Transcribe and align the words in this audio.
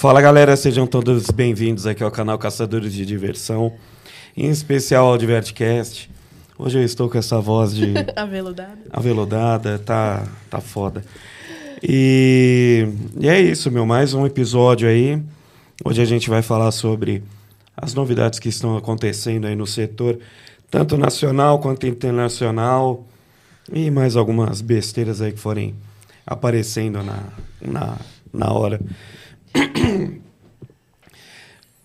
Fala 0.00 0.22
galera, 0.22 0.56
sejam 0.56 0.86
todos 0.86 1.30
bem-vindos 1.30 1.86
aqui 1.86 2.02
ao 2.02 2.10
canal 2.10 2.38
Caçadores 2.38 2.94
de 2.94 3.04
Diversão, 3.04 3.74
em 4.34 4.48
especial 4.48 5.08
ao 5.08 5.18
Divertcast. 5.18 6.10
Hoje 6.58 6.78
eu 6.78 6.82
estou 6.82 7.10
com 7.10 7.18
essa 7.18 7.38
voz 7.38 7.74
de 7.74 7.92
Aveludada. 8.16 8.78
aveludada, 8.90 9.78
tá, 9.78 10.26
tá 10.48 10.58
foda. 10.58 11.04
E, 11.82 12.88
e 13.20 13.28
é 13.28 13.38
isso, 13.38 13.70
meu, 13.70 13.84
mais 13.84 14.14
um 14.14 14.24
episódio 14.24 14.88
aí. 14.88 15.22
Hoje 15.84 16.00
a 16.00 16.06
gente 16.06 16.30
vai 16.30 16.40
falar 16.40 16.70
sobre 16.70 17.22
as 17.76 17.92
novidades 17.92 18.38
que 18.38 18.48
estão 18.48 18.78
acontecendo 18.78 19.46
aí 19.46 19.54
no 19.54 19.66
setor, 19.66 20.18
tanto 20.70 20.96
nacional 20.96 21.58
quanto 21.58 21.86
internacional, 21.86 23.06
e 23.70 23.90
mais 23.90 24.16
algumas 24.16 24.62
besteiras 24.62 25.20
aí 25.20 25.32
que 25.32 25.38
forem 25.38 25.74
aparecendo 26.26 27.02
na, 27.02 27.22
na, 27.60 27.98
na 28.32 28.50
hora. 28.50 28.80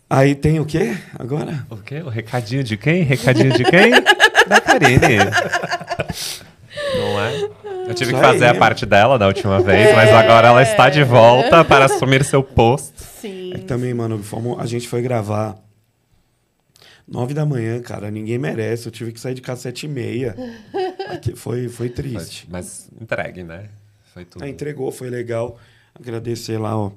Aí 0.09 0.35
tem 0.35 0.59
o 0.59 0.65
quê 0.65 0.95
agora? 1.17 1.65
O 1.69 1.77
quê? 1.77 2.01
O 2.01 2.09
recadinho 2.09 2.63
de 2.63 2.77
quem? 2.77 3.01
Recadinho 3.03 3.51
de 3.53 3.63
quem? 3.63 3.91
da 4.47 4.61
Karine. 4.61 5.17
Não 6.95 7.19
é? 7.19 7.41
Eu 7.89 7.93
tive 7.93 8.11
Isso 8.11 8.19
que 8.19 8.25
fazer 8.25 8.45
aí. 8.45 8.55
a 8.55 8.59
parte 8.59 8.85
dela 8.85 9.17
da 9.17 9.27
última 9.27 9.61
vez, 9.61 9.93
mas 9.95 10.09
agora 10.11 10.47
ela 10.49 10.61
está 10.61 10.89
de 10.89 11.03
volta 11.03 11.63
para 11.65 11.85
assumir 11.89 12.23
seu 12.23 12.43
posto. 12.43 12.93
Sim. 13.01 13.53
É 13.53 13.57
que 13.57 13.65
também, 13.65 13.93
mano, 13.93 14.21
fomos- 14.21 14.59
a 14.59 14.65
gente 14.65 14.87
foi 14.87 15.01
gravar 15.01 15.55
nove 17.07 17.33
da 17.33 17.45
manhã, 17.45 17.81
cara. 17.81 18.09
Ninguém 18.11 18.37
merece. 18.37 18.87
Eu 18.87 18.91
tive 18.91 19.11
que 19.11 19.19
sair 19.19 19.33
de 19.33 19.41
casa 19.41 19.61
sete 19.61 19.85
e 19.87 19.89
meia. 19.89 20.35
Aqui 21.09 21.35
foi, 21.35 21.67
foi 21.67 21.89
triste. 21.89 22.47
Mas 22.49 22.89
entregue, 23.01 23.43
né? 23.43 23.65
Foi 24.13 24.23
tudo. 24.25 24.43
Ah, 24.43 24.49
entregou, 24.49 24.91
foi 24.91 25.09
legal. 25.09 25.57
Agradecer 25.99 26.57
lá 26.59 26.77
ó, 26.77 26.91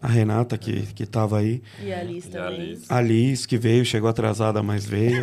a 0.00 0.06
Renata 0.08 0.56
que, 0.56 0.82
que 0.94 1.04
tava 1.06 1.38
aí. 1.38 1.62
E 1.82 1.92
a 1.92 2.00
Alice 2.00 2.28
E 2.32 2.36
a 2.36 2.42
também. 2.44 2.60
Alice. 2.60 2.84
A 2.88 3.00
Liz, 3.00 3.46
que 3.46 3.58
veio, 3.58 3.84
chegou 3.84 4.08
atrasada, 4.08 4.62
mas 4.62 4.84
veio. 4.84 5.20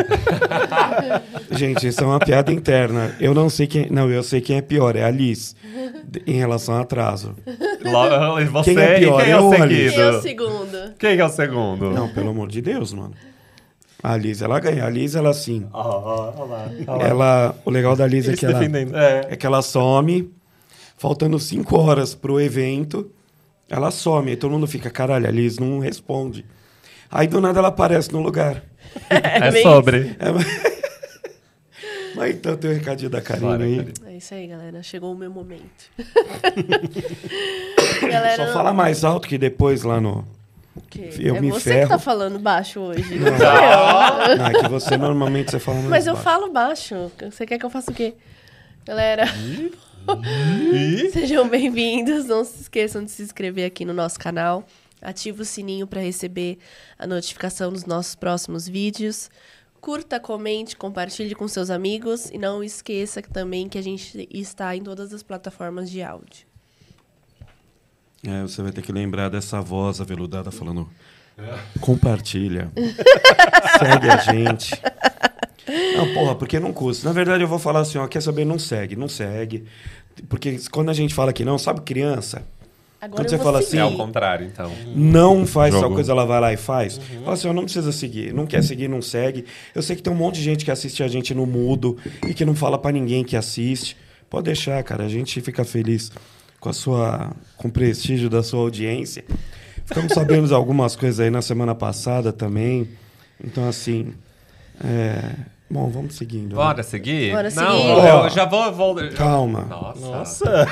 gente, 1.51 1.87
isso 1.87 2.01
é 2.03 2.05
uma 2.05 2.19
piada 2.19 2.51
interna. 2.51 3.15
Eu 3.19 3.33
não 3.33 3.49
sei 3.49 3.67
quem. 3.67 3.89
Não, 3.89 4.09
eu 4.09 4.23
sei 4.23 4.41
quem 4.41 4.57
é 4.57 4.61
pior, 4.61 4.95
é 4.95 5.03
a 5.03 5.09
Liz. 5.11 5.55
de- 6.07 6.21
Em 6.27 6.33
relação 6.37 6.75
ao 6.75 6.81
atraso. 6.81 7.35
Você 8.51 8.73
Quem 8.73 8.83
é 8.83 8.99
pior, 8.99 9.21
e 9.21 9.23
quem 9.23 9.33
é 9.33 9.39
o 9.39 9.53
Alice? 9.53 9.95
Quem 9.95 10.03
é 10.03 10.09
o 10.09 10.21
segundo? 10.21 10.93
Quem 10.99 11.17
é 11.17 11.25
o 11.25 11.29
segundo? 11.29 11.91
Não, 11.91 12.09
pelo 12.09 12.29
amor 12.29 12.47
de 12.49 12.61
Deus, 12.61 12.93
mano. 12.93 13.13
A 14.03 14.15
Liz, 14.15 14.41
ela 14.41 14.59
ganha. 14.59 14.85
A 14.85 14.89
Liz, 14.89 15.15
ela 15.15 15.33
sim. 15.33 15.65
Olha 15.73 15.87
lá, 15.87 16.33
olha 16.37 16.97
lá. 16.97 17.07
Ela, 17.07 17.55
o 17.65 17.71
legal 17.71 17.95
da 17.95 18.05
Liz 18.05 18.29
é 18.29 18.33
que 18.35 18.45
ela, 18.45 18.59
defendendo. 18.59 18.95
É. 18.95 19.27
é 19.31 19.35
que 19.35 19.45
ela 19.45 19.61
some, 19.61 20.31
faltando 20.97 21.39
cinco 21.39 21.77
horas 21.79 22.13
pro 22.13 22.39
evento, 22.39 23.09
ela 23.69 23.91
some. 23.91 24.31
Aí 24.31 24.37
todo 24.37 24.51
mundo 24.51 24.67
fica, 24.67 24.89
caralho, 24.89 25.27
a 25.27 25.31
Liz 25.31 25.59
não 25.59 25.79
responde. 25.79 26.45
Aí 27.09 27.27
do 27.27 27.39
nada 27.39 27.59
ela 27.59 27.69
aparece 27.69 28.11
no 28.11 28.21
lugar. 28.21 28.63
É 29.09 29.51
bem 29.51 29.63
sobre. 29.63 30.15
É, 30.17 30.31
mas... 30.31 30.45
mas 32.15 32.35
então 32.35 32.57
tem 32.57 32.71
o 32.71 32.73
recadinho 32.73 33.09
da 33.09 33.21
Karina 33.21 33.47
Bora, 33.47 33.63
aí. 33.63 33.77
Karine. 33.77 33.93
É 34.05 34.17
isso 34.17 34.33
aí, 34.33 34.47
galera. 34.47 34.81
Chegou 34.81 35.13
o 35.13 35.15
meu 35.15 35.29
momento. 35.29 35.91
galera, 38.01 38.47
Só 38.47 38.53
fala 38.53 38.73
mais 38.73 39.03
alto 39.03 39.27
que 39.27 39.37
depois 39.37 39.83
lá 39.83 40.01
no. 40.01 40.25
que 40.89 41.11
eu 41.19 41.35
é 41.35 41.41
me 41.41 41.51
você 41.51 41.69
ferro. 41.71 41.83
que 41.83 41.89
tá 41.89 41.99
falando 41.99 42.39
baixo 42.39 42.79
hoje. 42.79 43.15
Não. 43.19 43.31
Não. 43.31 44.27
eu. 44.29 44.37
Não, 44.37 44.45
é 44.47 44.53
que 44.63 44.69
você 44.69 44.97
normalmente 44.97 45.51
você 45.51 45.59
fala 45.59 45.77
mais 45.77 45.89
Mas 45.89 46.07
eu 46.07 46.13
baixo. 46.13 46.23
falo 46.23 46.51
baixo. 46.51 47.11
Você 47.29 47.45
quer 47.45 47.59
que 47.59 47.65
eu 47.65 47.69
faça 47.69 47.91
o 47.91 47.93
quê? 47.93 48.15
Galera, 48.85 49.25
sejam 51.11 51.47
bem-vindos. 51.47 52.25
Não 52.25 52.43
se 52.43 52.61
esqueçam 52.61 53.03
de 53.03 53.11
se 53.11 53.23
inscrever 53.23 53.65
aqui 53.65 53.85
no 53.85 53.93
nosso 53.93 54.19
canal. 54.19 54.65
Ative 55.01 55.41
o 55.41 55.45
sininho 55.45 55.85
para 55.85 56.01
receber 56.01 56.57
a 56.97 57.05
notificação 57.05 57.71
dos 57.71 57.85
nossos 57.85 58.15
próximos 58.15 58.67
vídeos. 58.67 59.29
Curta, 59.79 60.19
comente, 60.19 60.75
compartilhe 60.75 61.35
com 61.35 61.47
seus 61.47 61.69
amigos. 61.69 62.29
E 62.31 62.37
não 62.37 62.63
esqueça 62.63 63.21
também 63.21 63.69
que 63.69 63.77
a 63.77 63.83
gente 63.83 64.27
está 64.31 64.75
em 64.75 64.81
todas 64.81 65.13
as 65.13 65.23
plataformas 65.23 65.89
de 65.89 66.01
áudio. 66.01 66.47
É, 68.25 68.41
você 68.41 68.61
vai 68.61 68.71
ter 68.71 68.81
que 68.81 68.91
lembrar 68.91 69.29
dessa 69.29 69.61
voz 69.61 70.01
aveludada 70.01 70.51
falando. 70.51 70.89
Compartilha. 71.79 72.71
segue 73.79 74.09
a 74.09 74.17
gente. 74.17 74.71
Não, 75.95 76.13
porra, 76.13 76.35
porque 76.35 76.59
não 76.59 76.71
custa. 76.71 77.07
Na 77.07 77.13
verdade, 77.13 77.43
eu 77.43 77.47
vou 77.47 77.59
falar 77.59 77.81
assim, 77.81 77.97
ó, 77.97 78.07
quer 78.07 78.21
saber? 78.21 78.45
Não 78.45 78.57
segue, 78.57 78.95
não 78.95 79.09
segue. 79.09 79.65
Porque 80.29 80.57
quando 80.71 80.89
a 80.89 80.93
gente 80.93 81.13
fala 81.13 81.33
que 81.33 81.43
não, 81.45 81.57
sabe 81.57 81.81
criança? 81.81 82.43
Agora 82.99 83.23
Quando 83.23 83.29
você 83.29 83.37
fala 83.37 83.61
seguir. 83.61 83.77
É 83.77 83.81
assim, 83.81 83.91
ao 83.91 83.97
contrário, 83.97 84.47
então. 84.47 84.71
Não 84.95 85.45
faz 85.45 85.71
tal 85.71 85.83
Jogo. 85.83 85.95
coisa, 85.95 86.11
ela 86.11 86.25
vai 86.25 86.41
lá 86.41 86.53
e 86.53 86.57
faz. 86.57 86.97
Fala 86.97 87.33
assim, 87.33 87.47
ó, 87.47 87.53
não 87.53 87.63
precisa 87.63 87.91
seguir. 87.91 88.33
Não 88.33 88.47
quer 88.47 88.63
seguir, 88.63 88.87
não 88.87 89.01
segue. 89.01 89.45
Eu 89.75 89.83
sei 89.83 89.95
que 89.95 90.01
tem 90.01 90.11
um 90.11 90.15
monte 90.15 90.35
de 90.35 90.43
gente 90.43 90.65
que 90.65 90.71
assiste 90.71 91.03
a 91.03 91.07
gente 91.07 91.33
no 91.33 91.45
mudo 91.45 91.97
e 92.27 92.33
que 92.33 92.43
não 92.43 92.55
fala 92.55 92.77
pra 92.77 92.91
ninguém 92.91 93.23
que 93.23 93.35
assiste. 93.35 93.95
Pode 94.29 94.45
deixar, 94.45 94.81
cara. 94.83 95.03
A 95.03 95.09
gente 95.09 95.39
fica 95.41 95.63
feliz 95.63 96.11
com 96.59 96.69
a 96.69 96.73
sua, 96.73 97.31
com 97.55 97.67
o 97.67 97.71
prestígio 97.71 98.29
da 98.29 98.41
sua 98.41 98.61
audiência. 98.61 99.23
Ficamos 99.85 100.11
sabendo 100.13 100.47
de 100.47 100.53
algumas 100.53 100.95
coisas 100.95 101.19
aí 101.19 101.29
na 101.29 101.41
semana 101.41 101.75
passada 101.75 102.33
também. 102.33 102.89
Então, 103.43 103.67
assim. 103.69 104.13
é, 104.83 105.35
Bom, 105.69 105.89
vamos 105.89 106.15
seguindo. 106.15 106.49
né? 106.49 106.55
Bora 106.55 106.81
seguir? 106.83 107.31
Bora 107.31 107.49
Não, 107.49 107.77
seguir. 107.77 107.89
eu 108.23 108.29
já 108.29 108.45
vou... 108.45 108.71
vou 108.71 108.99
eu- 109.01 109.11
Calma. 109.13 109.93
Nossa. 109.99 110.67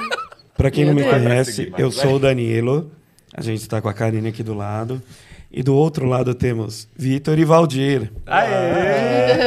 Pra 0.56 0.70
quem 0.70 0.84
Meu 0.84 0.94
não 0.94 1.00
me 1.02 1.08
Deus. 1.08 1.22
conhece, 1.22 1.72
eu 1.78 1.90
vai. 1.90 2.00
sou 2.04 2.16
o 2.16 2.18
Danilo. 2.18 2.90
A 3.34 3.40
gente 3.42 3.68
tá 3.68 3.80
com 3.80 3.88
a 3.88 3.92
Karine 3.94 4.28
aqui 4.28 4.42
do 4.42 4.54
lado. 4.54 5.02
E 5.50 5.62
do 5.62 5.74
outro 5.74 6.06
lado 6.06 6.34
temos 6.34 6.88
Vitor 6.96 7.38
e 7.38 7.44
Valdir. 7.44 8.12
Aê! 8.26 8.48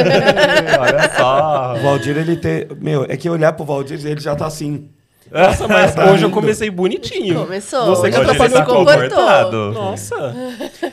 Olha 0.80 1.10
só. 1.16 1.76
O 1.78 1.82
Valdir, 1.82 2.18
ele 2.18 2.36
tem. 2.38 2.66
Meu, 2.82 3.06
é 3.08 3.16
que 3.18 3.30
olhar 3.30 3.54
pro 3.54 3.66
Valdir, 3.66 4.00
ele 4.06 4.20
já 4.20 4.36
tá 4.36 4.46
assim. 4.48 4.90
Nossa, 5.32 5.68
mas 5.68 5.94
Tá 5.94 6.12
hoje 6.12 6.24
eu 6.24 6.30
comecei 6.32 6.70
bonitinho. 6.70 7.42
Começou. 7.42 7.86
Você 7.88 8.10
que 8.10 8.18
Hoje 8.18 8.30
atrapalhou 8.32 8.66
comportou. 8.66 9.10
Comportado. 9.10 9.72
Nossa. 9.74 10.36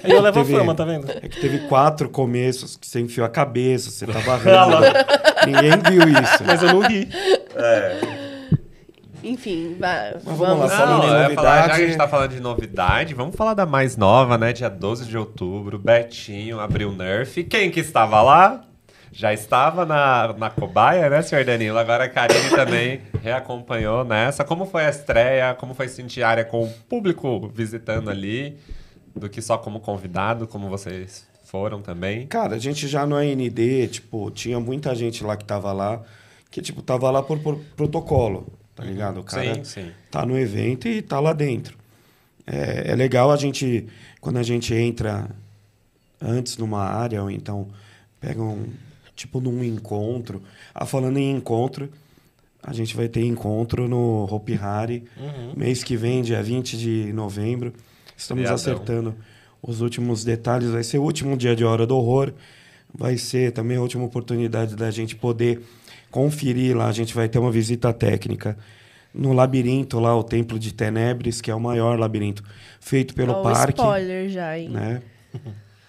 Aí 0.03 0.11
eu 0.11 0.21
levo 0.21 0.41
a 0.41 0.45
Teve- 0.45 0.57
fama, 0.59 0.75
tá 0.75 0.85
vendo? 0.85 1.11
É 1.11 1.29
que 1.29 1.41
teve 1.41 1.59
quatro 1.69 2.09
começos 2.09 2.77
que 2.77 2.87
você 2.87 3.01
enfiou 3.01 3.25
a 3.27 3.29
cabeça, 3.29 3.91
você 3.91 4.07
tava 4.07 4.37
rindo. 4.37 5.47
Ninguém 5.47 5.73
viu 5.91 6.09
isso. 6.23 6.43
Mas 6.45 6.63
eu 6.63 6.73
não 6.73 6.81
ri. 6.81 7.09
Enfim, 9.23 9.77
vai, 9.81 10.13
vamos, 10.23 10.39
vamos 10.39 10.59
lá, 10.71 10.77
falando 10.77 10.99
Não, 10.99 11.05
eu 11.05 11.09
ia 11.15 11.23
novidade- 11.23 11.35
falar, 11.35 11.57
já 11.69 11.75
que 11.77 11.83
a 11.83 11.87
gente 11.87 11.97
tá 11.97 12.09
falando 12.09 12.31
de 12.35 12.41
novidade, 12.41 13.15
vamos 13.15 13.35
falar 13.35 13.55
da 13.55 13.65
mais 13.65 13.97
nova, 13.97 14.37
né? 14.37 14.53
Dia 14.53 14.69
12 14.69 15.07
de 15.07 15.17
outubro, 15.17 15.79
Betinho 15.79 16.61
abriu 16.61 16.93
Nerf. 16.93 17.43
Quem 17.45 17.71
que 17.71 17.81
estava 17.81 18.21
lá? 18.21 18.61
Já 19.15 19.33
estava 19.33 19.87
na, 19.87 20.35
na 20.37 20.51
cobaia, 20.51 21.09
né, 21.09 21.23
senhor 21.23 21.45
Danilo? 21.45 21.79
Agora 21.79 22.03
a 22.03 22.09
Karine 22.09 22.51
também 22.51 23.01
reacompanhou 23.23 24.05
nessa. 24.05 24.43
Como 24.43 24.67
foi 24.67 24.87
a 24.87 24.91
estreia? 24.91 25.55
Como 25.55 25.73
foi 25.73 25.87
sentir 25.87 26.25
a 26.25 26.29
área 26.29 26.45
com 26.45 26.65
o 26.65 26.69
público 26.69 27.49
visitando 27.55 28.11
ali? 28.11 28.59
Do 29.15 29.29
que 29.29 29.41
só 29.41 29.57
como 29.57 29.79
convidado, 29.79 30.49
como 30.49 30.69
vocês 30.69 31.29
foram 31.45 31.81
também? 31.81 32.27
Cara, 32.27 32.57
a 32.57 32.59
gente 32.59 32.89
já 32.89 33.07
no 33.07 33.15
AND, 33.15 33.87
tipo, 33.89 34.33
tinha 34.33 34.59
muita 34.59 34.93
gente 34.97 35.23
lá 35.23 35.37
que 35.37 35.45
tava 35.45 35.73
lá, 35.73 36.03
que, 36.51 36.61
tipo, 36.61 36.83
tava 36.83 37.09
lá 37.13 37.23
por, 37.23 37.39
por 37.39 37.57
protocolo, 37.77 38.53
tá 38.75 38.83
ligado? 38.83 39.21
O 39.21 39.23
cara 39.23 39.55
sim, 39.55 39.63
sim. 39.63 39.93
tá 40.11 40.27
no 40.27 40.37
evento 40.37 40.89
e 40.89 41.01
tá 41.01 41.21
lá 41.21 41.33
dentro. 41.33 41.79
É, 42.45 42.91
é 42.91 42.97
legal 42.97 43.31
a 43.31 43.37
gente, 43.37 43.87
quando 44.21 44.39
a 44.39 44.43
gente 44.43 44.75
entra 44.75 45.31
antes 46.21 46.57
numa 46.57 46.83
área, 46.83 47.23
ou 47.23 47.31
então 47.31 47.69
pega 48.21 48.43
um, 48.43 48.67
tipo, 49.15 49.41
num 49.41 49.63
encontro. 49.63 50.43
Ah, 50.75 50.87
falando 50.87 51.19
em 51.19 51.31
encontro, 51.31 51.91
a 52.63 52.73
gente 52.73 52.97
vai 52.97 53.09
ter 53.09 53.25
encontro 53.25 53.89
no 53.89 54.27
Hopi 54.31 54.55
Hari, 54.61 55.05
mês 55.57 55.85
que 55.85 55.97
vem, 55.97 56.23
dia 56.23 56.43
20 56.43 56.77
de 56.77 57.13
novembro. 57.13 57.73
Estamos 58.17 58.43
Feriadão. 58.43 58.55
acertando 58.55 59.15
os 59.63 59.81
últimos 59.81 60.25
detalhes. 60.25 60.71
Vai 60.71 60.83
ser 60.83 60.99
o 60.99 61.03
último 61.03 61.37
dia 61.37 61.55
de 61.55 61.65
Hora 61.65 61.87
do 61.87 61.97
Horror. 61.97 62.33
Vai 62.97 63.17
ser 63.17 63.53
também 63.53 63.77
a 63.77 63.81
última 63.81 64.05
oportunidade 64.05 64.77
da 64.77 64.91
gente 64.91 65.17
poder 65.17 65.61
conferir 66.11 66.77
lá. 66.77 66.87
A 66.87 66.93
gente 66.93 67.13
vai 67.15 67.29
ter 67.29 67.39
uma 67.39 67.51
visita 67.51 67.93
técnica 67.93 68.57
no 69.13 69.33
labirinto 69.33 69.99
lá, 70.01 70.17
o 70.17 70.25
Templo 70.25 70.59
de 70.59 70.73
Tenebres, 70.73 71.41
que 71.41 71.51
é 71.51 71.55
o 71.55 71.61
maior 71.61 71.99
labirinto 71.99 72.43
feito 72.81 73.15
pelo 73.15 73.33
Ó, 73.33 73.41
o 73.41 73.43
parque. 73.43 73.81
spoiler 73.81 74.29
já, 74.29 74.59
hein? 74.59 74.69
Né? 74.69 75.03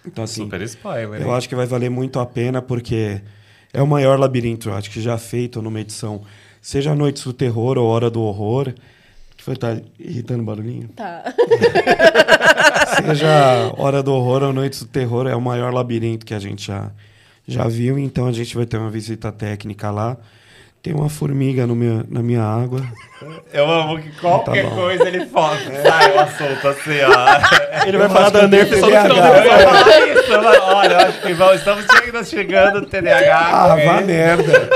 Então, 0.06 0.24
assim, 0.24 0.44
Super 0.44 0.62
spoiler. 0.62 1.20
eu 1.20 1.28
hein? 1.28 1.34
acho 1.34 1.48
que 1.48 1.54
vai 1.54 1.66
valer 1.66 1.90
muito 1.90 2.20
a 2.20 2.26
pena, 2.26 2.62
porque 2.62 3.20
é 3.72 3.82
o 3.82 3.86
maior 3.86 4.18
labirinto, 4.18 4.68
eu 4.68 4.74
acho 4.74 4.90
que 4.90 5.00
já 5.00 5.18
feito 5.18 5.60
numa 5.60 5.80
edição, 5.80 6.22
seja 6.62 6.94
Noites 6.94 7.24
do 7.24 7.32
Terror 7.32 7.76
ou 7.78 7.86
Hora 7.86 8.10
do 8.10 8.22
Horror. 8.22 8.72
Que 9.36 9.42
foi, 9.44 9.54
tá 9.56 9.76
irritando 9.98 10.42
o 10.42 10.46
barulhinho? 10.46 10.88
Tá. 10.88 11.22
Seja 12.96 13.70
Hora 13.76 14.02
do 14.02 14.14
Horror 14.14 14.44
ou 14.44 14.52
Noites 14.52 14.80
do 14.82 14.88
Terror, 14.88 15.26
é 15.26 15.36
o 15.36 15.40
maior 15.40 15.74
labirinto 15.74 16.24
que 16.24 16.32
a 16.32 16.38
gente 16.38 16.66
já, 16.66 16.90
já 17.46 17.68
viu, 17.68 17.98
então 17.98 18.26
a 18.26 18.32
gente 18.32 18.56
vai 18.56 18.64
ter 18.64 18.78
uma 18.78 18.90
visita 18.90 19.30
técnica 19.30 19.90
lá. 19.90 20.16
Tem 20.86 20.94
uma 20.94 21.08
formiga 21.08 21.66
no 21.66 21.74
meu, 21.74 22.04
na 22.08 22.22
minha 22.22 22.42
água. 22.44 22.80
Eu 23.52 23.68
amo 23.68 23.98
que 23.98 24.08
qualquer 24.20 24.68
Tá 24.68 24.70
coisa 24.76 25.08
ele 25.08 25.26
fala. 25.26 25.56
Sai 25.82 26.12
o 26.14 26.20
assunto 26.20 26.68
assim, 26.68 27.00
ó. 27.02 27.86
Ele 27.88 27.98
vai 27.98 28.08
falar 28.08 28.30
da 28.30 28.46
Nerf 28.46 28.68
só 28.78 28.86
no 28.86 28.92
final 28.92 29.08
do 29.08 29.16
episódio. 29.16 29.66
falar 29.68 30.06
isso, 30.06 30.42
mas 30.44 30.62
olha, 30.62 30.96
acho 31.08 31.22
que 31.22 31.32
vamos, 31.34 31.54
estamos 31.56 31.84
chegando, 31.86 32.24
chegando 32.24 32.80
no 32.82 32.86
TDAH. 32.86 33.36
Ah, 33.52 33.76
vá 33.84 34.00
merda. 34.02 34.70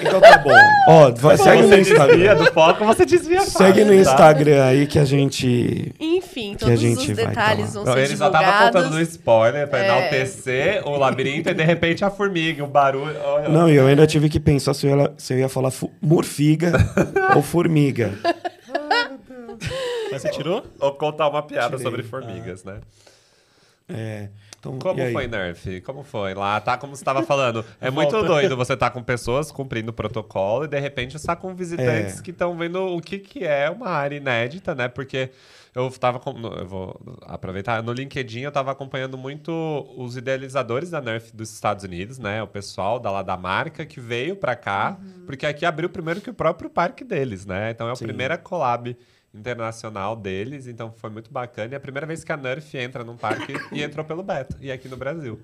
Então 0.00 0.18
tá 0.18 0.38
bom. 0.38 0.50
Ó, 0.88 1.10
vai, 1.10 1.36
segue 1.36 1.62
no 1.62 1.68
Você 1.68 1.76
desvia 1.76 1.92
Instagram. 1.98 2.36
do 2.36 2.52
foco, 2.52 2.84
você 2.86 3.04
desvia 3.04 3.40
Segue 3.42 3.84
no 3.84 3.88
fácil, 3.92 4.04
tá? 4.04 4.10
Instagram 4.12 4.64
aí 4.64 4.86
que 4.86 4.98
a 4.98 5.04
gente. 5.04 5.92
Enfim, 6.00 6.54
Que 6.56 6.64
a 6.64 6.68
todos 6.68 6.80
gente 6.80 7.10
os 7.10 7.16
vai 7.18 7.26
detalhes 7.26 7.72
falar. 7.72 7.84
vão 7.84 7.84
Não, 7.84 7.92
ser 7.92 8.08
ele 8.08 8.16
só 8.16 8.30
tava 8.30 8.66
contando 8.66 8.90
no 8.94 9.00
spoiler 9.02 9.68
pra 9.68 9.78
É. 9.80 9.84
enaltecer 9.84 10.88
o 10.88 10.96
labirinto 10.96 11.50
e 11.50 11.54
de 11.54 11.62
repente 11.64 12.02
a 12.02 12.08
formiga, 12.10 12.64
o 12.64 12.66
barulho. 12.66 13.14
Olha. 13.22 13.48
Não, 13.50 13.68
e 13.68 13.74
eu 13.76 13.86
ainda 13.86 14.06
tive 14.06 14.30
que 14.30 14.40
pensar 14.40 14.72
se 14.72 14.86
eu 14.86 14.96
ia, 14.98 15.12
se 15.18 15.34
eu 15.34 15.38
ia 15.40 15.48
falar 15.50 15.72
murfiga 16.00 16.72
ou 17.36 17.42
formiga. 17.42 18.12
Mas 20.10 20.22
você 20.22 20.30
tirou? 20.30 20.64
Ou 20.80 20.92
contar 20.94 21.28
uma 21.28 21.42
piada 21.42 21.76
Tirei. 21.76 21.84
sobre 21.84 22.02
formigas, 22.02 22.64
né? 22.64 22.80
É, 23.94 24.28
então, 24.58 24.78
Como 24.78 25.00
foi, 25.12 25.26
Nerf? 25.26 25.80
Como 25.80 26.02
foi? 26.02 26.34
Lá 26.34 26.60
tá 26.60 26.76
como 26.76 26.94
você 26.94 27.00
estava 27.02 27.22
falando. 27.22 27.64
É 27.80 27.90
muito 27.90 28.22
doido 28.22 28.56
você 28.56 28.76
tá 28.76 28.90
com 28.90 29.02
pessoas 29.02 29.50
cumprindo 29.50 29.90
o 29.90 29.94
protocolo 29.94 30.64
e 30.64 30.68
de 30.68 30.78
repente 30.78 31.18
você 31.18 31.26
tá 31.26 31.34
com 31.34 31.54
visitantes 31.54 32.18
É. 32.18 32.22
que 32.22 32.30
estão 32.30 32.56
vendo 32.56 32.78
o 32.94 33.00
que, 33.00 33.18
que 33.18 33.44
é 33.44 33.70
uma 33.70 33.88
área 33.88 34.16
inédita, 34.16 34.74
né? 34.74 34.86
Porque 34.88 35.30
eu 35.74 35.90
tava. 35.92 36.18
com- 36.20 36.32
no- 36.32 36.52
Eu 36.52 36.66
vou 36.66 37.00
aproveitar. 37.22 37.82
No 37.82 37.92
LinkedIn 37.92 38.40
eu 38.40 38.52
tava 38.52 38.70
acompanhando 38.72 39.16
muito 39.16 39.50
os 39.96 40.16
idealizadores 40.16 40.90
da 40.90 41.00
Nerf 41.00 41.34
dos 41.34 41.50
Estados 41.54 41.84
Unidos, 41.84 42.18
né? 42.18 42.42
O 42.42 42.46
pessoal 42.46 42.98
da 42.98 43.10
lá 43.10 43.22
da 43.22 43.36
marca 43.36 43.86
que 43.86 43.98
veio 44.00 44.36
pra 44.36 44.54
cá, 44.56 44.98
porque 45.24 45.46
aqui 45.46 45.64
abriu 45.64 45.88
primeiro 45.88 46.20
que 46.20 46.28
o 46.28 46.34
próprio 46.34 46.68
parque 46.68 47.02
deles, 47.04 47.46
né? 47.46 47.70
Então 47.70 47.88
é 47.88 47.92
a 47.92 47.96
Sim. 47.96 48.04
primeira 48.04 48.36
collab 48.36 48.94
internacional 49.32 50.16
deles, 50.16 50.66
então 50.66 50.92
foi 50.92 51.10
muito 51.10 51.30
bacana. 51.30 51.72
E 51.72 51.74
é 51.74 51.76
a 51.76 51.80
primeira 51.80 52.06
vez 52.06 52.24
que 52.24 52.32
a 52.32 52.36
Nerf 52.36 52.76
entra 52.76 53.04
num 53.04 53.16
parque 53.16 53.54
e 53.72 53.82
entrou 53.82 54.04
pelo 54.04 54.22
Beto, 54.22 54.56
e 54.60 54.70
aqui 54.70 54.88
no 54.88 54.96
Brasil. 54.96 55.40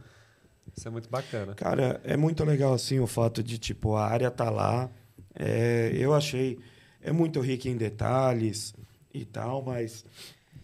Isso 0.76 0.88
é 0.88 0.90
muito 0.90 1.08
bacana. 1.08 1.54
Cara, 1.54 2.00
é 2.04 2.16
muito 2.16 2.44
legal 2.44 2.74
assim 2.74 2.98
o 2.98 3.06
fato 3.06 3.42
de 3.42 3.58
tipo 3.58 3.94
a 3.94 4.06
área 4.06 4.30
tá 4.30 4.50
lá. 4.50 4.90
É, 5.34 5.92
eu 5.94 6.12
achei 6.12 6.58
é 7.02 7.12
muito 7.12 7.40
rica 7.40 7.68
em 7.68 7.76
detalhes 7.76 8.74
e 9.14 9.24
tal, 9.24 9.62
mas 9.62 10.04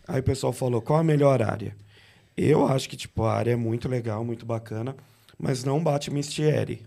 aí 0.09 0.21
o 0.21 0.25
pessoal 0.25 0.53
falou 0.53 0.83
qual 0.83 0.99
a 0.99 1.05
melhor 1.05 1.41
área. 1.41 1.77
Eu 2.37 2.67
acho 2.67 2.89
que 2.89 2.97
tipo 2.97 3.23
a 3.25 3.35
área 3.35 3.53
é 3.53 3.57
muito 3.57 3.89
legal, 3.89 4.25
muito 4.25 4.45
bacana, 4.45 4.97
mas 5.39 5.63
não 5.63 5.83
bate 5.83 6.11
Mistieri. 6.11 6.85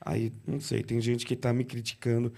Aí 0.00 0.32
não 0.46 0.60
sei, 0.60 0.82
tem 0.82 1.00
gente 1.00 1.26
que 1.26 1.36
tá 1.36 1.52
me 1.52 1.64
criticando, 1.64 2.32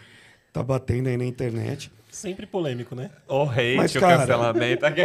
tá 0.52 0.62
batendo 0.62 1.08
aí 1.08 1.16
na 1.16 1.24
internet, 1.24 1.92
Sempre 2.10 2.46
polêmico, 2.46 2.94
né? 2.94 3.10
O 3.28 3.42
hate, 3.44 3.76
Mas, 3.76 3.94
o 3.94 4.00
cara- 4.00 4.18
cancelamento. 4.18 4.84
aqui. 4.86 5.02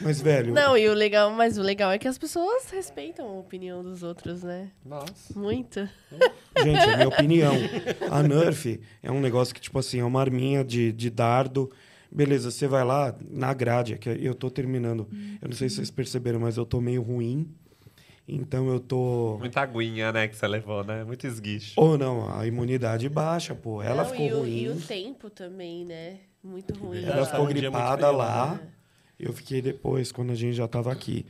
mas 0.00 0.20
velho, 0.20 0.52
Não, 0.52 0.76
e 0.76 0.88
o 0.88 0.94
legal, 0.94 1.30
mas 1.30 1.56
o 1.58 1.62
legal 1.62 1.90
é 1.92 1.98
que 1.98 2.08
as 2.08 2.18
pessoas 2.18 2.68
respeitam 2.70 3.26
a 3.26 3.32
opinião 3.38 3.82
dos 3.82 4.02
outros, 4.02 4.42
né? 4.42 4.70
Nossa. 4.84 5.38
Muito. 5.38 5.88
Gente, 6.58 6.78
é 6.78 6.96
minha 6.96 7.08
opinião. 7.10 7.54
A 8.10 8.22
Nerf 8.22 8.80
é 9.02 9.10
um 9.10 9.20
negócio 9.20 9.54
que, 9.54 9.60
tipo 9.60 9.78
assim, 9.78 10.00
é 10.00 10.04
uma 10.04 10.20
arminha 10.20 10.64
de, 10.64 10.92
de 10.92 11.08
dardo. 11.10 11.70
Beleza, 12.12 12.50
você 12.50 12.66
vai 12.66 12.84
lá 12.84 13.14
na 13.30 13.54
grade, 13.54 13.94
é 13.94 13.96
que 13.96 14.08
eu 14.08 14.34
tô 14.34 14.50
terminando. 14.50 15.08
Eu 15.40 15.48
não 15.48 15.56
sei 15.56 15.68
se 15.68 15.76
vocês 15.76 15.90
perceberam, 15.90 16.40
mas 16.40 16.56
eu 16.56 16.66
tô 16.66 16.80
meio 16.80 17.02
ruim. 17.02 17.48
Então 18.26 18.68
eu 18.68 18.78
tô. 18.78 19.36
Muita 19.38 19.60
aguinha, 19.60 20.12
né, 20.12 20.28
que 20.28 20.36
você 20.36 20.46
levou, 20.46 20.84
né? 20.84 21.02
Muito 21.04 21.26
esguicho. 21.26 21.72
Ou 21.76 21.96
não, 21.98 22.32
a 22.36 22.46
imunidade 22.46 23.08
baixa, 23.08 23.54
pô. 23.56 23.82
Ela 23.82 24.04
Não, 24.04 24.10
ficou 24.10 24.26
e 24.26 24.32
o, 24.32 24.38
ruim. 24.40 24.50
E 24.62 24.68
o 24.68 24.76
tempo 24.80 25.28
também, 25.30 25.84
né? 25.84 26.18
Muito 26.42 26.74
ruim. 26.74 27.04
Ela 27.04 27.16
Ela 27.16 27.26
ficou 27.26 27.44
um 27.44 27.48
gripada 27.48 28.10
lá. 28.10 28.54
né? 28.54 28.60
Eu 29.18 29.32
fiquei 29.32 29.60
depois, 29.60 30.10
quando 30.10 30.30
a 30.30 30.34
gente 30.34 30.54
já 30.54 30.66
tava 30.66 30.90
aqui. 30.90 31.26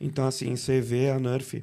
Então, 0.00 0.26
assim, 0.26 0.56
você 0.56 0.80
vê 0.80 1.10
a 1.10 1.18
Nerf. 1.18 1.62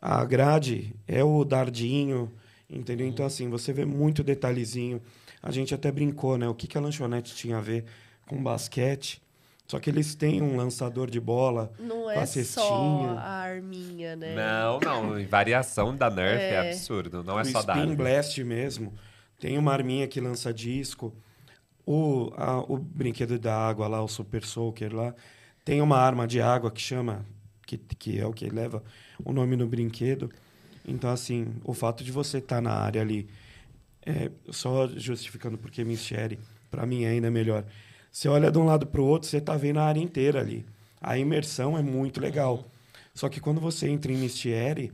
A 0.00 0.22
grade 0.24 0.94
é 1.08 1.24
o 1.24 1.42
dardinho, 1.44 2.30
entendeu? 2.68 3.06
Então, 3.06 3.24
assim, 3.24 3.48
você 3.48 3.72
vê 3.72 3.84
muito 3.86 4.22
detalhezinho. 4.22 5.00
A 5.42 5.50
gente 5.50 5.74
até 5.74 5.90
brincou, 5.90 6.36
né? 6.36 6.46
O 6.48 6.54
que, 6.54 6.66
que 6.66 6.76
a 6.76 6.80
lanchonete 6.80 7.34
tinha 7.34 7.56
a 7.56 7.60
ver 7.60 7.84
com 8.26 8.42
basquete. 8.42 9.22
Só 9.66 9.80
que 9.80 9.88
eles 9.88 10.14
têm 10.14 10.42
um 10.42 10.56
lançador 10.58 11.10
de 11.10 11.18
bola. 11.18 11.72
Não 11.78 12.02
com 12.02 12.10
é 12.10 12.18
a 12.18 12.26
só 12.26 12.32
cestinha. 12.34 13.12
a 13.12 13.40
arminha, 13.40 14.14
né? 14.14 14.34
Não, 14.34 14.78
não. 14.78 15.18
em 15.18 15.24
Variação 15.24 15.96
da 15.96 16.10
Nerf 16.10 16.38
é, 16.42 16.50
É. 16.50 16.70
absurdo. 16.70 17.24
Não 17.24 17.38
é 17.38 17.42
o 17.42 17.46
só 17.46 17.62
da 17.62 17.74
Spin. 17.78 17.94
Blast 17.94 18.44
mesmo. 18.44 18.92
Tem 19.40 19.56
uma 19.56 19.72
arminha 19.72 20.06
que 20.06 20.20
lança 20.20 20.52
disco. 20.52 21.14
O, 21.86 22.32
a- 22.36 22.60
o 22.68 22.78
brinquedo 22.78 23.38
da 23.38 23.56
água 23.56 23.86
lá, 23.88 24.02
o 24.02 24.08
Super 24.08 24.44
Soaker 24.44 24.94
lá. 24.94 25.14
Tem 25.64 25.80
uma 25.80 25.98
arma 25.98 26.26
de 26.26 26.40
água 26.40 26.70
que 26.70 26.80
chama... 26.80 27.24
Que, 27.66 27.78
que 27.78 28.18
é 28.20 28.26
o 28.26 28.32
que 28.32 28.48
leva 28.50 28.82
o 29.24 29.32
nome 29.32 29.56
no 29.56 29.66
brinquedo. 29.66 30.30
Então, 30.86 31.10
assim, 31.10 31.46
o 31.64 31.72
fato 31.72 32.04
de 32.04 32.12
você 32.12 32.38
estar 32.38 32.60
na 32.60 32.72
área 32.72 33.00
ali... 33.00 33.28
é, 34.04 34.30
só 34.50 34.86
justificando 34.88 35.56
porque 35.58 35.84
Michele, 35.84 36.38
para 36.70 36.86
mim, 36.86 37.04
é 37.04 37.08
ainda 37.08 37.30
melhor. 37.30 37.64
Você 38.12 38.28
olha 38.28 38.50
de 38.50 38.58
um 38.58 38.64
lado 38.64 38.86
para 38.86 39.00
o 39.00 39.06
outro, 39.06 39.28
você 39.28 39.40
tá 39.40 39.56
vendo 39.56 39.78
a 39.80 39.84
área 39.84 40.00
inteira 40.00 40.40
ali. 40.40 40.64
A 41.00 41.18
imersão 41.18 41.76
é 41.76 41.82
muito 41.82 42.20
legal. 42.20 42.64
Só 43.14 43.28
que 43.28 43.40
quando 43.40 43.60
você 43.60 43.88
entra 43.88 44.12
em 44.12 44.16
Mistieri, 44.16 44.92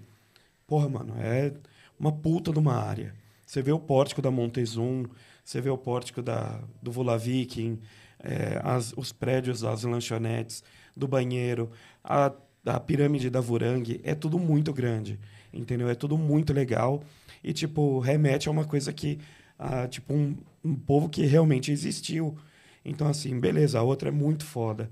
porra, 0.66 0.88
mano, 0.88 1.14
é 1.18 1.52
uma 1.98 2.12
puta 2.12 2.52
de 2.52 2.58
uma 2.58 2.74
área. 2.74 3.14
Você 3.46 3.62
vê 3.62 3.72
o 3.72 3.78
pórtico 3.78 4.22
da 4.22 4.30
Montezum, 4.30 5.06
você 5.44 5.60
vê 5.60 5.70
o 5.70 5.78
pórtico 5.78 6.22
da, 6.22 6.60
do 6.82 6.90
Vula 6.92 7.16
Viking, 7.18 7.78
é, 8.22 8.60
as- 8.62 8.92
os 8.96 9.12
prédios 9.12 9.60
das 9.60 9.82
lanchonetes, 9.84 10.62
do 10.96 11.06
banheiro, 11.08 11.70
a, 12.04 12.32
a 12.66 12.80
pirâmide 12.80 13.30
da 13.30 13.40
Vurang, 13.40 14.00
é 14.04 14.14
tudo 14.14 14.38
muito 14.38 14.72
grande, 14.72 15.18
entendeu? 15.52 15.88
É 15.88 15.94
tudo 15.94 16.18
muito 16.18 16.52
legal 16.52 17.02
e, 17.42 17.52
tipo, 17.52 17.98
remete 18.00 18.48
a 18.48 18.50
uma 18.52 18.64
coisa 18.64 18.92
que, 18.92 19.18
ah, 19.58 19.86
tipo, 19.88 20.12
um, 20.12 20.36
um 20.64 20.74
povo 20.74 21.08
que 21.08 21.24
realmente 21.24 21.70
existiu. 21.72 22.36
Então, 22.84 23.06
assim, 23.08 23.38
beleza, 23.38 23.78
a 23.78 23.82
outra 23.82 24.08
é 24.08 24.12
muito 24.12 24.44
foda, 24.44 24.90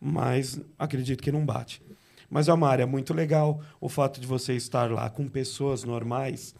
mas 0.00 0.60
acredito 0.78 1.22
que 1.22 1.32
não 1.32 1.44
bate. 1.44 1.82
Mas 2.28 2.48
é 2.48 2.52
uma 2.52 2.68
área 2.68 2.86
muito 2.86 3.12
legal. 3.12 3.60
O 3.80 3.88
fato 3.88 4.20
de 4.20 4.26
você 4.26 4.54
estar 4.54 4.90
lá 4.90 5.10
com 5.10 5.28
pessoas 5.28 5.82
normais 5.84 6.54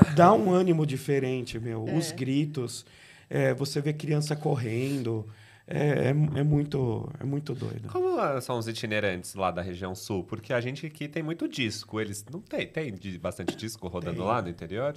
dá 0.14 0.32
um 0.32 0.50
ânimo 0.52 0.86
diferente, 0.86 1.58
meu. 1.58 1.84
Os 1.84 2.12
gritos, 2.12 2.84
é, 3.28 3.52
você 3.54 3.80
vê 3.80 3.92
criança 3.92 4.34
correndo. 4.36 5.26
É, 5.66 5.78
é, 5.78 6.08
é 6.08 6.42
muito, 6.42 7.10
é 7.18 7.24
muito 7.24 7.54
doido. 7.54 7.88
Como 7.88 8.18
ah, 8.20 8.38
são 8.40 8.58
os 8.58 8.68
itinerantes 8.68 9.34
lá 9.34 9.50
da 9.50 9.62
região 9.62 9.94
sul? 9.94 10.22
Porque 10.22 10.52
a 10.52 10.60
gente 10.60 10.84
aqui 10.86 11.08
tem 11.08 11.22
muito 11.22 11.48
disco. 11.48 11.98
Eles 12.00 12.24
não 12.30 12.40
tem, 12.40 12.66
tem 12.66 12.92
de- 12.92 13.18
bastante 13.18 13.56
disco 13.56 13.88
rodando 13.88 14.18
Tem. 14.18 14.24
lá 14.26 14.42
no 14.42 14.48
interior? 14.50 14.94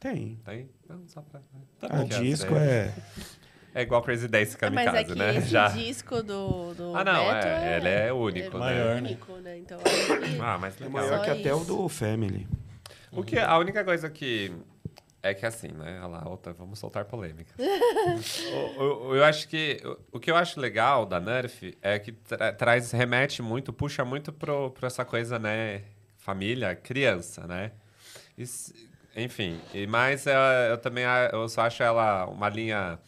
Tem. 0.00 0.38
Tem? 0.44 0.68
Não, 0.88 1.02
só 1.06 1.20
pra. 1.20 1.40
A 1.82 1.88
Porque 1.98 2.14
às 2.14 2.20
disco 2.20 2.54
é. 2.54 2.92
É 3.74 3.82
igual 3.82 4.02
Crazy 4.02 4.26
Dance 4.26 4.56
É, 4.60 4.70
mas 4.70 4.86
Kamikaze, 4.86 4.96
é 4.98 5.04
que 5.04 5.14
né? 5.18 5.36
esse 5.36 5.48
Já. 5.48 5.68
disco 5.68 6.22
do, 6.22 6.72
do 6.74 6.96
Ah, 6.96 7.04
não, 7.04 7.26
Beto 7.26 7.46
é, 7.46 7.76
ele 7.76 7.88
é 7.88 8.12
único, 8.12 8.46
é 8.48 8.50
né? 8.50 8.58
Maior, 8.58 8.94
né? 8.94 9.08
único, 9.08 9.32
né? 9.36 9.58
Então, 9.58 9.78
que... 9.78 10.40
Ah, 10.40 10.58
mas 10.58 10.74
É 10.80 10.84
legal. 10.84 10.90
maior 11.02 11.18
Só 11.18 11.24
que 11.24 11.30
até 11.30 11.54
o 11.54 11.60
do 11.64 11.86
Family. 11.88 12.48
O 13.12 13.22
que, 13.22 13.38
a 13.38 13.58
única 13.58 13.84
coisa 13.84 14.08
que. 14.10 14.52
É 15.22 15.34
que 15.34 15.44
assim, 15.44 15.68
né? 15.68 15.98
Olha 15.98 16.06
lá, 16.06 16.28
outra, 16.28 16.52
vamos 16.52 16.78
soltar 16.78 17.04
polêmica. 17.04 17.52
o, 18.78 19.08
o- 19.08 19.16
eu 19.16 19.24
acho 19.24 19.48
que. 19.48 19.80
O, 20.12 20.20
que 20.20 20.30
eu 20.30 20.36
acho 20.36 20.60
legal 20.60 21.04
da 21.04 21.18
Nerf 21.18 21.76
é 21.82 21.98
que 21.98 22.12
tra- 22.12 22.52
traz, 22.52 22.92
remete 22.92 23.42
muito, 23.42 23.72
puxa 23.72 24.04
muito 24.04 24.32
pro, 24.32 24.70
pra 24.70 24.86
essa 24.86 25.04
coisa, 25.04 25.38
né? 25.38 25.82
Família, 26.18 26.74
criança, 26.76 27.46
né? 27.46 27.72
Enfim, 29.16 29.60
e 29.74 29.86
mais 29.86 30.26
eh, 30.26 30.70
eu 30.70 30.78
também 30.78 31.04
eu 31.32 31.48
só 31.48 31.62
acho 31.62 31.82
ela 31.82 32.26
uma 32.26 32.48
linha. 32.48 32.98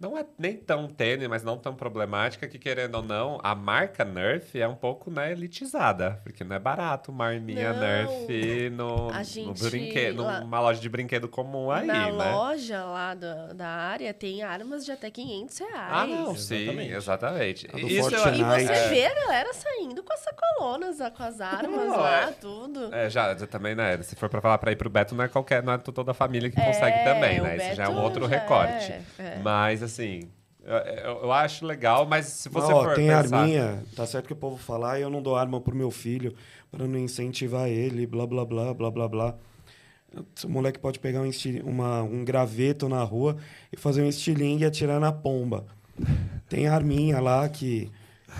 Não 0.00 0.16
é 0.16 0.24
nem 0.38 0.56
tão 0.56 0.86
tênue, 0.86 1.26
mas 1.26 1.42
não 1.42 1.58
tão 1.58 1.74
problemática, 1.74 2.46
que 2.46 2.56
querendo 2.56 2.94
ou 2.94 3.02
não, 3.02 3.40
a 3.42 3.52
marca 3.52 4.04
Nerf 4.04 4.54
é 4.60 4.68
um 4.68 4.76
pouco 4.76 5.10
né, 5.10 5.32
elitizada. 5.32 6.20
Porque 6.22 6.44
não 6.44 6.54
é 6.54 6.58
barato 6.60 7.10
uma 7.10 7.26
arminha 7.26 7.72
Não. 7.72 7.80
Nerf 7.80 8.70
no, 8.70 9.08
A 9.10 9.22
no 9.44 9.54
brinquedo, 9.54 10.22
lá- 10.22 10.40
numa 10.40 10.60
loja 10.60 10.80
de 10.80 10.88
brinquedo 10.88 11.26
comum 11.28 11.68
aí, 11.72 11.84
Na 11.88 12.12
né? 12.12 12.30
loja 12.32 12.84
lá 12.84 13.12
da, 13.14 13.46
da 13.52 13.66
área 13.66 14.14
tem 14.14 14.40
armas 14.44 14.84
de 14.84 14.92
até 14.92 15.10
500 15.10 15.58
reais. 15.58 15.74
Ah, 15.90 16.06
não, 16.06 16.36
sim, 16.36 16.78
Exatamente. 16.92 17.66
do 17.66 17.78
Isso 17.88 18.08
Fortnite. 18.08 18.40
E 18.40 18.44
você 18.66 18.72
É. 18.72 18.88
vê 18.90 19.06
a 19.06 19.14
galera 19.14 19.52
saindo 19.52 20.04
com 20.04 20.12
as 20.12 20.20
sacolonas, 20.20 20.98
com 21.16 21.22
as 21.24 21.40
armas 21.40 21.70
Não, 21.88 21.96
lá, 21.98 22.20
é. 22.28 22.32
tudo. 22.40 22.94
É, 22.94 23.10
já, 23.10 23.34
já 23.34 23.48
também, 23.48 23.74
né? 23.74 24.00
Se 24.02 24.14
for 24.14 24.28
pra 24.28 24.40
falar 24.40 24.58
pra 24.58 24.70
ir 24.70 24.76
pro 24.76 24.88
Beto, 24.88 25.16
não 25.16 25.24
é 25.24 25.28
qualquer, 25.28 25.60
não 25.60 25.72
é 25.72 25.78
toda 25.78 26.12
a 26.12 26.14
família 26.14 26.48
que 26.48 26.54
consegue 26.60 26.98
É, 26.98 27.02
também, 27.04 27.40
o 27.40 27.42
né? 27.42 27.56
Isso 27.56 27.74
já 27.74 27.82
é 27.84 27.88
um 27.88 28.00
outro 28.00 28.28
já 28.28 28.36
recorte. 28.38 28.92
é, 28.92 29.02
é. 29.18 29.40
Mas, 29.42 29.87
assim, 29.88 30.28
eu, 30.62 30.76
eu- 31.24 31.32
acho 31.32 31.64
legal, 31.66 32.06
mas 32.06 32.26
se 32.26 32.48
você 32.48 32.72
Ó, 32.72 32.84
for 32.84 32.94
tem 32.94 33.08
pensar... 33.08 33.38
arminha, 33.38 33.82
tá 33.96 34.06
certo 34.06 34.26
que 34.26 34.32
o 34.32 34.36
povo 34.36 34.56
fala, 34.56 34.92
ah, 34.92 35.00
eu 35.00 35.10
não 35.10 35.22
dou 35.22 35.36
arma 35.36 35.60
pro 35.60 35.74
meu 35.74 35.90
filho 35.90 36.34
para 36.70 36.86
não 36.86 36.98
incentivar 36.98 37.68
ele, 37.68 38.06
blá 38.06 38.26
blá 38.26 38.44
blá 38.44 38.74
blá 38.74 38.90
blá 38.90 39.08
blá. 39.08 39.34
O 40.44 40.48
moleque 40.48 40.78
pode 40.78 40.98
pegar 40.98 41.20
um, 41.22 41.30
uma- 41.64 42.02
um 42.02 42.24
graveto 42.24 42.88
na 42.88 43.02
rua 43.02 43.36
e 43.72 43.76
fazer 43.76 44.02
um 44.02 44.08
estilingue 44.08 44.62
e 44.64 44.66
atirar 44.66 44.98
na 45.00 45.12
pomba. 45.12 45.66
Tem 46.48 46.66
arminha 46.66 47.20
lá 47.20 47.48
que, 47.48 47.90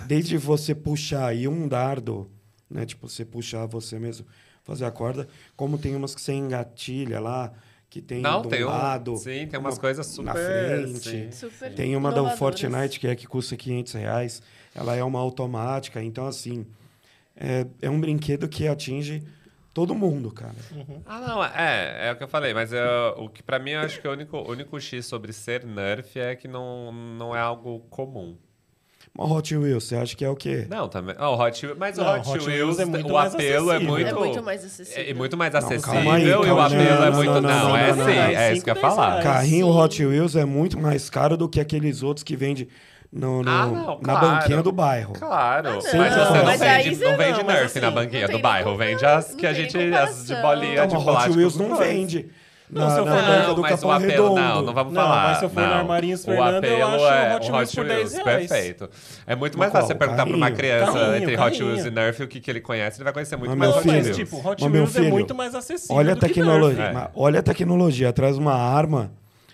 desde 0.06 0.38
você 0.38 0.74
puxar 0.74 1.26
aí 1.26 1.46
um 1.46 1.68
dardo, 1.68 2.30
né? 2.70 2.86
Tipo, 2.86 3.08
você 3.08 3.24
puxar 3.24 3.66
você 3.66 3.98
mesmo, 3.98 4.26
fazer 4.64 4.84
a 4.86 4.90
corda, 4.90 5.28
como 5.56 5.78
tem 5.78 5.94
umas 5.94 6.14
que 6.14 6.20
você 6.20 6.32
engatilha 6.32 7.20
lá, 7.20 7.52
que 7.90 8.02
tem 8.02 8.20
Não, 8.20 8.42
do 8.42 8.48
tem 8.48 8.64
um- 8.64 8.68
lado. 8.68 9.16
sim, 9.16 9.46
tem 9.46 9.58
umas 9.58 9.74
uma 9.74 9.80
coisas 9.80 10.06
Na 10.18 10.32
super, 10.34 10.82
frente. 10.84 10.98
sim. 11.08 11.30
Super 11.32 11.74
Tem 11.74 11.96
uma 11.96 12.08
inovadoras. 12.10 12.38
Fortnite, 12.38 13.00
que 13.00 13.08
é 13.08 13.14
que 13.16 13.26
custa 13.26 13.56
500 13.56 13.92
reais. 13.94 14.42
Ela 14.74 14.94
é 14.94 15.02
uma 15.02 15.18
automática. 15.18 16.02
Então, 16.02 16.26
assim, 16.26 16.66
é, 17.36 17.66
é 17.80 17.88
um 17.90 17.98
brinquedo 18.00 18.46
que 18.48 18.68
atinge 18.68 19.22
todo 19.72 19.94
mundo, 19.94 20.30
cara. 20.30 20.54
Ah, 21.06 21.20
não, 21.20 21.44
é, 21.44 22.08
é 22.08 22.12
o 22.12 22.16
que 22.16 22.24
eu 22.24 22.28
falei, 22.28 22.52
mas 22.52 22.72
eu- 22.72 23.14
o 23.16 23.28
que 23.28 23.42
pra 23.42 23.58
mim 23.58 23.70
eu 23.70 23.80
acho 23.80 24.00
que 24.00 24.06
o 24.08 24.12
único, 24.12 24.36
o 24.36 24.50
único 24.50 24.78
X 24.80 25.06
sobre 25.06 25.32
ser 25.32 25.64
Nerf 25.64 26.18
é 26.18 26.36
que 26.36 26.46
não, 26.48 26.92
não 26.92 27.34
é 27.34 27.40
algo 27.40 27.80
comum. 27.88 28.36
Uma 29.16 29.32
Hot 29.32 29.56
Wheels, 29.56 29.84
você 29.84 29.96
acha 29.96 30.14
que 30.16 30.24
é 30.24 30.28
o 30.30 30.36
quê? 30.36 30.66
Não, 30.70 30.88
também. 30.88 31.14
Oh, 31.18 31.34
Hot 31.34 31.64
Wheels, 31.66 31.78
mas 31.78 31.96
Não, 31.96 32.04
o 32.06 32.10
Hot, 32.18 32.28
Hot 32.28 32.38
Wheels 32.38 32.46
Wheels, 32.46 32.78
é 32.78 32.84
muito 32.84 33.08
o 33.10 33.12
mais 33.14 33.34
apelo 33.34 33.72
é 33.72 33.78
muito. 33.80 34.08
É 34.08 34.12
muito 34.14 34.42
mais 34.42 34.64
acessível. 34.64 35.10
É, 35.10 35.14
muito 35.14 35.36
mais 35.36 35.52
Não, 35.52 35.58
acessível 35.60 35.92
calma 35.94 36.14
aí, 36.14 36.24
e 36.28 36.34
o 36.34 36.60
apelo 36.60 36.80
é 36.80 37.10
Não, 37.10 37.16
muito. 37.16 37.30
não, 37.32 37.40
Não, 37.40 37.48
não, 37.50 37.68
não, 37.70 37.76
é 37.76 37.86
não, 37.88 38.04
sim, 38.04 38.14
não. 38.14 38.22
é 38.22 38.52
isso 38.52 38.64
que 38.64 38.70
eu 38.70 38.74
ia 38.76 38.80
falar. 38.80 39.22
Carrinho 39.22 39.66
sim. 39.66 39.78
Hot 39.78 40.06
Wheels 40.06 40.36
é 40.36 40.44
muito 40.44 40.78
mais 40.78 41.10
caro 41.10 41.36
do 41.36 41.48
que 41.48 41.58
aqueles 41.58 42.02
outros 42.02 42.22
que 42.22 42.36
vende 42.36 42.68
no, 43.10 43.42
no- 43.42 43.50
Ah, 43.50 43.66
não, 43.66 43.98
na 44.02 44.18
claro. 44.18 44.26
banquinha 44.28 44.62
do 44.62 44.70
bairro. 44.70 45.14
Claro, 45.14 45.68
Ah, 45.68 45.72
mas 45.72 45.82
não, 46.16 46.26
você 46.26 46.38
não 46.38 46.44
mas 46.44 46.60
vende, 46.60 47.04
não 47.04 47.16
vende 47.16 47.38
não, 47.38 47.46
Nerf 47.46 47.80
na 47.80 47.86
assim, 47.88 47.94
banquinha 47.94 48.28
não 48.28 48.36
do 48.36 48.38
bairro, 48.42 48.76
vende 48.76 49.04
as 49.06 49.30
não 49.30 49.36
que 49.36 49.46
a 49.46 49.52
gente. 49.52 49.76
as 49.94 50.26
de 50.26 50.34
bolinha 50.36 50.86
de 50.86 50.94
Então, 50.94 50.98
Hot 50.98 51.04
plástico. 51.04 51.36
Wheels 51.38 51.56
não 51.56 51.68
Não, 51.70 51.76
vende 51.78 52.30
Não, 52.70 52.82
na, 52.84 52.90
se 52.90 52.98
eu 52.98 53.04
na 53.06 53.12
for- 53.16 53.22
banca 53.22 53.46
Não, 53.48 53.54
do 53.54 53.60
mas 53.62 53.72
o 53.72 53.74
Capão 53.76 53.90
apelo 53.92 54.10
Redondo. 54.12 54.34
não, 54.40 54.62
não 54.62 54.74
vamos 54.74 54.92
Não, 54.92 55.02
falar. 55.02 55.22
mas 55.28 55.38
se 55.38 55.44
eu 55.44 55.48
for 55.50 55.60
no 55.62 55.66
não. 55.68 55.74
Armarinhos 55.76 56.20
o 56.20 56.24
Fernando, 56.24 56.52
eu 56.52 56.58
apelo 56.58 56.84
acho 56.84 57.04
é 57.06 57.32
o 57.32 57.36
Hot 57.36 57.50
Wheels 57.52 57.74
por 57.74 57.84
10 57.86 58.12
reais. 58.12 58.24
perfeito. 58.48 58.90
É 59.26 59.34
muito 59.34 59.58
mais 59.58 59.72
fácil 59.72 59.88
você 59.88 59.94
perguntar 59.94 60.26
pra 60.26 60.36
uma 60.36 60.50
criança 60.50 60.92
Carrinho, 60.92 61.14
entre 61.16 61.32
Hot 61.34 61.36
carrinho. 61.38 61.66
Wheels 61.66 61.84
e 61.86 61.90
Nerf 61.90 62.22
o 62.22 62.28
que, 62.28 62.40
que 62.40 62.50
ele 62.50 62.60
conhece, 62.60 62.98
ele 62.98 63.04
vai 63.04 63.12
conhecer 63.12 63.36
muito 63.36 63.50
Mas 63.56 63.58
mais 63.58 63.70
meu 63.70 63.78
Hot 63.80 63.88
filho, 63.90 64.06
Mas, 64.08 64.16
tipo, 64.16 64.36
Hot 64.36 64.62
Mas, 64.62 64.72
meu 64.72 64.82
Wheels 64.82 64.96
é 64.96 64.98
filho, 65.00 65.10
muito 65.12 65.34
mais 65.34 65.54
acessível. 65.54 65.96
Olha 65.96 66.12
a 66.12 66.16
tecnologia. 66.16 66.84
É. 66.84 67.08
Olha 67.14 67.40
a 67.40 67.42
tecnologia. 67.42 68.12
Traz 68.12 68.36
uma 68.36 68.54
arma 68.54 69.10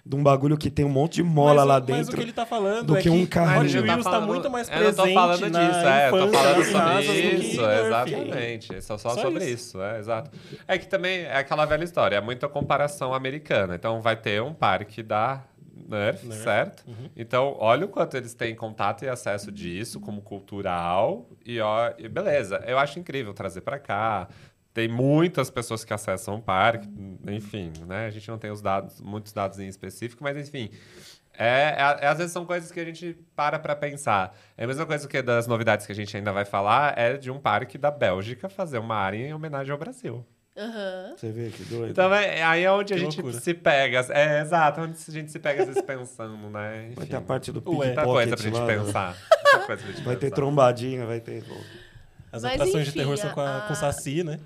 de 0.07 0.15
um 0.17 0.23
bagulho 0.23 0.59
que 0.59 0.71
tem 0.71 0.85
um 0.85 0.89
monte 0.91 1.15
de 1.15 1.23
mola 1.23 1.65
Mas, 1.65 1.67
lá 1.67 1.75
Mas 1.75 1.83
o 1.83 1.87
dentro. 1.87 2.17
que 2.17 2.23
ele 2.23 2.33
tá 2.33 2.45
falando 2.45 2.87
do 2.89 2.97
é 2.99 3.01
que 3.03 3.09
um 3.09 3.25
carrinho. 3.25 3.57
Hot 3.61 3.63
Mas 3.65 3.75
Wheels 3.75 3.89
tá 3.89 3.97
tá 3.97 4.11
falando- 4.11 4.27
muito 4.29 4.51
mais 4.51 4.69
eu 4.69 4.75
não 4.75 4.85
tô 4.85 4.95
presente 5.03 5.15
falando 5.15 5.51
na 5.51 5.67
disso, 5.67 5.79
é, 5.87 6.09
eu 6.09 6.11
tô 6.11 6.29
falando 6.29 6.65
sobre 6.65 7.23
que 7.23 7.37
isso, 7.37 7.61
exatamente. 7.63 8.83
Só, 8.83 8.99
só, 8.99 9.11
Só 9.11 9.23
sobre 9.23 9.45
isso. 9.45 9.55
isso. 9.79 9.83
é, 9.83 9.99
exato. 9.99 10.31
É 10.69 10.79
que 10.79 10.87
também 10.87 11.21
é 11.21 11.37
aquela 11.37 11.65
velha 11.65 11.85
história, 11.85 12.17
é 12.17 12.21
muita 12.21 12.49
comparação 12.49 13.15
americana. 13.15 13.75
Então 13.75 14.01
vai 14.01 14.17
ter 14.17 14.43
um 14.43 14.53
parque 14.53 15.03
da 15.03 15.43
Nerf, 15.89 16.27
Nerf, 16.27 16.43
certo? 16.43 16.85
uhum. 16.87 17.11
Então, 17.17 17.57
olha 17.59 17.85
o 17.85 17.89
quanto 17.89 18.17
eles 18.17 18.33
têm 18.35 18.55
contato 18.55 19.05
e 19.05 19.09
acesso 19.09 19.51
disso 19.53 20.01
como 20.01 20.23
cultural 20.23 21.27
e, 21.45 21.61
ó, 21.61 21.93
e 21.99 22.09
beleza. 22.09 22.63
Eu 22.67 22.79
acho 22.79 22.99
incrível 22.99 23.35
trazer 23.35 23.61
pra 23.61 23.79
cá. 23.79 24.29
Tem 24.75 24.89
muitas 24.89 25.49
pessoas 25.51 25.85
que 25.85 25.95
acessam 25.95 26.35
o 26.35 26.43
parque, 26.43 26.89
enfim, 27.29 27.73
né? 27.87 28.07
A 28.07 28.11
gente 28.11 28.29
não 28.29 28.37
tem 28.37 28.51
os 28.51 28.61
dados, 28.61 29.01
muitos 29.01 29.33
dados 29.33 29.61
em 29.61 29.69
específico, 29.69 30.23
mas 30.25 30.37
enfim. 30.37 30.69
É, 31.37 31.75
é- 32.03 32.07
às 32.09 32.19
vezes 32.19 32.33
são 32.33 32.45
coisas 32.45 32.71
que 32.73 32.79
a 32.81 32.85
gente 32.85 33.17
para 33.37 33.59
pra 33.59 33.75
pensar. 33.77 34.37
É 34.57 34.65
a 34.65 34.67
mesma 34.67 34.85
coisa 34.85 35.07
que 35.09 35.23
das 35.23 35.47
novidades 35.47 35.87
que 35.87 35.93
a 35.93 35.95
gente 35.95 36.17
ainda 36.17 36.33
vai 36.33 36.45
falar, 36.45 36.99
é 36.99 37.17
de 37.17 37.31
um 37.31 37.39
parque 37.39 37.79
da 37.79 37.91
Bélgica 37.91 38.49
fazer 38.49 38.79
uma 38.79 38.97
área 38.97 39.17
em 39.17 39.33
homenagem 39.33 39.71
ao 39.73 39.79
Brasil. 39.79 40.27
Aham. 40.57 41.15
Você 41.17 41.33
vê 41.33 41.51
que 41.51 41.65
doido. 41.65 41.91
Então 41.91 42.13
é, 42.15 42.43
aí 42.43 42.63
é 42.65 42.71
onde 42.71 42.93
a 42.95 42.97
Que 42.97 43.03
gente 43.03 43.21
loucura. 43.21 43.41
se 43.41 43.55
pega. 43.55 44.07
É, 44.11 44.41
exato, 44.41 44.81
onde 44.81 44.97
a 45.09 45.11
gente 45.13 45.31
se 45.33 45.39
pega 45.41 45.63
às 45.63 45.69
vezes 45.69 45.83
pensando, 45.87 46.37
né? 46.51 46.91
Vai 46.95 47.05
Enfim, 47.05 47.07
ter 47.07 47.17
a 47.17 47.21
parte 47.21 47.51
do 47.53 47.61
Ué. 47.71 47.87
muita 47.87 48.05
coisa 48.05 48.37
pickpocket 48.37 48.39
pra 48.39 48.45
gente 48.45 48.55
lá, 48.61 48.67
né? 48.67 48.85
pensar. 48.85 49.17
Muita 49.53 49.67
coisa 49.67 49.83
pra 49.83 49.91
gente 49.93 50.05
Vai 50.05 50.15
ter 50.17 50.21
pensar. 50.27 50.35
trombadinha, 50.37 51.07
vai 51.07 51.21
ter... 51.21 51.45
As 52.31 52.43
Mas, 52.43 52.53
atrações 52.55 52.85
de 52.85 52.91
enfim, 52.91 52.99
terror 53.01 53.17
são 53.17 53.31
com, 53.31 53.41
a, 53.41 53.59
a- 53.59 53.61
com 53.63 53.73
o 53.73 53.77
Saci, 53.77 54.23
né? 54.25 54.39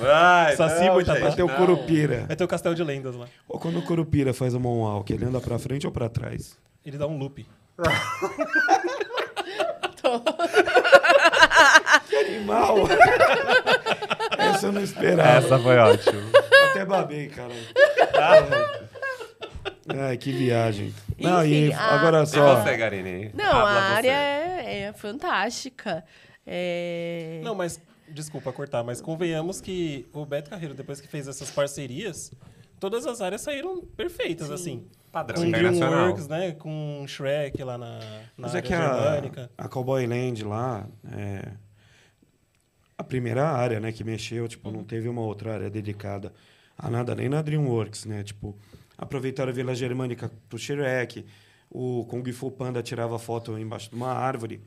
Ai, 0.00 0.56
Saci, 0.56 0.86
não, 0.86 0.94
Boitatá. 0.94 1.20
Vai 1.20 1.34
ter 1.34 1.42
o 1.42 1.46
não. 1.48 1.56
Curupira. 1.56 2.24
Vai 2.26 2.36
ter 2.36 2.44
o 2.44 2.48
Castelo 2.48 2.74
de 2.74 2.82
Lendas 2.82 3.14
lá. 3.16 3.26
Ou 3.48 3.58
quando 3.58 3.78
o 3.78 3.82
Curupira 3.82 4.32
faz 4.32 4.54
o 4.54 4.60
moonwalk, 4.60 5.12
ele 5.12 5.24
anda 5.26 5.40
pra 5.40 5.58
frente 5.58 5.86
ou 5.86 5.92
pra 5.92 6.08
trás? 6.08 6.56
Ele 6.84 6.96
dá 6.96 7.06
um 7.06 7.18
loop. 7.18 7.46
Animal! 12.18 12.76
Essa 14.38 14.66
eu 14.66 14.72
não 14.72 14.82
esperava. 14.82 15.38
Essa 15.46 15.58
foi 15.58 15.76
ótima. 15.78 16.20
Até 16.70 16.84
babei, 16.84 17.28
cara. 17.28 17.52
Ai, 19.88 20.16
que 20.16 20.30
viagem. 20.32 20.94
Não, 21.18 21.44
e 21.44 21.72
a- 21.72 21.94
agora 21.96 22.22
E 22.22 22.26
só. 22.26 22.62
você, 22.62 22.76
Garine? 22.76 23.30
Não, 23.34 23.44
Habla 23.44 23.70
a 23.70 23.88
você. 23.88 23.94
área 23.96 24.12
é, 24.12 24.80
é 24.88 24.92
fantástica. 24.92 26.04
É... 26.46 27.40
Não, 27.42 27.54
mas, 27.54 27.80
desculpa 28.12 28.52
cortar, 28.52 28.82
mas 28.84 29.00
convenhamos 29.00 29.60
que 29.60 30.06
o 30.12 30.24
Beto 30.24 30.50
Carreiro, 30.50 30.74
depois 30.74 31.00
que 31.00 31.08
fez 31.08 31.28
essas 31.28 31.50
parcerias, 31.50 32.32
todas 32.78 33.06
as 33.06 33.20
áreas 33.20 33.40
saíram 33.40 33.82
perfeitas, 33.82 34.50
assim. 34.50 34.86
Padrão 35.12 35.42
Com 35.42 35.48
internacional. 35.48 35.90
DreamWorks, 35.90 36.28
né? 36.28 36.52
Com 36.52 37.04
Shrek 37.06 37.62
lá 37.62 37.76
na, 37.76 37.98
na 37.98 38.00
Mas 38.36 38.54
é 38.54 38.58
área 38.58 38.62
que 38.68 38.74
a, 38.74 38.80
germânica. 38.80 39.50
a 39.58 39.68
Cowboy 39.68 40.06
Land 40.06 40.44
lá, 40.44 40.86
é, 41.12 41.52
a 42.96 43.02
primeira 43.02 43.48
área, 43.48 43.80
né, 43.80 43.90
que 43.92 44.04
mexeu, 44.04 44.46
tipo, 44.46 44.70
não 44.70 44.84
teve 44.84 45.08
uma 45.08 45.22
outra 45.22 45.54
área 45.54 45.70
dedicada 45.70 46.32
a 46.76 46.88
nada, 46.88 47.14
nem 47.14 47.28
na 47.28 47.42
DreamWorks, 47.42 48.06
né? 48.06 48.22
Tipo, 48.22 48.56
aproveitaram 48.96 49.50
a 49.50 49.54
Vila 49.54 49.74
Germânica 49.74 50.30
pro 50.48 50.58
Shrek, 50.58 51.26
o 51.70 52.06
Kung 52.06 52.24
Fu 52.32 52.50
Panda 52.50 52.82
tirava 52.82 53.18
foto 53.18 53.58
embaixo 53.58 53.90
de 53.90 53.96
uma 53.96 54.12
árvore. 54.12 54.62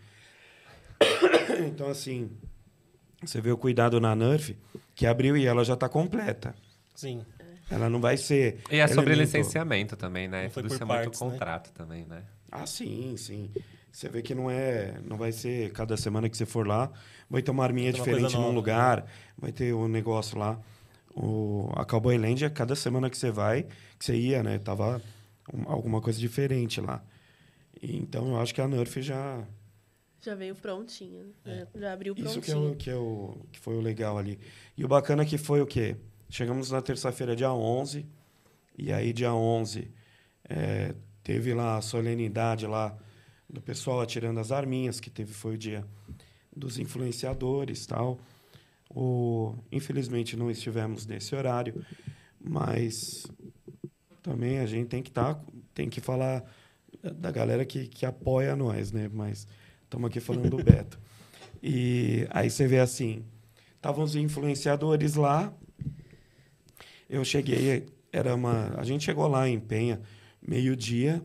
então, 1.67 1.89
assim, 1.89 2.29
você 3.25 3.41
vê 3.41 3.51
o 3.51 3.57
cuidado 3.57 3.99
na 3.99 4.15
Nerf, 4.15 4.55
que 4.95 5.05
abriu 5.05 5.35
e 5.37 5.45
ela 5.45 5.63
já 5.63 5.73
está 5.73 5.87
completa. 5.89 6.53
Sim. 6.95 7.23
Ela 7.69 7.89
não 7.89 7.99
vai 7.99 8.17
ser. 8.17 8.59
E 8.69 8.77
é 8.77 8.87
sobre 8.87 9.13
elemento- 9.13 9.37
licenciamento 9.37 9.95
também, 9.95 10.27
né? 10.27 10.49
Tudo 10.49 10.53
por 10.67 10.73
isso 10.73 10.83
é 10.83 10.85
muito 10.85 10.87
partes, 10.87 11.21
né? 11.21 11.29
contrato 11.31 11.71
também, 11.73 12.05
né? 12.05 12.23
Ah, 12.51 12.65
sim, 12.65 13.15
sim. 13.17 13.49
Você 13.91 14.09
vê 14.09 14.21
que 14.21 14.35
não 14.35 14.49
é, 14.49 14.95
não 15.05 15.17
vai 15.17 15.31
ser 15.31 15.71
cada 15.71 15.95
semana 15.97 16.27
que 16.29 16.35
você 16.37 16.45
for 16.45 16.67
lá, 16.67 16.91
vai 17.29 17.41
ter 17.41 17.51
uma 17.51 17.63
arminha 17.63 17.89
uma 17.89 17.93
diferente 17.93 18.21
coisa 18.21 18.35
num 18.37 18.43
nova, 18.43 18.55
lugar, 18.55 19.05
vai 19.37 19.51
ter 19.51 19.73
um 19.73 19.87
negócio 19.87 20.37
lá. 20.37 20.59
O, 21.15 21.69
a 21.75 21.85
Cowboy 21.85 22.17
Land, 22.17 22.43
é 22.45 22.49
cada 22.49 22.75
semana 22.75 23.09
que 23.09 23.17
você 23.17 23.29
vai, 23.31 23.63
que 23.97 24.05
você 24.05 24.15
ia, 24.15 24.41
né, 24.43 24.57
tava 24.59 25.01
um- 25.53 25.69
alguma 25.71 26.01
coisa 26.01 26.19
diferente 26.19 26.81
lá. 26.81 27.03
E, 27.81 27.95
então 27.97 28.29
eu 28.29 28.39
acho 28.39 28.53
que 28.53 28.61
a 28.61 28.67
Nerf 28.67 29.01
já 29.01 29.43
Já 30.23 30.35
veio 30.35 30.55
prontinho. 30.55 31.33
né? 31.43 31.67
Já 31.75 31.91
abriu 31.91 32.15
isso 32.17 32.39
que, 32.39 32.49
é 32.49 32.53
prontinho. 32.53 32.71
o, 32.71 32.75
que, 32.77 32.89
é 32.89 32.95
o, 32.95 33.37
que 33.51 33.59
foi 33.59 33.75
o 33.75 33.81
legal 33.81 34.17
ali. 34.17 34.39
E 34.77 34.85
o 34.85 34.87
bacana 34.87 35.25
que 35.25 35.37
foi 35.37 35.61
o 35.61 35.67
quê? 35.67 35.97
Chegamos 36.29 36.71
na 36.71 36.81
terça-feira, 36.81 37.35
dia 37.35 37.51
11, 37.51 38.05
e 38.77 38.91
aí 38.93 39.11
dia 39.11 39.33
11 39.33 39.91
é, 40.49 40.95
teve 41.23 41.53
lá 41.53 41.77
a 41.77 41.81
solenidade 41.81 42.65
lá 42.65 42.97
do 43.49 43.61
pessoal 43.61 43.99
atirando 43.99 44.39
as 44.39 44.51
arminhas, 44.51 44.99
que 44.99 45.09
teve 45.09 45.33
foi 45.33 45.55
o 45.55 45.57
dia 45.57 45.85
dos 46.55 46.79
influenciadores 46.79 47.85
tal. 47.85 48.17
O, 48.89 49.55
infelizmente 49.71 50.37
não 50.37 50.49
estivemos 50.49 51.05
nesse 51.05 51.35
horário, 51.35 51.83
mas 52.39 53.27
também 54.21 54.59
a 54.59 54.65
gente 54.65 54.87
tem 54.87 55.03
que 55.03 55.11
tá, 55.11 55.37
tem 55.73 55.89
que 55.89 55.99
falar 55.99 56.43
da 57.01 57.29
galera 57.29 57.65
que, 57.65 57.87
que 57.87 58.05
apoia 58.05 58.55
nós, 58.55 58.91
né? 58.91 59.09
Mas 59.11 59.45
estamos 59.93 60.09
aqui 60.09 60.19
falando 60.19 60.50
do 60.50 60.57
Beto. 60.57 61.00
E 61.62 62.27
aí 62.31 62.50
você 62.50 62.65
vê 62.65 62.79
assim, 62.79 63.23
estavam 63.75 64.03
os 64.03 64.15
influenciadores 64.15 65.13
lá. 65.13 65.53
Eu 67.07 67.23
cheguei, 67.23 67.85
era 68.12 68.33
uma, 68.33 68.73
a 68.75 68.83
gente 68.83 69.03
chegou 69.03 69.27
lá 69.27 69.47
em 69.47 69.59
Penha, 69.59 70.01
meio-dia. 70.41 71.21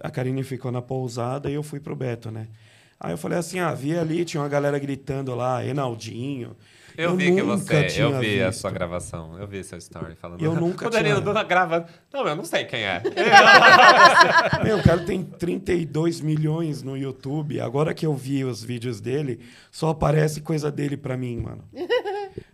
A 0.00 0.10
Karine 0.10 0.44
ficou 0.44 0.70
na 0.70 0.80
pousada 0.80 1.50
e 1.50 1.54
eu 1.54 1.62
fui 1.64 1.80
pro 1.80 1.96
Beto, 1.96 2.30
né? 2.30 2.46
Aí 3.00 3.12
eu 3.12 3.18
falei 3.18 3.36
assim, 3.36 3.58
ah, 3.58 3.74
vi 3.74 3.98
ali, 3.98 4.24
tinha 4.24 4.40
uma 4.40 4.48
galera 4.48 4.78
gritando 4.78 5.34
lá, 5.34 5.64
Enaldinho. 5.66 6.56
Eu, 6.96 7.16
vi 7.16 7.34
que 7.34 7.42
você, 7.42 7.86
eu 7.98 8.18
vi 8.20 8.40
a 8.42 8.48
visto. 8.50 8.60
sua 8.60 8.70
gravação, 8.70 9.36
eu 9.38 9.46
vi 9.48 9.64
seu 9.64 9.78
story 9.78 10.14
falando. 10.14 10.42
Eu 10.44 10.54
nunca 10.54 10.86
O 10.86 10.90
Danilo 10.90 11.20
tinha- 11.22 11.42
gravando. 11.42 11.86
Não, 12.12 12.26
eu 12.26 12.36
não 12.36 12.44
sei 12.44 12.64
quem 12.64 12.82
é. 12.84 13.02
Meu, 14.62 14.78
o 14.78 14.82
cara 14.82 15.00
tem 15.04 15.22
32 15.22 16.20
milhões 16.20 16.82
no 16.82 16.96
YouTube. 16.96 17.60
Agora 17.60 17.92
que 17.94 18.06
eu 18.06 18.14
vi 18.14 18.44
os 18.44 18.62
vídeos 18.62 19.00
dele, 19.00 19.40
só 19.70 19.90
aparece 19.90 20.40
coisa 20.40 20.70
dele 20.70 20.96
pra 20.96 21.16
mim, 21.16 21.38
mano. 21.38 21.64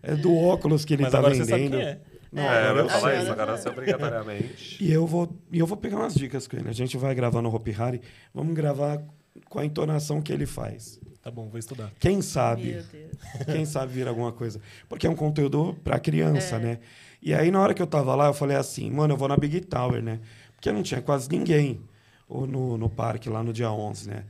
É 0.02 0.14
do 0.14 0.34
óculos 0.36 0.84
que 0.84 0.94
ele 0.94 1.02
Mas 1.02 1.12
tá 1.12 1.18
agora 1.18 1.34
vendendo. 1.34 1.46
você 1.46 1.50
sabe 1.58 1.70
quem 1.70 1.80
é. 1.82 2.00
Não, 2.32 2.42
é, 2.44 2.46
agora 2.48 2.70
eu 2.70 2.76
eu 2.76 2.88
vou 2.88 3.00
falar 3.00 3.14
isso 3.16 3.32
agora, 3.32 3.56
você 3.56 3.68
obrigatoriamente. 3.68 4.84
E 4.84 4.92
eu 4.92 5.06
vou, 5.06 5.36
e 5.52 5.58
eu 5.58 5.66
vou 5.66 5.76
pegar 5.76 5.96
umas 5.96 6.14
dicas 6.14 6.46
com 6.46 6.56
ele. 6.56 6.68
A 6.68 6.72
gente 6.72 6.96
vai 6.96 7.14
gravar 7.14 7.42
no 7.42 7.52
Hopi 7.54 7.74
Hari, 7.76 8.00
vamos 8.32 8.54
gravar 8.54 9.02
com 9.48 9.58
a 9.58 9.64
entonação 9.64 10.22
que 10.22 10.32
ele 10.32 10.46
faz. 10.46 11.00
Tá 11.30 11.34
bom, 11.36 11.48
vou 11.48 11.60
estudar. 11.60 11.92
Quem 12.00 12.20
sabe? 12.20 12.72
Meu 12.72 12.82
Deus. 12.82 13.12
Quem 13.46 13.64
sabe 13.64 13.92
vir 13.92 14.08
alguma 14.08 14.32
coisa. 14.32 14.60
Porque 14.88 15.06
é 15.06 15.10
um 15.10 15.14
conteúdo 15.14 15.78
pra 15.84 16.00
criança, 16.00 16.58
né? 16.58 16.80
E 17.22 17.32
aí, 17.32 17.52
na 17.52 17.60
hora 17.60 17.72
que 17.72 17.80
eu 17.80 17.86
tava 17.86 18.16
lá, 18.16 18.26
eu 18.26 18.34
falei 18.34 18.56
assim, 18.56 18.90
mano, 18.90 19.14
eu 19.14 19.16
vou 19.16 19.28
na 19.28 19.36
Big 19.36 19.60
Tower, 19.60 20.02
né? 20.02 20.18
Porque 20.56 20.72
não 20.72 20.82
tinha 20.82 21.00
quase 21.00 21.30
ninguém 21.30 21.80
ou 22.28 22.48
no, 22.48 22.76
no 22.76 22.90
parque 22.90 23.28
lá 23.28 23.44
no 23.44 23.52
dia 23.52 23.70
11, 23.70 24.08
né? 24.08 24.24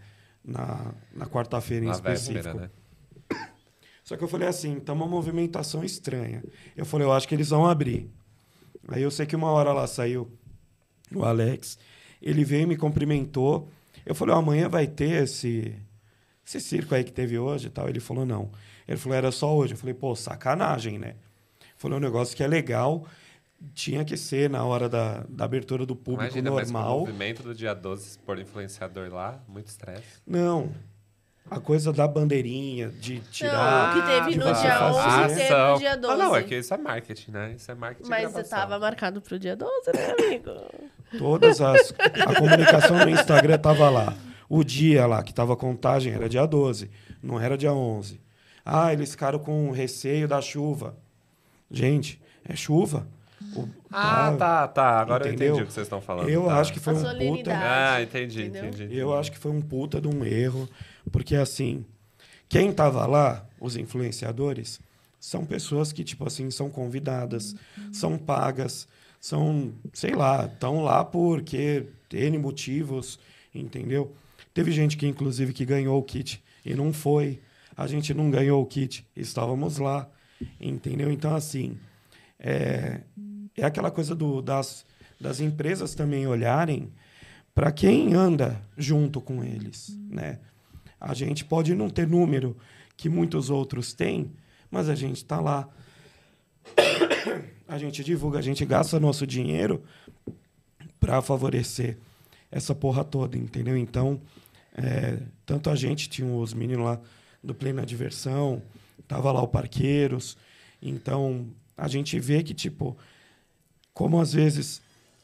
Na, 0.45 0.93
na 1.15 1.25
quarta-feira 1.25 1.87
em 1.87 1.89
Na 1.89 1.95
específico. 1.95 2.35
véspera, 2.35 2.71
né? 3.31 3.49
Só 4.05 4.15
que 4.15 4.23
eu 4.23 4.29
falei 4.29 4.49
assim, 4.49 4.79
tá 4.79 4.93
uma 4.93 5.07
movimentação 5.07 5.83
estranha. 5.83 6.45
Eu 6.77 6.85
falei, 6.85 7.07
eu 7.07 7.13
acho 7.13 7.27
que 7.27 7.35
eles 7.35 7.49
vão 7.49 7.67
abrir. 7.67 8.11
Aí 8.89 9.03
eu 9.03 9.11
sei 9.11 9.25
que 9.25 9.35
uma 9.35 9.51
hora 9.51 9.73
lá 9.73 9.87
saiu 9.87 10.31
o 11.15 11.25
Alex, 11.25 11.79
ele 12.21 12.45
veio 12.45 12.65
e 12.65 12.67
me 12.67 12.77
cumprimentou. 12.77 13.71
Eu 14.05 14.15
falei, 14.15 14.35
ó, 14.35 14.39
amanhã 14.39 14.69
vai 14.69 14.87
ter 14.87 15.23
esse, 15.23 15.75
esse 16.59 16.61
circo 16.61 16.95
aí 16.95 17.05
que 17.05 17.13
teve 17.13 17.39
hoje 17.39 17.69
e 17.69 17.71
tal. 17.71 17.89
Ele 17.89 18.01
falou, 18.01 18.27
não. 18.27 18.51
Ele 18.89 18.97
falou, 18.99 19.17
era 19.17 19.31
só 19.31 19.55
hoje. 19.55 19.75
Eu 19.75 19.79
falei, 19.79 19.95
pô, 19.95 20.15
sacanagem, 20.17 20.99
né? 20.99 21.15
Falou, 21.77 21.99
um 21.99 22.01
negócio 22.01 22.37
que 22.37 22.43
é 22.43 22.47
legal, 22.47 23.07
tinha 23.75 24.05
que 24.05 24.17
ser 24.17 24.51
na 24.51 24.65
hora 24.65 24.89
da, 24.89 25.25
da 25.29 25.45
abertura 25.45 25.87
do 25.87 25.95
público 25.95 26.25
Imagina, 26.25 26.51
mas 26.51 26.71
com 26.71 26.77
o 26.77 26.81
normal. 26.81 26.99
movimento 27.01 27.43
do 27.43 27.55
dia 27.55 27.75
12 27.75 28.19
por 28.21 28.39
influenciador 28.39 29.13
lá, 29.13 29.41
muito 29.49 29.69
estresse. 29.69 30.03
Não. 30.27 30.73
A 31.51 31.59
coisa 31.59 31.93
da 31.93 32.07
bandeirinha, 32.07 32.91
de 32.91 33.19
tirar. 33.21 33.95
Não, 33.97 34.01
o 34.01 34.03
que 34.03 34.09
teve 34.09 34.37
no 34.39 34.45
você 34.55 34.61
dia 34.63 34.79
fazer. 34.79 35.25
11 35.25 35.35
teve 35.35 35.55
no 35.73 35.79
dia 35.79 35.97
12. 35.97 36.15
Ah, 36.15 36.17
não, 36.17 36.37
é 36.37 36.43
que 36.43 36.55
isso 36.57 36.75
é 36.75 36.77
marketing, 36.77 37.31
né? 37.33 37.55
Isso 37.57 37.71
é 37.71 37.75
marketing 37.75 38.09
Mas 38.09 38.31
gravação. 38.33 38.59
tava 38.59 38.79
marcado 38.79 39.21
pro 39.21 39.39
dia 39.39 39.57
12, 39.57 39.73
né, 39.95 40.15
amigo? 40.27 40.51
Todas 41.19 41.61
as. 41.61 41.93
A 41.99 42.35
comunicação 42.39 42.99
no 42.99 43.09
Instagram 43.11 43.59
tava 43.59 43.89
lá. 43.91 44.15
O 44.51 44.65
dia 44.65 45.07
lá 45.07 45.23
que 45.23 45.33
tava 45.33 45.53
a 45.53 45.57
contagem 45.57 46.13
era 46.13 46.29
dia 46.29 46.45
12, 46.45 46.91
não 47.23 47.41
era 47.41 47.57
dia 47.57 47.73
11. 47.73 48.21
Ah, 48.65 48.93
eles 48.93 49.13
ficaram 49.13 49.39
com 49.39 49.71
receio 49.71 50.27
da 50.27 50.43
chuva. 50.43 50.97
Gente, 51.71 52.21
é 52.45 52.57
chuva. 52.57 53.07
O- 53.57 53.69
Ah, 53.93 54.35
tá, 54.37 54.67
tá. 54.69 55.01
Agora 55.01 55.25
eu 55.25 55.29
Entendeu? 55.33 55.47
entendi 55.55 55.63
o 55.63 55.67
que 55.69 55.73
vocês 55.73 55.87
estão 55.87 56.01
falando. 56.01 56.29
Eu 56.29 56.47
tá. 56.47 56.59
acho 56.61 56.73
que 56.73 56.81
foi 56.81 56.95
A 56.95 56.97
um 56.97 57.19
puta. 57.37 57.53
Ah, 57.55 58.03
entendi, 58.03 58.43
Entendeu? 58.47 58.67
entendi. 58.71 58.97
Eu 58.97 59.17
acho 59.17 59.31
que 59.33 59.39
foi 59.39 59.53
um 59.53 59.61
puta 59.63 60.01
de 60.01 60.09
um 60.09 60.25
erro, 60.25 60.69
porque 61.13 61.37
assim, 61.37 61.85
quem 62.49 62.73
tava 62.73 63.07
lá, 63.07 63.47
os 63.61 63.77
influenciadores, 63.77 64.81
são 65.19 65.45
pessoas 65.45 65.93
que, 65.93 66.03
tipo 66.03 66.27
assim, 66.27 66.51
são 66.51 66.69
convidadas, 66.71 67.55
são 67.93 68.19
pagas, 68.19 68.89
são, 69.21 69.73
sei 69.93 70.13
lá, 70.15 70.47
estão 70.47 70.83
lá 70.83 71.05
porque 71.05 71.87
N 72.13 72.37
motivos, 72.39 73.19
entendeu? 73.55 74.13
Teve 74.53 74.73
gente 74.73 74.97
que, 74.97 75.07
inclusive, 75.07 75.53
que 75.53 75.65
ganhou 75.65 75.99
o 75.99 76.03
kit 76.03 76.43
e 76.65 76.75
não 76.75 76.93
foi. 76.93 77.41
A 77.77 77.87
gente 77.87 78.13
não 78.13 78.31
ganhou 78.31 78.63
o 78.63 78.67
kit, 78.67 79.07
estávamos 79.17 79.79
lá, 79.79 80.09
entendeu? 80.61 81.11
Então, 81.11 81.35
assim, 81.35 81.79
é, 82.39 83.01
é 83.57 83.65
aquela 83.65 83.91
coisa 83.91 84.15
do, 84.15 84.43
das, 84.43 84.85
das 85.21 85.41
empresas 85.41 85.95
também 85.95 86.27
olharem 86.27 86.93
para 87.55 87.71
quem 87.71 88.15
anda 88.15 88.61
junto 88.77 89.21
com 89.21 89.45
eles, 89.45 89.97
né? 90.09 90.39
A 91.01 91.15
gente 91.15 91.45
pode 91.45 91.75
não 91.75 91.89
ter 91.89 92.07
número 92.07 92.57
que 92.97 93.09
muitos 93.09 93.49
outros 93.49 93.95
têm, 93.95 94.33
mas 94.71 94.89
a 94.89 94.95
gente 94.95 95.17
está 95.17 95.41
lá. 95.41 95.69
A 97.67 97.79
gente 97.79 98.03
divulga, 98.03 98.41
a 98.41 98.43
gente 98.43 98.67
gasta 98.67 98.99
nosso 98.99 99.25
dinheiro 99.25 99.85
para 100.99 101.23
favorecer 101.23 101.97
essa 102.51 102.75
porra 102.75 103.05
toda, 103.05 103.37
entendeu? 103.37 103.77
Então, 103.77 104.21
é, 104.75 105.19
tanto 105.47 105.71
a 105.71 105.77
gente 105.77 106.09
tinha 106.09 106.27
os 106.27 106.53
meninos 106.53 106.85
lá 106.85 107.01
do 107.43 107.55
Plena 107.55 107.87
Diversão, 107.87 108.63
tava 109.07 109.33
lá 109.33 109.43
o 109.43 109.49
Parqueiros, 109.49 110.37
então 110.81 111.47
a 111.77 111.89
gente 111.89 112.19
vê 112.19 112.43
que 112.43 112.55
tipo 112.55 112.97
como 113.93 114.21
às 114.21 114.33
vezes 114.33 114.81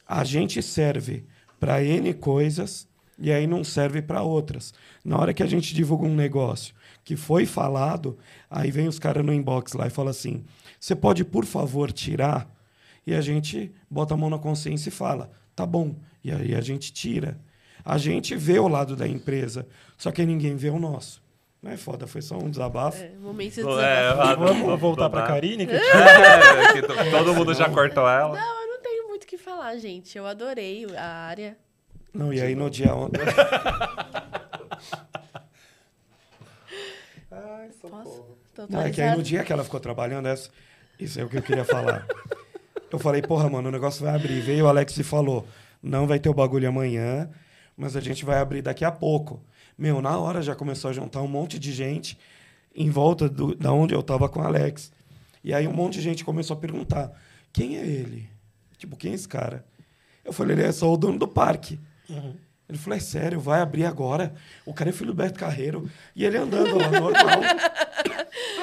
a 0.06 0.24
gente 0.24 0.62
serve 0.62 1.24
para 1.58 1.82
N 1.82 2.12
coisas 2.14 2.88
e 3.18 3.32
aí 3.32 3.46
não 3.46 3.64
serve 3.64 4.02
para 4.02 4.22
outras. 4.22 4.74
Na 5.04 5.18
hora 5.18 5.32
que 5.32 5.42
a 5.42 5.46
gente 5.46 5.74
divulga 5.74 6.06
um 6.06 6.14
negócio 6.14 6.74
que 7.02 7.16
foi 7.16 7.46
falado, 7.46 8.18
aí 8.50 8.70
vem 8.70 8.88
os 8.88 8.98
caras 8.98 9.24
no 9.24 9.32
inbox 9.32 9.72
lá 9.72 9.86
e 9.86 9.90
fala 9.90 10.10
assim: 10.10 10.44
"Você 10.78 10.94
pode, 10.94 11.24
por 11.24 11.44
favor, 11.44 11.92
tirar?" 11.92 12.50
E 13.06 13.14
a 13.14 13.20
gente 13.20 13.72
bota 13.88 14.14
a 14.14 14.16
mão 14.16 14.28
na 14.28 14.38
consciência 14.38 14.88
e 14.88 14.92
fala: 14.92 15.30
"Tá 15.56 15.66
bom". 15.66 15.96
E 16.22 16.30
aí 16.30 16.54
a 16.54 16.60
gente 16.60 16.92
tira. 16.92 17.36
A 17.84 17.98
gente 17.98 18.36
vê 18.36 18.58
o 18.58 18.68
lado 18.68 18.94
da 18.94 19.06
empresa, 19.08 19.66
só 19.96 20.12
que 20.12 20.24
ninguém 20.26 20.54
vê 20.56 20.68
o 20.70 20.78
nosso. 20.78 21.22
Não 21.62 21.70
é 21.72 21.76
foda, 21.76 22.06
foi 22.06 22.20
só 22.22 22.36
um 22.36 22.50
desabafo. 22.50 23.02
É, 23.02 23.10
momento 23.18 23.54
de 23.54 23.60
É, 23.60 23.64
desabafo. 23.64 24.20
ah, 24.22 24.34
Vamos 24.34 24.80
voltar 24.80 25.08
pra 25.10 25.22
Dá. 25.22 25.26
Karine? 25.28 25.66
Que 25.66 25.72
É, 25.74 26.72
que 26.74 26.82
to- 26.82 26.94
todo 27.10 27.34
mundo 27.34 27.54
já 27.54 27.68
cortou 27.70 28.08
ela. 28.08 28.38
Não, 28.38 28.60
eu 28.62 28.68
não 28.68 28.80
tenho 28.82 29.08
muito 29.08 29.24
o 29.24 29.26
que 29.26 29.38
falar, 29.38 29.76
gente. 29.78 30.16
Eu 30.18 30.26
adorei 30.26 30.86
a 30.96 31.04
área. 31.04 31.56
Não, 32.12 32.32
e 32.32 32.40
aí 32.40 32.54
no 32.54 32.68
dia 32.70 32.94
on- 32.94 33.08
Posso? 37.82 38.24
Tô 38.54 38.66
Não, 38.68 38.80
é 38.80 38.90
que 38.90 39.00
aí 39.00 39.16
no 39.16 39.22
dia 39.22 39.44
que 39.44 39.52
ela 39.52 39.62
ficou 39.64 39.78
trabalhando, 39.80 40.26
essa, 40.26 40.50
isso 40.98 41.20
é 41.20 41.24
o 41.24 41.28
que 41.28 41.36
eu 41.38 41.42
queria 41.42 41.64
falar. 41.64 42.06
Eu 42.96 43.00
falei, 43.00 43.20
porra, 43.20 43.50
mano, 43.50 43.68
o 43.68 43.72
negócio 43.72 44.02
vai 44.02 44.14
abrir. 44.14 44.40
Veio 44.40 44.64
o 44.64 44.68
Alex 44.68 44.96
e 44.96 45.02
falou: 45.02 45.46
não 45.82 46.06
vai 46.06 46.18
ter 46.18 46.30
o 46.30 46.34
bagulho 46.34 46.66
amanhã, 46.66 47.28
mas 47.76 47.94
a 47.94 48.00
gente 48.00 48.24
vai 48.24 48.38
abrir 48.38 48.62
daqui 48.62 48.86
a 48.86 48.90
pouco. 48.90 49.38
Meu, 49.76 50.00
na 50.00 50.16
hora 50.16 50.40
já 50.40 50.54
começou 50.54 50.88
a 50.88 50.94
juntar 50.94 51.20
um 51.20 51.28
monte 51.28 51.58
de 51.58 51.74
gente 51.74 52.18
em 52.74 52.88
volta 52.88 53.28
do, 53.28 53.54
da 53.54 53.70
onde 53.70 53.94
eu 53.94 54.02
tava 54.02 54.30
com 54.30 54.40
o 54.40 54.42
Alex. 54.42 54.90
E 55.44 55.52
aí 55.52 55.68
um 55.68 55.74
monte 55.74 55.96
de 55.96 56.00
gente 56.00 56.24
começou 56.24 56.56
a 56.56 56.58
perguntar: 56.58 57.12
quem 57.52 57.76
é 57.76 57.84
ele? 57.84 58.30
Tipo, 58.78 58.96
quem 58.96 59.12
é 59.12 59.14
esse 59.14 59.28
cara? 59.28 59.62
Eu 60.24 60.32
falei, 60.32 60.56
ele 60.56 60.64
é 60.64 60.72
só 60.72 60.90
o 60.90 60.96
dono 60.96 61.18
do 61.18 61.28
parque. 61.28 61.78
Ele 62.66 62.78
falou, 62.78 62.96
é 62.96 63.00
sério, 63.00 63.38
vai 63.38 63.60
abrir 63.60 63.84
agora. 63.84 64.34
O 64.64 64.72
cara 64.72 64.88
é 64.88 64.92
filho 64.94 65.12
do 65.12 65.14
Beto 65.14 65.38
Carreiro. 65.38 65.86
E 66.14 66.24
ele 66.24 66.38
andando 66.38 66.78
lá, 66.78 66.90
normal. 66.90 67.40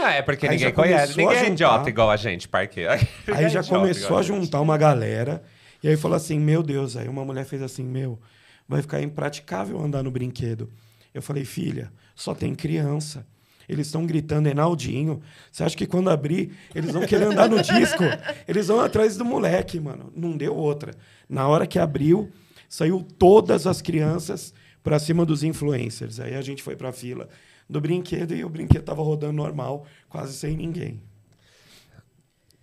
Ah, 0.04 0.12
é 0.14 0.22
porque 0.22 0.46
Aí 0.48 0.56
ninguém 0.58 0.74
conhece. 0.74 1.14
a 1.14 1.16
Ninguém 1.18 1.36
é 1.36 1.40
juntar. 1.40 1.52
idiota 1.52 1.90
igual 1.90 2.10
a 2.12 2.18
gente, 2.18 2.48
parque. 2.48 2.82
Aí 3.34 3.50
já 3.50 3.64
começou 3.64 4.18
a 4.18 4.22
juntar 4.22 4.62
uma 4.62 4.78
galera. 4.78 5.44
E 5.82 5.88
aí 5.88 5.98
falou 5.98 6.16
assim: 6.16 6.40
Meu 6.40 6.64
Deus. 6.64 6.96
Aí 6.96 7.08
uma 7.08 7.26
mulher 7.26 7.46
fez 7.46 7.62
assim: 7.62 7.84
Meu, 7.84 8.20
vai 8.68 8.82
ficar 8.82 9.02
impraticável 9.02 9.80
andar 9.82 10.04
no 10.04 10.12
brinquedo. 10.12 10.70
Eu 11.14 11.22
falei: 11.22 11.44
Filha, 11.46 11.92
só 12.16 12.34
tem 12.34 12.54
criança. 12.56 13.26
Eles 13.68 13.88
estão 13.88 14.06
gritando 14.06 14.50
Enaldinho. 14.50 15.22
Você 15.52 15.64
acha 15.64 15.76
que 15.76 15.86
quando 15.86 16.10
abrir, 16.10 16.52
eles 16.76 16.92
vão 16.92 17.06
querer 17.06 17.26
andar 17.26 17.48
no 17.50 17.62
disco? 17.62 18.04
Eles 18.46 18.68
vão 18.68 18.82
atrás 18.82 19.16
do 19.16 19.24
moleque, 19.24 19.80
mano. 19.80 20.12
Não 20.16 20.36
deu 20.36 20.54
outra. 20.54 20.94
Na 21.30 21.48
hora 21.48 21.66
que 21.66 21.80
abriu, 21.80 22.30
saiu 22.68 23.06
todas 23.18 23.66
as 23.66 23.82
crianças 23.82 24.54
pra 24.84 25.00
cima 25.00 25.26
dos 25.26 25.44
influencers. 25.44 26.20
Aí 26.20 26.36
a 26.36 26.42
gente 26.42 26.62
foi 26.62 26.76
pra 26.76 26.92
fila 26.92 27.30
do 27.74 27.82
brinquedo 27.82 28.34
e 28.34 28.46
o 28.46 28.50
brinquedo 28.50 28.84
tava 28.84 29.02
rodando 29.04 29.34
normal, 29.34 29.86
quase 30.08 30.34
sem 30.34 30.56
ninguém. 30.56 31.02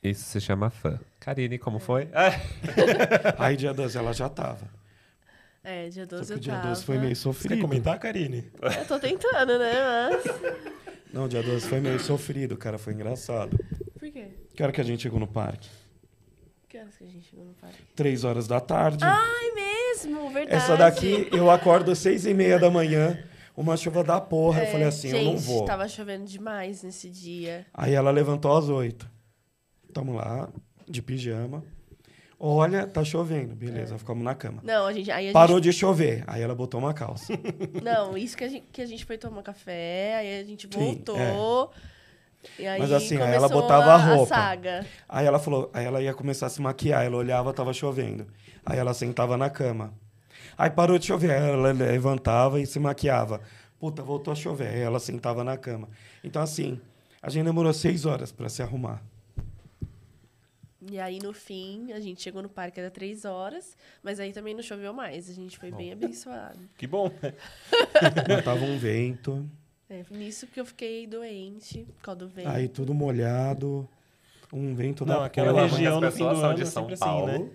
Isso 0.02 0.24
se 0.24 0.40
chama 0.40 0.70
fã. 0.70 0.98
Karine, 1.18 1.58
como 1.58 1.78
foi? 1.78 2.08
Aí 3.38 3.56
dia 3.56 3.74
12 3.74 3.98
ela 3.98 4.14
já 4.14 4.28
tava. 4.30 4.66
É, 5.62 5.90
dia 5.90 6.06
Só 6.08 6.16
12 6.16 6.26
que 6.26 6.32
o 6.32 6.36
eu 6.36 6.40
dia 6.40 6.54
tava. 6.54 6.68
12 6.68 6.84
foi 6.84 6.98
meio 6.98 7.14
Você 7.14 7.22
sofrido. 7.22 7.54
quer 7.56 7.60
comentar, 7.60 7.98
Karine? 7.98 8.50
Eu 8.62 8.86
tô 8.86 8.98
tentando, 8.98 9.58
né? 9.58 9.74
Mas... 10.10 10.24
Não, 11.12 11.28
dia 11.28 11.42
12 11.42 11.66
foi 11.66 11.80
meio 11.80 12.00
sofrido, 12.00 12.56
cara. 12.56 12.78
Foi 12.78 12.94
engraçado. 12.94 13.58
Por 13.98 14.10
quê? 14.10 14.28
Que 14.54 14.62
hora 14.62 14.72
que 14.72 14.80
a 14.80 14.84
gente 14.84 15.02
chegou 15.02 15.20
no 15.20 15.26
parque? 15.26 15.68
Que 16.68 16.78
horas 16.78 16.96
que 16.96 17.04
a 17.04 17.06
gente 17.08 17.28
chegou 17.28 17.44
no 17.44 17.52
parque? 17.54 17.76
Três 17.94 18.24
horas 18.24 18.46
da 18.46 18.60
tarde. 18.60 19.04
Ai, 19.04 19.50
mesmo, 19.54 20.30
verdade. 20.30 20.56
Essa 20.56 20.76
daqui, 20.76 21.28
eu 21.32 21.50
acordo 21.50 21.90
às 21.90 21.98
seis 21.98 22.24
e 22.24 22.32
meia 22.32 22.58
da 22.58 22.70
manhã, 22.70 23.22
uma 23.60 23.76
chuva 23.76 24.02
da 24.02 24.20
porra. 24.20 24.62
eu 24.64 24.66
falei 24.72 24.86
assim, 24.86 25.08
É, 25.08 25.10
gente, 25.12 25.24
eu 25.26 25.32
não 25.32 25.38
vou. 25.38 25.64
tava 25.64 25.86
chovendo 25.88 26.24
demais 26.24 26.82
nesse 26.82 27.08
dia. 27.10 27.66
Aí 27.74 27.94
ela 27.94 28.10
levantou 28.10 28.56
às 28.56 28.68
oito. 28.68 29.08
Tamo 29.92 30.14
lá, 30.14 30.48
de 30.88 31.02
pijama. 31.02 31.62
Olha, 32.38 32.86
tá 32.86 33.04
chovendo. 33.04 33.54
Beleza, 33.54 33.98
ficamos 33.98 34.24
na 34.24 34.34
cama. 34.34 34.62
Não, 34.64 34.86
a 34.86 34.92
gente... 34.94 35.10
Aí 35.10 35.28
a 35.28 35.32
Parou 35.32 35.60
de 35.60 35.72
chover. 35.74 36.24
Aí 36.26 36.40
ela 36.40 36.54
botou 36.54 36.80
uma 36.80 36.94
calça. 36.94 37.26
gente... 37.34 37.42
Não, 37.84 38.16
isso 38.16 38.34
que 38.34 38.44
a, 38.44 38.48
gente, 38.48 38.66
que 38.72 38.80
a 38.80 38.86
gente 38.86 39.04
foi 39.04 39.18
tomar 39.18 39.42
café, 39.42 40.16
aí 40.16 40.40
a 40.40 40.44
gente 40.44 40.66
Sim, 40.72 40.78
voltou... 40.78 41.70
E 42.58 42.66
aí 42.66 42.80
Mas 42.80 42.90
assim, 42.90 43.18
aí 43.20 43.34
ela 43.34 43.50
botava 43.50 43.92
a 43.92 43.96
roupa. 43.98 44.34
saga. 44.34 44.86
Aí 45.06 45.26
ela 45.26 45.38
falou, 45.38 45.70
aí 45.74 45.84
ela 45.84 46.00
ia 46.00 46.14
começar 46.14 46.46
a 46.46 46.48
se 46.48 46.62
maquiar, 46.62 47.04
ela 47.04 47.16
olhava, 47.18 47.52
tava 47.52 47.70
chovendo. 47.74 48.26
Aí 48.64 48.78
ela 48.78 48.94
sentava 48.94 49.36
na 49.36 49.50
cama. 49.50 49.92
Aí 50.56 50.70
parou 50.70 50.98
de 50.98 51.06
chover, 51.06 51.30
ela 51.30 51.72
levantava 51.72 52.60
e 52.60 52.66
se 52.66 52.78
maquiava. 52.78 53.40
Puta, 53.78 54.02
voltou 54.02 54.32
a 54.32 54.36
chover, 54.36 54.68
aí 54.68 54.80
ela 54.80 55.00
sentava 55.00 55.42
na 55.42 55.56
cama. 55.56 55.88
Então 56.22 56.42
assim, 56.42 56.80
a 57.22 57.30
gente 57.30 57.44
demorou 57.44 57.72
seis 57.72 58.04
horas 58.04 58.30
para 58.30 58.48
se 58.48 58.62
arrumar. 58.62 59.02
E 60.82 60.98
aí, 60.98 61.18
no 61.22 61.34
fim, 61.34 61.92
a 61.92 62.00
gente 62.00 62.22
chegou 62.22 62.42
no 62.42 62.48
parque, 62.48 62.80
era 62.80 62.90
três 62.90 63.26
horas, 63.26 63.76
mas 64.02 64.18
aí 64.18 64.32
também 64.32 64.54
não 64.54 64.62
choveu 64.62 64.94
mais. 64.94 65.28
A 65.28 65.32
gente 65.34 65.58
foi 65.58 65.70
bem 65.70 65.92
abençoado. 65.92 66.58
Que 66.78 66.86
bom. 66.86 67.10
Mas 68.26 68.44
tava 68.44 68.64
um 68.64 68.78
vento. 68.78 69.46
É, 69.90 70.02
nisso 70.10 70.46
que 70.46 70.58
eu 70.58 70.64
fiquei 70.64 71.06
doente, 71.06 71.84
por 71.96 72.02
causa 72.02 72.20
do 72.20 72.28
vento. 72.28 72.48
Aí 72.48 72.66
tudo 72.66 72.94
molhado, 72.94 73.86
um 74.50 74.74
vento 74.74 75.04
Não, 75.04 75.18
da 75.18 75.26
aquela 75.26 75.52
porra. 75.52 75.66
região- 75.66 76.00
no 76.00 76.10
fim 76.10 76.24
do 76.26 76.34
são 76.36 76.44
ano 76.46 76.54
de 76.54 76.66
São 76.66 76.82
sempre 76.84 76.94
assim, 76.94 77.04
Paulo. 77.04 77.26
né? 77.26 77.50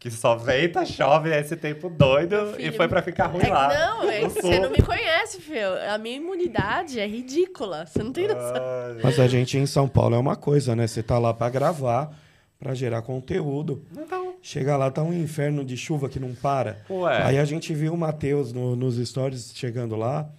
Que 0.00 0.10
só 0.10 0.34
venta, 0.34 0.84
chove, 0.86 1.30
é 1.30 1.38
esse 1.40 1.54
tempo 1.54 1.90
doido 1.90 2.54
Filho, 2.56 2.68
e 2.72 2.72
foi 2.76 2.88
pra 2.88 3.02
ficar 3.02 3.26
ruim 3.26 3.44
É, 3.44 3.52
lá. 3.52 3.68
não, 3.68 4.10
é 4.10 4.20
você 4.22 4.58
não 4.58 4.70
me 4.70 4.80
conhece, 4.80 5.40
Fio. 5.42 5.74
A 5.92 5.98
minha 5.98 6.16
imunidade 6.16 6.98
é 6.98 7.06
ridícula. 7.06 7.84
Você 7.86 8.02
não 8.02 8.10
tem 8.10 8.26
noção. 8.26 8.56
Ai, 8.56 9.00
Mas 9.04 9.20
a 9.20 9.28
gente 9.28 9.58
em 9.58 9.66
São 9.66 9.86
Paulo 9.86 10.16
é 10.16 10.18
uma 10.18 10.36
coisa, 10.36 10.74
né? 10.74 10.86
Você 10.86 11.02
tá 11.02 11.18
lá 11.18 11.34
pra 11.34 11.50
gravar, 11.50 12.10
pra 12.58 12.74
gerar 12.74 13.02
conteúdo. 13.02 13.84
Então, 13.92 14.30
Chega 14.42 14.74
lá, 14.74 14.90
tá 14.90 15.02
um 15.02 15.12
inferno 15.12 15.62
de 15.62 15.76
chuva 15.76 16.08
que 16.08 16.18
não 16.18 16.34
para. 16.34 16.78
Ué. 16.88 17.22
Aí 17.22 17.38
a 17.38 17.44
gente 17.44 17.74
viu 17.74 17.92
o 17.92 17.98
Matheus 17.98 18.54
no- 18.54 18.74
nos 18.74 18.96
stories 19.06 19.52
chegando 19.54 19.96
lá, 19.96 20.30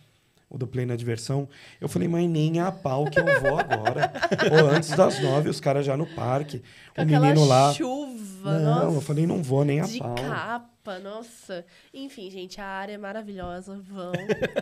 o 0.52 0.58
do 0.58 0.68
Play 0.68 0.86
na 0.86 0.96
Diversão. 0.98 1.48
Eu 1.80 1.88
falei, 1.88 2.08
mas 2.10 2.30
nem 2.30 2.60
a 2.60 2.72
pau 2.72 3.06
que 3.06 3.18
eu 3.20 3.26
vou 3.40 3.58
agora. 3.58 4.12
Ou 4.52 4.70
antes 4.70 4.90
das 4.90 5.20
nove, 5.22 5.50
os 5.50 5.62
caras 5.62 5.86
já 5.86 5.96
no 5.96 6.06
parque. 6.06 6.62
Com 6.94 7.04
o 7.04 7.06
menino 7.06 7.46
lá. 7.46 7.74
chuva, 7.74 8.60
Não, 8.60 8.84
nossa. 8.86 8.98
eu 8.98 9.02
falei, 9.02 9.26
não 9.26 9.42
vou 9.42 9.64
nem 9.64 9.80
a 9.80 9.86
de 9.86 10.00
pau. 10.00 10.14
capa, 10.16 11.00
nossa. 11.00 11.66
Enfim, 11.94 12.30
gente, 12.30 12.60
a 12.60 12.66
área 12.66 12.94
é 12.94 12.98
maravilhosa. 12.98 13.80
Vão, 13.90 14.12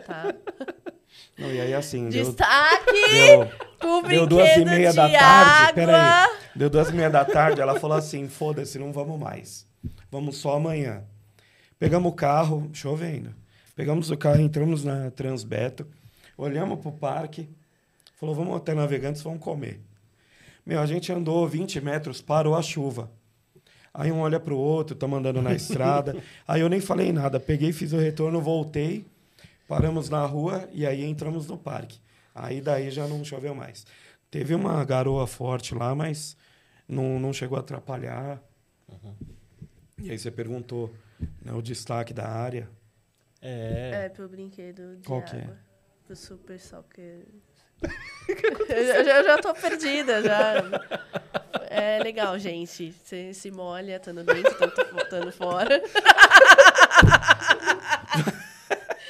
tá? 0.06 0.34
Não, 1.38 1.52
e 1.52 1.60
aí 1.60 1.74
assim, 1.74 2.08
Destaque 2.08 2.92
deu, 3.12 4.02
deu 4.08 4.28
duas 4.28 4.56
e 4.58 4.64
meia 4.64 4.94
da 4.94 5.10
tarde. 5.10 5.74
Peraí. 5.74 6.30
Deu 6.56 6.70
duas 6.70 6.90
e 6.90 6.94
meia 6.94 7.10
da 7.10 7.26
tarde, 7.26 7.60
ela 7.60 7.80
falou 7.80 7.98
assim: 7.98 8.28
foda-se, 8.30 8.78
não 8.78 8.94
vamos 8.94 9.20
mais. 9.20 9.66
Vamos 10.12 10.38
só 10.38 10.56
amanhã. 10.56 11.02
Pegamos 11.80 12.12
o 12.12 12.16
carro, 12.16 12.70
chovendo. 12.74 13.34
Pegamos 13.80 14.12
o 14.12 14.18
carro, 14.18 14.42
entramos 14.42 14.84
na 14.84 15.10
Transbeto, 15.10 15.88
olhamos 16.38 16.82
pro 16.82 16.92
parque, 16.92 17.48
falou: 18.18 18.36
vamos 18.36 18.58
até 18.58 18.74
Navegantes, 18.74 19.22
vamos 19.22 19.40
comer. 19.40 19.80
Meu, 20.66 20.82
a 20.82 20.86
gente 20.86 21.10
andou 21.14 21.48
20 21.48 21.80
metros, 21.80 22.22
parou 22.22 22.58
a 22.58 22.62
chuva. 22.62 23.10
Aí 23.94 24.12
um 24.12 24.20
olha 24.20 24.38
pro 24.38 24.58
outro, 24.58 24.96
estamos 24.96 25.18
andando 25.18 25.42
na 25.42 25.54
estrada. 25.54 26.22
Aí 26.46 26.60
eu 26.60 26.68
nem 26.68 26.82
falei 26.82 27.14
nada, 27.14 27.40
peguei, 27.40 27.72
fiz 27.72 27.94
o 27.94 27.98
retorno, 27.98 28.42
voltei, 28.42 29.06
paramos 29.66 30.10
na 30.10 30.26
rua 30.26 30.68
e 30.74 30.86
aí 30.86 31.06
entramos 31.06 31.48
no 31.48 31.58
parque. 31.58 32.00
Aí 32.36 32.60
daí 32.60 32.92
já 32.92 33.08
não 33.08 33.24
choveu 33.24 33.56
mais. 33.56 33.88
Teve 34.30 34.54
uma 34.54 34.84
garoa 34.84 35.26
forte 35.26 35.74
lá, 35.74 35.96
mas 35.96 36.36
não, 36.86 37.18
não 37.18 37.32
chegou 37.32 37.56
a 37.56 37.62
atrapalhar. 37.62 38.44
E 39.98 40.12
aí 40.12 40.20
você 40.20 40.30
perguntou 40.30 40.94
né, 41.42 41.54
o 41.54 41.62
destaque 41.62 42.14
da 42.14 42.28
área. 42.28 42.68
É. 43.42 44.06
É, 44.06 44.10
pro 44.10 44.28
brinquedo 44.28 44.98
de 44.98 45.08
Qual 45.08 45.22
que 45.22 45.36
é? 45.36 45.40
água. 45.42 45.58
Pro 46.06 46.16
Super 46.16 46.60
Soccer. 46.60 47.26
eu, 48.68 48.86
já- 49.06 49.18
eu 49.20 49.24
já 49.24 49.38
tô 49.38 49.54
perdida, 49.54 50.22
já. 50.22 50.56
É 51.70 52.00
legal, 52.04 52.38
gente. 52.38 52.92
Você 52.92 53.34
se 53.34 53.50
molha, 53.52 53.96
estando 53.96 54.24
dentro, 54.24 54.54
tanto 54.58 54.82
estando 54.98 55.32
fora. 55.32 55.82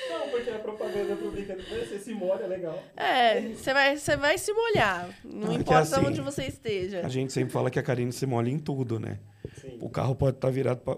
Não, 0.09 0.29
porque 0.29 0.49
a 0.49 0.59
propaganda 0.59 1.15
pro 1.15 1.31
brinquedo 1.31 1.63
você 1.67 1.99
se 1.99 2.13
molha, 2.13 2.47
legal. 2.47 2.81
É, 2.95 3.41
você 3.49 3.73
vai, 3.73 3.97
você 3.97 4.15
vai 4.17 4.37
se 4.37 4.51
molhar. 4.53 5.09
Não 5.23 5.47
Ah, 5.47 5.49
que 5.49 5.55
importa 5.55 5.79
assim, 5.97 6.05
onde 6.05 6.21
você 6.21 6.43
esteja. 6.45 7.05
A 7.05 7.09
gente 7.09 7.33
sempre 7.33 7.51
fala 7.51 7.69
que 7.71 7.79
a 7.79 7.83
Karine 7.83 8.11
se 8.11 8.25
molha 8.25 8.49
em 8.49 8.59
tudo, 8.59 8.99
né? 8.99 9.19
Sim. 9.59 9.77
O 9.81 9.89
carro 9.89 10.15
pode 10.15 10.37
estar 10.37 10.49
virado 10.49 10.81
para 10.81 10.95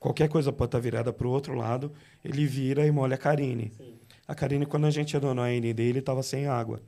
qualquer 0.00 0.28
coisa 0.28 0.52
pode 0.52 0.68
estar 0.68 0.78
virada 0.78 1.12
para 1.12 1.26
o 1.26 1.30
outro 1.30 1.54
lado, 1.54 1.92
ele 2.24 2.46
vira 2.46 2.86
e 2.86 2.90
molha 2.90 3.14
a 3.14 3.18
Karine. 3.18 3.72
Sim. 3.76 3.94
A 4.26 4.34
Karine 4.34 4.66
quando 4.66 4.86
a 4.86 4.90
gente 4.90 5.16
andou 5.16 5.34
no 5.34 5.42
AND, 5.42 5.64
ele 5.64 5.98
estava 6.00 6.22
sem 6.22 6.46
água. 6.46 6.80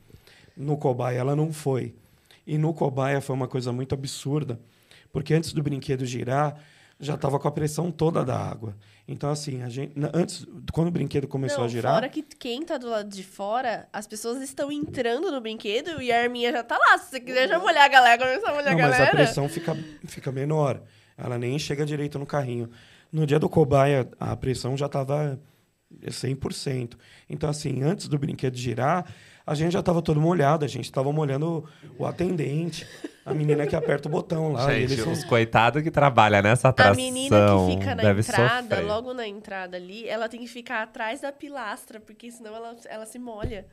No 0.56 0.76
cobaia 0.76 1.18
ela 1.18 1.36
não 1.36 1.52
foi. 1.52 1.94
E 2.46 2.58
no 2.58 2.72
cobaia 2.74 3.20
foi 3.20 3.36
uma 3.36 3.46
coisa 3.46 3.72
muito 3.72 3.94
absurda, 3.94 4.58
porque 5.12 5.34
antes 5.34 5.52
do 5.52 5.62
brinquedo 5.62 6.04
girar, 6.04 6.58
já 6.98 7.14
estava 7.14 7.38
com 7.38 7.46
a 7.46 7.50
pressão 7.50 7.90
toda 7.92 8.24
da 8.24 8.36
água. 8.36 8.74
Então 9.06 9.30
assim, 9.30 9.62
a 9.62 9.68
gente 9.68 9.92
antes 10.12 10.44
quando 10.72 10.88
o 10.88 10.90
brinquedo 10.90 11.28
começou 11.28 11.60
Não, 11.60 11.64
a 11.66 11.68
girar, 11.68 11.94
fora 11.94 12.08
que 12.08 12.22
quem 12.22 12.62
tá 12.62 12.76
do 12.76 12.88
lado 12.88 13.08
de 13.08 13.22
fora, 13.22 13.88
as 13.92 14.06
pessoas 14.06 14.42
estão 14.42 14.72
entrando 14.72 15.30
no 15.30 15.40
brinquedo 15.40 16.02
e 16.02 16.10
a 16.10 16.22
arminha 16.22 16.50
já 16.50 16.62
tá 16.64 16.76
lá. 16.76 16.98
Se 16.98 17.10
você 17.10 17.20
quiser 17.20 17.48
já 17.48 17.58
molhar 17.58 17.84
a 17.84 17.88
galera, 17.88 18.18
começar 18.18 18.50
a 18.50 18.54
molhar 18.54 18.72
Não, 18.76 18.80
a 18.80 18.82
mas 18.82 18.94
a 18.94 18.98
galera. 18.98 19.16
pressão 19.16 19.48
fica, 19.48 19.76
fica 20.06 20.32
menor. 20.32 20.82
Ela 21.16 21.38
nem 21.38 21.58
chega 21.58 21.86
direito 21.86 22.18
no 22.18 22.26
carrinho. 22.26 22.68
No 23.12 23.26
dia 23.26 23.38
do 23.38 23.48
cobaia, 23.48 24.08
a 24.20 24.36
pressão 24.36 24.76
já 24.76 24.86
estava 24.86 25.38
100%. 26.06 26.96
Então, 27.28 27.48
assim, 27.48 27.82
antes 27.82 28.08
do 28.08 28.18
brinquedo 28.18 28.56
girar, 28.56 29.06
a 29.46 29.54
gente 29.54 29.72
já 29.72 29.80
estava 29.80 30.02
todo 30.02 30.20
molhado. 30.20 30.64
A 30.64 30.68
gente 30.68 30.84
estava 30.84 31.10
molhando 31.12 31.64
o 31.98 32.04
atendente, 32.06 32.86
a 33.24 33.32
menina 33.32 33.66
que 33.66 33.74
aperta 33.74 34.08
o 34.08 34.10
botão 34.10 34.52
lá. 34.52 34.72
e 34.74 34.80
Gente, 34.80 34.92
eles 34.92 35.04
são- 35.04 35.12
os 35.12 35.24
coitados 35.24 35.82
que 35.82 35.90
trabalham 35.90 36.42
nessa 36.42 36.68
atração. 36.68 36.92
A 36.92 36.96
menina 36.96 37.36
que 37.66 37.74
fica 37.78 37.94
na 37.94 38.10
entrada, 38.12 38.62
sofrer. 38.76 38.86
logo 38.86 39.14
na 39.14 39.26
entrada 39.26 39.76
ali, 39.76 40.06
ela 40.08 40.28
tem 40.28 40.40
que 40.40 40.46
ficar 40.48 40.82
atrás 40.82 41.20
da 41.22 41.32
pilastra, 41.32 41.98
porque 42.00 42.30
senão 42.30 42.54
ela, 42.54 42.76
ela 42.88 43.06
se 43.06 43.18
molha. 43.18 43.66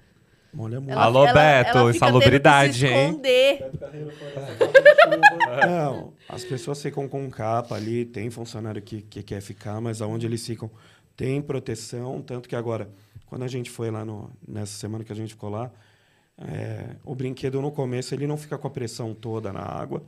Molha 0.55 0.79
muito. 0.79 0.93
Ela, 0.93 1.03
Alô, 1.03 1.25
ela, 1.25 1.33
Beto, 1.33 1.77
ela 1.77 1.93
fica 1.93 2.05
insalubridade, 2.05 2.85
tendo 2.87 3.21
que 3.21 3.27
se 3.27 3.37
hein? 3.37 3.59
Não, 5.67 6.13
as 6.29 6.43
pessoas 6.45 6.81
ficam 6.81 7.07
com 7.09 7.29
capa 7.29 7.75
ali, 7.75 8.05
tem 8.05 8.29
funcionário 8.29 8.81
que, 8.81 9.01
que 9.01 9.21
quer 9.21 9.41
ficar, 9.41 9.81
mas 9.81 10.01
aonde 10.01 10.25
eles 10.25 10.45
ficam 10.45 10.71
tem 11.15 11.41
proteção, 11.41 12.21
tanto 12.21 12.47
que 12.49 12.55
agora, 12.55 12.89
quando 13.25 13.43
a 13.43 13.47
gente 13.47 13.69
foi 13.69 13.89
lá 13.91 14.03
no, 14.03 14.29
nessa 14.47 14.77
semana 14.77 15.03
que 15.03 15.11
a 15.11 15.15
gente 15.15 15.29
ficou 15.33 15.49
lá, 15.49 15.71
é, 16.37 16.95
o 17.03 17.15
brinquedo 17.15 17.61
no 17.61 17.71
começo 17.71 18.13
ele 18.13 18.27
não 18.27 18.37
fica 18.37 18.57
com 18.57 18.67
a 18.67 18.71
pressão 18.71 19.13
toda 19.13 19.51
na 19.53 19.61
água, 19.61 20.03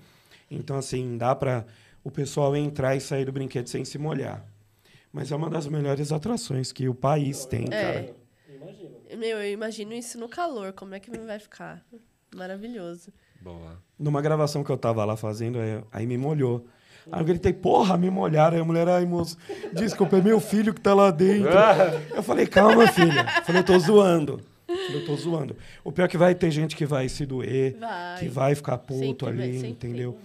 então 0.52 0.78
assim 0.78 1.18
dá 1.18 1.34
para 1.36 1.66
o 2.04 2.12
pessoal 2.12 2.56
entrar 2.56 2.96
e 2.96 3.02
sair 3.02 3.26
do 3.26 3.32
brinquedo 3.32 3.68
sem 3.68 3.84
se 3.86 3.98
molhar. 3.98 4.46
Mas 5.12 5.32
é 5.32 5.36
uma 5.36 5.50
das 5.50 5.68
melhores 5.68 6.12
atrações 6.12 6.72
que 6.72 6.88
o 6.88 6.94
país 6.94 7.46
tem, 7.46 7.66
É. 7.66 7.70
cara. 7.70 8.16
Imagina. 8.50 8.97
Meu, 9.16 9.38
eu 9.38 9.52
imagino 9.54 9.94
isso 9.94 10.20
no 10.20 10.28
calor, 10.28 10.74
como 10.74 10.96
é 10.96 11.00
que 11.00 11.10
vai 11.20 11.40
ficar? 11.40 11.84
Maravilhoso. 12.36 13.12
Boa. 13.42 13.82
Numa 13.98 14.22
gravação 14.22 14.64
que 14.64 14.70
eu 14.70 14.78
tava 14.78 15.06
lá 15.06 15.16
fazendo, 15.16 15.60
aí, 15.60 15.82
aí 15.92 16.06
me 16.06 16.18
molhou. 16.18 16.66
Aí 17.12 17.22
eu 17.22 17.26
gritei, 17.26 17.54
porra, 17.54 17.98
me 17.98 18.10
molharam. 18.10 18.58
Aí 18.58 18.62
a 18.62 18.66
mulher, 18.66 18.88
ai, 18.90 19.06
moço, 19.06 19.38
desculpa, 19.74 20.18
é 20.18 20.22
meu 20.22 20.40
filho 20.40 20.74
que 20.74 20.82
tá 20.82 20.94
lá 20.94 21.10
dentro. 21.10 21.50
eu 22.14 22.22
falei, 22.22 22.46
calma, 22.46 22.88
filha. 22.88 23.26
Eu 23.38 23.46
falei, 23.46 23.62
eu 23.62 23.66
tô 23.66 23.80
zoando. 23.80 24.42
Eu 24.68 24.76
falei, 24.76 25.02
eu 25.02 25.06
tô 25.06 25.16
zoando. 25.16 25.56
O 25.84 25.92
pior 25.92 26.06
é 26.06 26.08
que 26.10 26.18
vai 26.18 26.36
ter 26.36 26.52
gente 26.52 26.76
que 26.76 26.86
vai 26.86 27.08
se 27.08 27.26
doer, 27.26 27.78
Vai. 27.80 28.20
que 28.20 28.28
vai 28.28 28.56
ficar 28.56 28.78
puto 28.78 29.00
Sempre 29.00 29.26
vai, 29.26 29.34
ali, 29.34 29.54
sempre 29.54 29.70
entendeu? 29.70 30.18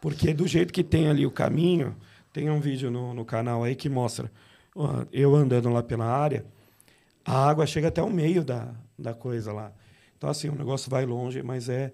Porque 0.00 0.32
do 0.32 0.46
jeito 0.46 0.72
que 0.72 0.82
tem 0.82 1.08
ali 1.08 1.26
o 1.26 1.30
caminho, 1.30 1.94
tem 2.32 2.48
um 2.48 2.60
vídeo 2.60 2.90
no, 2.90 3.12
no 3.12 3.24
canal 3.24 3.62
aí 3.62 3.74
que 3.74 3.88
mostra 3.88 4.30
eu 5.12 5.34
andando 5.34 5.68
lá 5.70 5.82
pela 5.82 6.04
área, 6.04 6.44
a 7.24 7.48
água 7.48 7.66
chega 7.66 7.88
até 7.88 8.02
o 8.02 8.10
meio 8.10 8.44
da, 8.44 8.74
da 8.98 9.14
coisa 9.14 9.52
lá. 9.52 9.72
Então, 10.16 10.28
assim, 10.28 10.48
o 10.48 10.54
negócio 10.54 10.90
vai 10.90 11.04
longe, 11.04 11.42
mas 11.42 11.68
é 11.68 11.92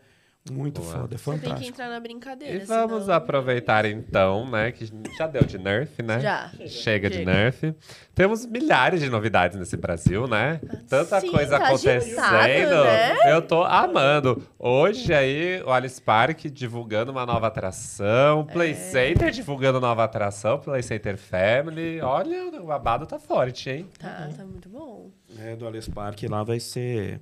muito 0.51 0.81
Boa. 0.81 0.93
foda, 1.03 1.15
é 1.15 1.19
Você 1.19 1.31
tem 1.31 1.39
que 1.41 1.45
fantástico. 1.47 1.69
entrar 1.71 1.89
na 1.91 2.01
brincadeira. 2.01 2.55
E 2.57 2.59
vamos 2.61 3.03
senão- 3.03 3.15
aproveitar 3.17 3.85
então, 3.85 4.49
né? 4.51 4.73
Que 4.73 4.89
já 5.19 5.27
deu 5.27 5.43
de 5.45 5.59
nerf, 5.59 6.03
né? 6.03 6.19
Já. 6.21 6.51
Chega 6.67 7.11
de 7.11 7.17
Chega. 7.19 7.31
nerf. 7.33 7.75
Temos 8.15 8.47
milhares 8.47 9.01
de 9.01 9.09
novidades 9.11 9.59
nesse 9.59 9.77
Brasil, 9.77 10.27
né? 10.27 10.61
Tanta 10.89 11.21
Sim, 11.21 11.31
coisa 11.31 11.59
tá 11.59 11.67
acontecendo. 11.67 12.19
agitado, 12.19 12.85
né? 12.85 13.33
Eu 13.35 13.43
tô 13.43 13.63
amando. 13.65 14.43
Hoje 14.59 15.13
aí, 15.13 15.63
o 15.63 15.71
Alice 15.71 16.01
Park 16.01 16.47
divulgando 16.47 17.13
uma 17.13 17.27
nova 17.27 17.47
atração. 17.47 18.45
Play 18.47 18.75
Center 18.75 19.31
divulgando 19.31 19.79
nova 19.81 20.05
atração. 20.05 20.59
Play 20.59 20.83
Center 20.83 21.17
Family. 21.19 22.01
Olha, 22.01 22.61
o 22.61 22.67
babado 22.67 23.07
tá 23.07 23.19
forte, 23.19 23.69
hein? 23.71 23.87
Tá, 23.99 24.29
tá 24.37 24.45
muito 24.45 24.69
bom. 24.69 25.11
É, 25.39 25.55
do 25.55 25.67
Alice 25.67 25.91
Park 25.91 26.23
lá 26.29 26.43
vai 26.43 26.59
ser. 26.59 27.21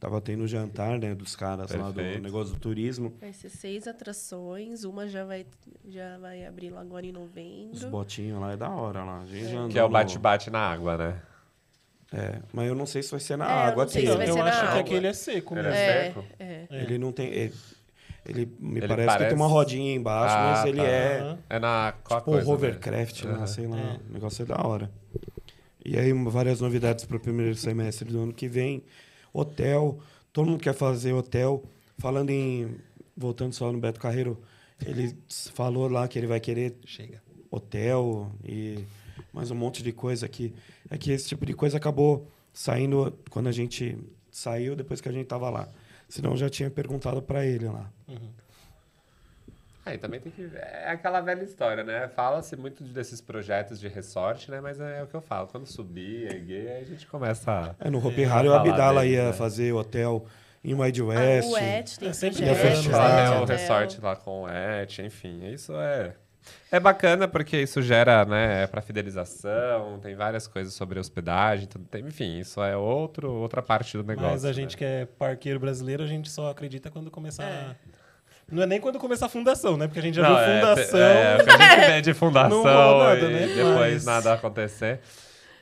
Tava 0.00 0.20
tendo 0.20 0.46
jantar, 0.46 0.96
né, 0.98 1.12
dos 1.12 1.34
caras 1.34 1.72
lá 1.72 1.88
do 1.88 1.94
Perfeito. 1.94 2.22
negócio 2.22 2.54
do 2.54 2.60
turismo. 2.60 3.12
Vai 3.20 3.32
ser 3.32 3.48
seis 3.48 3.88
atrações, 3.88 4.84
uma 4.84 5.08
já 5.08 5.24
vai, 5.24 5.44
já 5.88 6.16
vai 6.18 6.46
abrir 6.46 6.70
lá 6.70 6.80
agora 6.82 7.04
em 7.04 7.10
Os 7.10 7.14
novembro. 7.18 7.90
botinhos 7.90 8.40
lá 8.40 8.52
é 8.52 8.56
da 8.56 8.70
hora 8.70 9.02
lá. 9.02 9.22
A 9.22 9.26
gente 9.26 9.46
já 9.48 9.58
andou 9.58 9.70
Que 9.70 9.78
é 9.78 9.82
o 9.82 9.88
no- 9.88 9.92
bate-bate 9.92 10.50
na 10.50 10.60
água, 10.60 10.96
né? 10.96 11.20
É, 12.12 12.38
mas 12.52 12.68
eu 12.68 12.74
não 12.76 12.86
sei 12.86 13.02
se 13.02 13.10
vai 13.10 13.18
ser 13.20 13.36
na 13.36 13.44
É, 13.44 13.48
eu 13.48 13.68
água 13.72 13.84
aqui. 13.84 14.04
eu 14.04 14.16
na 14.16 14.22
acho 14.22 14.60
que 14.60 14.66
água. 14.66 14.80
aquele 14.80 15.06
é 15.08 15.12
seco 15.12 15.54
Ele 15.54 15.62
mesmo. 15.62 15.76
é 15.76 15.82
É, 15.88 16.04
seco? 16.04 16.24
é. 16.38 16.66
Ele 16.70 16.96
não 16.98 17.10
tem. 17.12 17.26
Ele, 17.26 17.54
ele 18.24 18.56
me 18.60 18.78
Ele 18.78 18.88
parece, 18.88 19.06
que 19.08 19.12
parece- 19.14 19.28
tem 19.30 19.36
uma 19.36 19.46
rodinha 19.48 19.94
embaixo, 19.96 20.34
Ah, 20.36 20.52
mas 20.52 20.64
ele 20.66 20.78
tá. 20.78 20.84
é. 20.86 21.38
É 21.50 21.58
na 21.58 21.92
qual 22.04 22.20
Tipo, 22.20 22.30
coisa, 22.32 22.50
hovercraft 22.50 23.24
né? 23.24 23.32
lá, 23.32 23.46
sei 23.48 23.66
lá. 23.66 23.76
É. 23.78 23.98
O 24.08 24.12
negócio 24.12 24.42
é 24.42 24.46
da 24.46 24.64
hora. 24.64 24.90
E 25.84 25.98
aí, 25.98 26.12
várias 26.12 26.60
novidades 26.60 27.04
para 27.04 27.16
o 27.16 27.20
primeiro 27.20 27.54
semestre 27.56 28.08
do 28.08 28.22
ano 28.22 28.32
que 28.32 28.46
vem. 28.48 28.84
Hotel. 29.32 29.98
Todo 30.32 30.50
mundo 30.50 30.60
quer 30.62 30.74
fazer 30.74 31.12
hotel. 31.12 31.62
Falando 31.98 32.30
em. 32.30 32.76
Voltando 33.16 33.52
só 33.52 33.72
no 33.72 33.78
Beto 33.80 33.98
Carreiro, 33.98 34.40
ele 34.86 35.16
falou 35.28 35.88
lá 35.88 36.06
que 36.06 36.16
ele 36.16 36.28
vai 36.28 36.38
querer 36.38 36.76
Chega. 36.86 37.20
hotel 37.50 38.30
e 38.44 38.78
mais 39.32 39.50
um 39.50 39.56
monte 39.56 39.82
de 39.82 39.90
coisa 39.92 40.24
aqui. 40.24 40.54
É 40.88 40.96
que 40.96 41.10
esse 41.10 41.26
tipo 41.26 41.44
de 41.44 41.52
coisa 41.52 41.76
acabou 41.78 42.30
saindo 42.52 43.12
quando 43.28 43.48
a 43.48 43.52
gente 43.52 43.98
saiu 44.30 44.76
depois 44.76 45.00
que 45.00 45.08
a 45.08 45.12
gente 45.12 45.26
tava 45.26 45.50
lá. 45.50 45.68
Senão 46.08 46.30
eu 46.30 46.36
já 46.36 46.48
tinha 46.48 46.70
perguntado 46.70 47.20
pra 47.20 47.44
ele 47.44 47.66
lá. 47.66 47.90
Aí 49.88 49.98
também 49.98 50.20
tem 50.20 50.30
que. 50.30 50.50
É 50.54 50.90
aquela 50.90 51.20
velha 51.20 51.42
história, 51.42 51.82
né? 51.82 52.08
Fala-se 52.08 52.56
muito 52.56 52.82
desses 52.84 53.20
projetos 53.20 53.80
de 53.80 53.88
resort, 53.88 54.50
né? 54.50 54.60
Mas 54.60 54.78
é 54.80 55.02
o 55.02 55.06
que 55.06 55.14
eu 55.14 55.20
falo. 55.20 55.46
Quando 55.48 55.66
subir, 55.66 56.26
erguer, 56.32 56.68
aí 56.70 56.82
a 56.82 56.84
gente 56.84 57.06
começa 57.06 57.50
a. 57.50 57.86
É, 57.86 57.90
no 57.90 58.04
Hopi 58.06 58.24
Hari, 58.24 58.48
o 58.48 58.54
Abdala 58.54 59.04
ia 59.06 59.26
né? 59.26 59.32
fazer 59.32 59.72
hotel 59.72 60.26
em 60.62 60.74
Wide 60.74 61.00
Ah, 61.02 61.04
West. 61.04 61.48
o 61.50 61.56
Et 61.58 61.98
tem 61.98 62.08
É, 62.08 62.12
sempre 62.12 62.36
projeto, 62.44 62.64
ia 62.64 62.74
Fechar 62.76 63.30
né, 63.30 63.40
o 63.40 63.44
resort 63.44 64.00
lá 64.00 64.16
com 64.16 64.42
o 64.42 64.48
Et, 64.48 64.98
enfim. 65.00 65.52
Isso 65.52 65.72
é. 65.74 66.14
É 66.70 66.80
bacana 66.80 67.28
porque 67.28 67.60
isso 67.60 67.82
gera, 67.82 68.24
né, 68.24 68.66
para 68.68 68.80
fidelização, 68.80 69.98
tem 70.00 70.14
várias 70.14 70.46
coisas 70.46 70.72
sobre 70.72 70.98
hospedagem, 70.98 71.66
tudo 71.66 71.84
tem, 71.84 72.06
enfim, 72.06 72.38
isso 72.38 72.62
é 72.62 72.74
outro, 72.76 73.30
outra 73.30 73.60
parte 73.62 73.96
do 73.98 74.04
negócio. 74.04 74.30
Mas 74.30 74.44
a 74.46 74.52
gente 74.52 74.72
né? 74.72 74.78
que 74.78 74.84
é 74.84 75.06
parqueiro 75.06 75.60
brasileiro, 75.60 76.02
a 76.02 76.06
gente 76.06 76.30
só 76.30 76.50
acredita 76.50 76.90
quando 76.90 77.10
começar. 77.10 77.44
É. 77.44 77.76
Não 78.50 78.62
é 78.62 78.66
nem 78.66 78.80
quando 78.80 78.98
começar 78.98 79.26
a 79.26 79.28
fundação, 79.28 79.76
né? 79.76 79.86
Porque 79.86 79.98
a 79.98 80.02
gente 80.02 80.14
já 80.14 80.22
Não, 80.22 80.30
viu 80.36 80.38
é, 80.44 80.60
fundação. 80.60 81.00
É, 81.00 81.36
o 81.36 81.44
que 81.44 81.50
a 81.50 81.58
gente 81.58 81.86
vê 81.86 82.00
de 82.02 82.14
fundação 82.14 82.64
nada, 82.98 83.20
e 83.20 83.32
né? 83.32 83.46
depois 83.54 84.04
Mas- 84.04 84.04
nada 84.04 84.32
acontecer. 84.34 85.00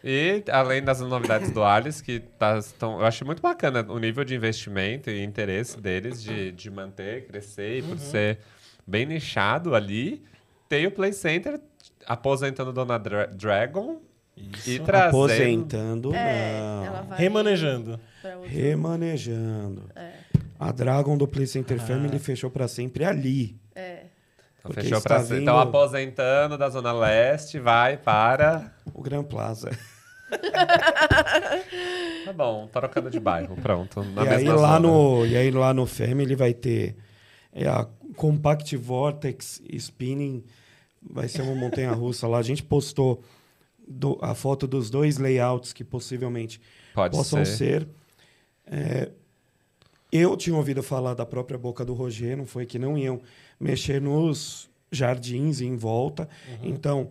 E 0.05 0.45
além 0.53 0.83
das 0.85 1.01
novidades 1.01 1.51
do 1.51 1.65
Alice, 1.65 2.01
que 2.01 2.21
tá, 2.21 2.61
tão, 2.79 3.01
eu 3.01 3.07
acho 3.07 3.25
muito 3.25 3.43
bacana 3.43 3.85
o 3.89 3.99
nível 3.99 4.23
de 4.25 4.37
investimento 4.37 5.11
e 5.11 5.25
interesse 5.25 5.81
deles 5.81 6.23
de, 6.23 6.53
de 6.53 6.71
manter, 6.71 7.27
crescer 7.27 7.79
e 7.79 7.83
Uhum. 7.83 7.89
por 7.89 7.99
ser 7.99 8.39
bem 8.87 9.05
nichado 9.05 9.75
ali. 9.75 10.23
Tem 10.69 10.87
o 10.87 10.93
Play 10.93 11.13
Center 11.13 11.59
aposentando 12.07 12.73
Dona 12.73 12.99
Dra- 13.01 13.27
Dragon 13.27 14.01
e 14.65 14.79
trazendo. 14.79 15.09
Aposentando, 15.09 16.15
É, 16.15 16.61
não. 16.61 16.85
ela 16.85 17.03
vai 17.03 17.19
Remanejando. 17.19 17.99
Remanejando. 18.45 19.91
É. 19.97 20.11
A 20.59 20.73
Dragon 20.73 21.17
do 21.19 21.27
Play 21.29 21.47
Center 21.47 21.79
Family 21.81 22.19
fechou 22.19 22.51
pra 22.51 22.67
sempre 22.69 23.05
ali. 23.05 23.59
É. 23.75 24.05
Então, 24.61 24.73
fechou 24.73 25.01
pra 25.01 25.21
ser. 25.21 25.35
vindo- 25.35 25.43
Então, 25.43 25.59
aposentando 25.59 26.57
da 26.59 26.69
Zona 26.69 26.93
Leste, 26.93 27.59
vai 27.59 27.97
para. 27.97 28.73
O 28.95 29.03
Gran 29.03 29.23
Plaza. 29.23 29.71
Tá 32.25 32.33
bom, 32.33 32.67
trocando 32.67 33.09
de 33.11 33.21
bairro, 33.21 33.57
pronto. 33.57 34.03
Na 34.03 34.25
e, 34.25 34.29
aí 34.29 34.45
lá 34.49 34.81
no, 34.81 35.25
e 35.27 35.37
aí 35.37 35.51
lá 35.51 35.73
no 35.73 35.87
Family 35.87 36.35
vai 36.35 36.53
ter 36.53 36.97
é, 37.53 37.69
a 37.69 37.87
Compact 38.17 38.77
Vortex 38.77 39.63
Spinning. 39.73 40.45
Vai 41.09 41.29
ser 41.29 41.43
uma 41.43 41.55
montanha 41.55 41.93
russa 41.93 42.27
lá. 42.27 42.39
A 42.39 42.43
gente 42.43 42.65
postou 42.65 43.23
do- 43.87 44.19
a 44.21 44.35
foto 44.35 44.67
dos 44.67 44.91
dois 44.91 45.19
layouts 45.19 45.73
que 45.73 45.85
possivelmente 45.85 46.61
Pode 46.95 47.17
possam 47.17 47.45
ser. 47.45 47.57
ser. 47.57 47.89
É, 48.67 49.11
eu 50.11 50.37
tinha 50.37 50.57
ouvido 50.57 50.83
falar 50.83 51.15
da 51.15 51.27
própria 51.27 51.59
boca 51.59 51.85
do 51.85 51.95
Roger, 51.95 52.37
não 52.37 52.47
foi 52.47 52.67
que 52.67 52.79
não 52.79 52.97
iam 52.97 53.21
mexer 53.59 54.01
nos 54.01 54.69
jardins 54.91 55.61
em 55.61 55.77
volta. 55.77 56.29
Uhum. 56.49 56.71
Então, 56.71 57.11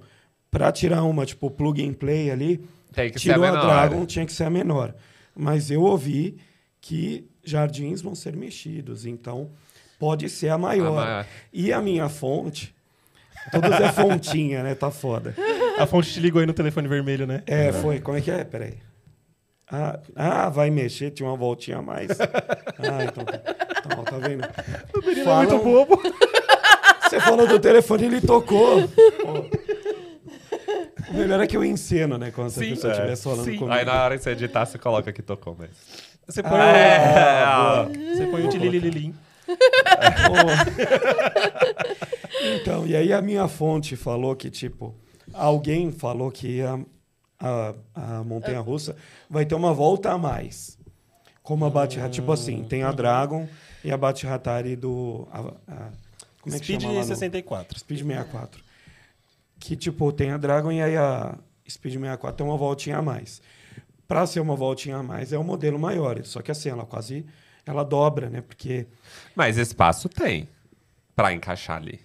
para 0.50 0.72
tirar 0.72 1.04
uma, 1.04 1.26
tipo, 1.26 1.52
plug 1.52 1.86
and 1.86 1.94
play 1.94 2.32
ali, 2.32 2.66
Tem 2.94 3.12
que 3.12 3.20
ser 3.20 3.32
a 3.32 3.34
tirou 3.34 3.48
a, 3.48 3.52
menor. 3.52 3.66
Dragon, 3.66 4.06
tinha 4.06 4.26
que 4.26 4.32
ser 4.32 4.46
a 4.46 4.50
menor. 4.50 4.96
Mas 5.36 5.70
eu 5.70 5.82
ouvi 5.82 6.38
que 6.80 7.28
jardins 7.44 8.02
vão 8.02 8.16
ser 8.16 8.36
mexidos, 8.36 9.06
então 9.06 9.50
pode 10.00 10.30
ser 10.30 10.50
a 10.50 10.58
maior. 10.58 11.02
A 11.02 11.06
maior. 11.06 11.28
E 11.52 11.74
a 11.74 11.82
minha 11.82 12.08
fonte, 12.08 12.74
todas 13.52 13.82
é 13.82 13.92
fontinha, 13.94 14.64
né? 14.64 14.76
Tá 14.76 14.90
foda. 14.90 15.36
A 15.78 15.86
fonte 15.86 16.14
te 16.14 16.20
ligou 16.20 16.40
aí 16.40 16.48
no 16.48 16.54
telefone 16.54 16.88
vermelho, 16.88 17.28
né? 17.28 17.44
É, 17.46 17.74
foi. 17.74 18.00
Como 18.00 18.18
é 18.18 18.22
que 18.22 18.32
é? 18.32 18.44
Peraí. 18.44 18.76
Ah, 19.68 20.00
ah, 20.16 20.50
vai 20.50 20.70
mexer, 20.70 21.12
tinha 21.12 21.28
uma 21.28 21.36
voltinha 21.38 21.78
a 21.78 21.82
mais. 21.82 22.10
Ah, 22.78 23.04
então 23.06 23.24
tá. 23.26 23.40
Então, 23.86 24.04
tá 24.04 24.18
vendo? 24.18 24.44
O 24.96 25.08
menino 25.08 25.30
é 25.32 25.36
muito 25.38 25.58
bobo. 25.60 26.02
Você 27.10 27.20
falou 27.20 27.48
do 27.48 27.60
telefone, 27.60 28.06
ele 28.06 28.22
tocou. 28.22 28.88
Pô. 28.88 29.46
O 31.10 31.14
melhor 31.14 31.40
é 31.40 31.48
que 31.48 31.56
eu 31.56 31.64
enceno, 31.64 32.18
né? 32.18 32.32
Quando 32.32 32.48
a 32.48 32.52
Sim, 32.52 32.72
pessoa 32.72 32.92
é. 32.92 32.96
estiver 32.96 33.16
falando 33.16 33.46
Sim. 33.46 33.56
comigo. 33.58 33.72
Aí 33.72 33.86
na 33.86 34.04
hora 34.04 34.18
que 34.18 34.24
você 34.24 34.32
editar, 34.32 34.66
você 34.66 34.78
coloca 34.78 35.12
que 35.14 35.22
tocou 35.22 35.56
mesmo. 35.56 35.76
Você 36.28 36.44
põe 36.44 36.52
Ah, 36.60 37.88
o. 37.88 37.94
Você 38.16 38.26
põe 38.28 38.46
o 38.46 38.50
tilililim. 38.50 39.16
Então, 42.62 42.86
e 42.86 42.96
aí 42.96 43.14
a 43.14 43.22
minha 43.22 43.48
fonte 43.48 43.96
falou 43.96 44.36
que, 44.36 44.50
tipo, 44.50 44.94
alguém 45.34 45.92
falou 45.92 46.32
que 46.32 46.62
a, 46.62 46.80
a, 47.40 47.74
a 47.94 48.24
montanha 48.24 48.60
russa 48.60 48.96
vai 49.30 49.46
ter 49.46 49.56
uma 49.56 49.74
volta 49.74 50.12
a 50.12 50.18
mais. 50.18 50.78
Como 51.44 51.64
a 51.66 51.70
Bate 51.70 52.00
Tipo 52.10 52.32
assim, 52.32 52.64
tem 52.64 52.84
a 52.84 52.92
Dragon 52.92 53.48
e 53.84 53.92
a 53.92 53.98
Bate 53.98 54.26
Hatari 54.26 54.76
do. 54.76 55.28
a- 55.32 55.40
a- 55.72 55.92
como 56.42 56.56
é 56.56 56.60
que 56.60 56.66
Speed 56.66 56.82
chama 56.82 56.94
lá 56.94 57.00
no- 57.02 57.06
64. 57.08 57.80
Speed 57.80 58.02
64. 58.02 58.64
Que, 59.60 59.76
tipo, 59.76 60.12
tem 60.12 60.32
a 60.32 60.38
Dragon 60.38 60.72
e 60.72 60.82
aí 60.82 60.98
a 60.98 61.38
Speed 61.70 61.94
64 61.94 62.38
tem 62.38 62.46
uma 62.46 62.58
voltinha 62.58 62.98
a 62.98 63.02
mais. 63.02 63.42
Para 64.08 64.26
ser 64.28 64.40
uma 64.40 64.56
voltinha 64.56 64.98
a 64.98 65.04
mais, 65.04 65.34
é 65.34 65.38
um 65.40 65.44
modelo 65.44 65.80
maior. 65.80 66.24
Só 66.24 66.42
que 66.42 66.52
assim, 66.52 66.70
ela 66.70 66.86
quase. 66.86 67.26
Ela 67.66 67.84
dobra, 67.84 68.30
né? 68.30 68.42
Porque 68.42 68.86
Mas 69.36 69.58
espaço 69.58 70.08
tem 70.08 70.48
pra 71.16 71.34
encaixar 71.34 71.78
ali. 71.78 72.00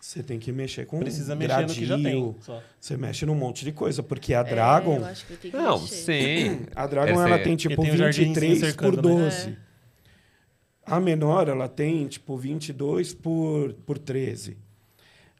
Você 0.00 0.22
tem 0.22 0.38
que 0.38 0.50
mexer 0.52 0.86
com 0.86 0.98
Precisa 0.98 1.34
mexer 1.36 1.66
no 1.66 1.74
que 1.74 1.84
já 1.86 1.94
tem. 1.94 2.02
gradil, 2.04 2.36
só. 2.40 2.62
Você 2.80 2.96
mexe 2.96 3.26
num 3.26 3.34
monte 3.34 3.64
de 3.64 3.72
coisa, 3.72 4.02
porque 4.02 4.32
a 4.34 4.40
É, 4.40 4.44
Dragon, 4.44 4.96
eu 4.96 5.04
acho 5.04 5.26
que 5.26 5.36
tem 5.36 5.50
que 5.50 5.56
Não, 5.56 5.78
mexer. 5.80 5.94
sim. 6.50 6.60
a 6.74 6.86
Dragon 6.86 7.22
ela 7.26 7.38
tem 7.38 7.56
tipo 7.56 7.82
tem 7.82 7.92
um 7.92 7.96
jardinzinho 7.96 8.34
23 8.34 8.58
por 8.60 8.66
cercando, 8.66 8.96
né? 8.96 9.24
12. 9.24 9.56
A 10.86 10.98
menor 10.98 11.48
ela 11.48 11.68
tem 11.68 12.06
tipo 12.08 12.36
22 12.36 13.14
por 13.14 13.72
por 13.86 13.98
13. 13.98 14.56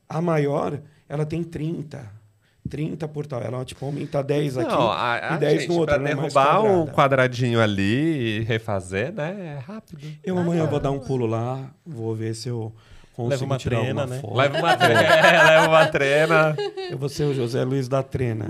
A 0.09 0.21
maior 0.21 0.81
ela 1.09 1.25
tem 1.27 1.43
30. 1.43 2.21
30 2.69 3.09
por 3.09 3.27
tal. 3.27 3.41
Ela 3.43 3.65
tipo 3.65 3.85
aumenta 3.85 4.23
10 4.23 4.59
aqui 4.59 4.69
Não, 4.71 4.91
a, 4.91 5.33
a 5.33 5.37
e 5.37 5.39
10 5.39 5.61
gente, 5.63 5.69
no 5.71 5.79
outro, 5.79 5.99
pra 5.99 6.05
é 6.09 6.15
derrubar 6.15 6.63
um 6.63 6.87
quadradinho 6.87 7.61
ali 7.61 8.39
e 8.39 8.41
refazer, 8.41 9.13
né? 9.13 9.57
É 9.57 9.59
rápido. 9.59 10.07
Eu 10.23 10.39
amanhã 10.39 10.67
vou 10.67 10.79
dar 10.79 10.91
um 10.93 11.01
pulo 11.01 11.27
lá, 11.27 11.75
vou 11.85 12.15
ver 12.15 12.35
se 12.35 12.49
eu 12.49 12.73
Leva 13.29 13.45
uma 13.45 13.59
trena, 13.59 13.93
uma 14.05 14.07
né? 14.07 14.19
foto. 14.21 14.37
Leva 14.37 14.59
uma 14.59 14.77
trena. 14.77 15.01
é, 15.03 15.43
leva 15.51 15.69
uma 15.69 15.87
trena. 15.87 16.57
Eu 16.91 16.99
vou 16.99 17.09
ser 17.09 17.25
o 17.25 17.35
José 17.35 17.63
Luiz 17.65 17.89
da 17.89 18.03
Trena. 18.03 18.47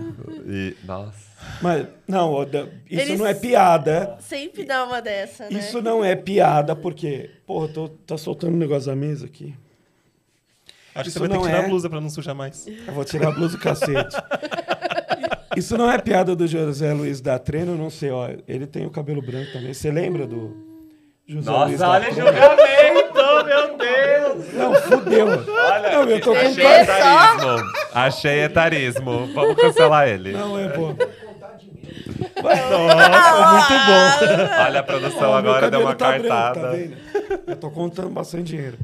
E, 0.46 0.76
nossa. 0.84 1.30
Mas 1.62 1.86
não, 2.06 2.44
da- 2.44 2.60
isso 2.88 3.00
Eles- 3.02 3.18
não 3.18 3.26
é 3.26 3.34
piada. 3.34 4.16
Sempre 4.20 4.64
dá 4.64 4.84
uma 4.84 5.00
dessa, 5.00 5.44
né? 5.48 5.58
Isso 5.58 5.80
não 5.80 6.04
é 6.04 6.14
piada, 6.14 6.76
porque, 6.76 7.30
porra, 7.46 7.68
tô, 7.68 7.88
tá 7.88 8.16
soltando 8.18 8.54
um 8.54 8.58
negócio 8.58 8.88
da 8.90 8.96
mesa 8.96 9.26
aqui. 9.26 9.54
Acho 10.94 11.04
que 11.04 11.08
Isso 11.10 11.18
você 11.18 11.20
vai 11.20 11.28
ter 11.28 11.38
que 11.38 11.44
tirar 11.48 11.62
é- 11.62 11.64
a 11.64 11.68
blusa 11.68 11.88
pra 11.88 12.00
não 12.00 12.10
sujar 12.10 12.34
mais. 12.34 12.66
Eu 12.66 12.92
vou 12.92 13.04
tirar 13.04 13.28
a 13.28 13.32
blusa 13.32 13.56
do 13.56 13.62
cacete. 13.62 14.16
Isso 15.56 15.76
não 15.78 15.90
é 15.90 15.98
piada 15.98 16.34
do 16.36 16.46
José 16.46 16.92
Luiz 16.92 17.20
da 17.20 17.38
Trena, 17.38 17.72
eu 17.72 17.76
não 17.78 17.90
sei, 17.90 18.10
ó. 18.10 18.28
Ele 18.46 18.66
tem 18.66 18.86
o 18.86 18.90
cabelo 18.90 19.20
branco 19.22 19.52
também. 19.52 19.72
Você 19.74 19.90
lembra 19.90 20.26
do 20.26 20.56
José 21.26 21.50
Luiz 21.50 21.78
Nossa, 21.78 21.78
da 21.78 21.90
olha 21.90 22.10
o 22.10 22.14
Trena? 22.14 22.32
julgamento, 22.32 23.14
meu 23.46 23.76
Deus! 23.78 23.99
Não, 24.60 24.74
fudeu. 24.74 25.26
Olha, 25.26 25.90
Não, 25.92 26.02
eu 26.04 26.20
tô 26.20 26.32
com 26.32 26.38
achei 26.38 26.62
cara- 26.64 26.82
etarismo. 26.82 27.72
Achei 27.94 28.40
etarismo. 28.44 29.26
Vamos 29.34 29.56
cancelar 29.56 30.08
ele. 30.08 30.32
Não, 30.32 30.58
é 30.58 30.68
bom. 30.76 30.94
Nossa, 32.42 33.52
muito 33.52 33.86
bom. 33.86 34.62
Olha, 34.64 34.80
a 34.80 34.82
produção 34.82 35.30
Ó, 35.30 35.34
agora 35.36 35.70
deu 35.70 35.80
uma 35.80 35.94
tá 35.94 36.12
cartada. 36.18 36.60
branco, 36.70 36.96
tá? 37.28 37.38
Eu 37.46 37.56
tô 37.56 37.70
contando 37.70 38.10
bastante 38.10 38.44
dinheiro. 38.44 38.78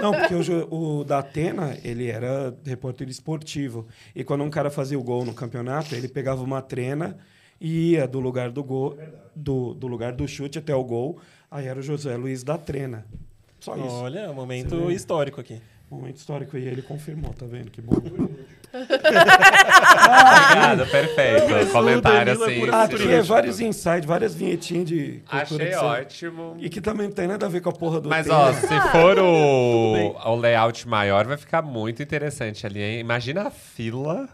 Não, 0.00 0.12
porque 0.12 0.34
o, 0.34 1.00
o 1.00 1.04
da 1.04 1.18
Atena, 1.18 1.76
ele 1.84 2.08
era 2.08 2.54
repórter 2.64 3.08
esportivo. 3.08 3.86
E 4.14 4.22
quando 4.24 4.44
um 4.44 4.50
cara 4.50 4.70
fazia 4.70 4.98
o 4.98 5.02
gol 5.02 5.24
no 5.24 5.34
campeonato, 5.34 5.94
ele 5.94 6.08
pegava 6.08 6.42
uma 6.42 6.62
trena 6.62 7.16
e 7.60 7.92
ia 7.92 8.06
do 8.06 8.20
lugar 8.20 8.50
do 8.50 8.62
gol, 8.62 8.96
do, 9.34 9.74
do 9.74 9.86
lugar 9.86 10.12
do 10.12 10.26
chute 10.28 10.58
até 10.58 10.74
o 10.74 10.84
gol. 10.84 11.18
Aí 11.50 11.66
era 11.66 11.78
o 11.78 11.82
José 11.82 12.16
Luiz 12.16 12.42
da 12.44 12.56
Trena. 12.58 13.06
Só 13.60 13.76
isso. 13.76 13.86
Olha, 13.86 14.22
um 14.24 14.26
Você 14.28 14.32
momento 14.34 14.86
vê? 14.86 14.92
histórico 14.94 15.40
aqui. 15.40 15.60
Momento 15.90 16.16
histórico. 16.16 16.56
E 16.56 16.66
ele 16.66 16.82
confirmou, 16.82 17.32
tá 17.32 17.46
vendo? 17.46 17.70
Que 17.70 17.80
bom. 17.80 17.94
Obrigado, 19.58 20.86
perfeito. 20.90 21.50
Mas 21.50 21.68
o 21.68 21.72
Comentário 21.72 22.38
Danilo 22.38 22.44
é 22.44 22.46
assim. 22.46 22.94
é 22.94 22.96
cirúrgico. 22.98 23.24
vários 23.24 23.60
insights, 23.60 24.04
várias 24.04 24.34
vinhetinhas 24.34 24.86
de. 24.86 25.22
Achei 25.28 25.74
ótimo. 25.74 26.56
E 26.58 26.68
que 26.68 26.80
também 26.80 27.06
não 27.08 27.14
tem 27.14 27.26
nada 27.26 27.46
a 27.46 27.48
ver 27.48 27.60
com 27.60 27.70
a 27.70 27.72
porra 27.72 28.00
do 28.00 28.08
Mas, 28.08 28.26
tema. 28.26 28.38
ó, 28.38 28.52
se 28.52 28.80
for 28.92 29.18
o, 29.18 30.14
o 30.24 30.36
layout 30.36 30.86
maior, 30.86 31.26
vai 31.26 31.36
ficar 31.36 31.62
muito 31.62 32.02
interessante 32.02 32.66
ali, 32.66 32.80
hein? 32.82 33.00
Imagina 33.00 33.42
a 33.48 33.50
fila 33.50 34.28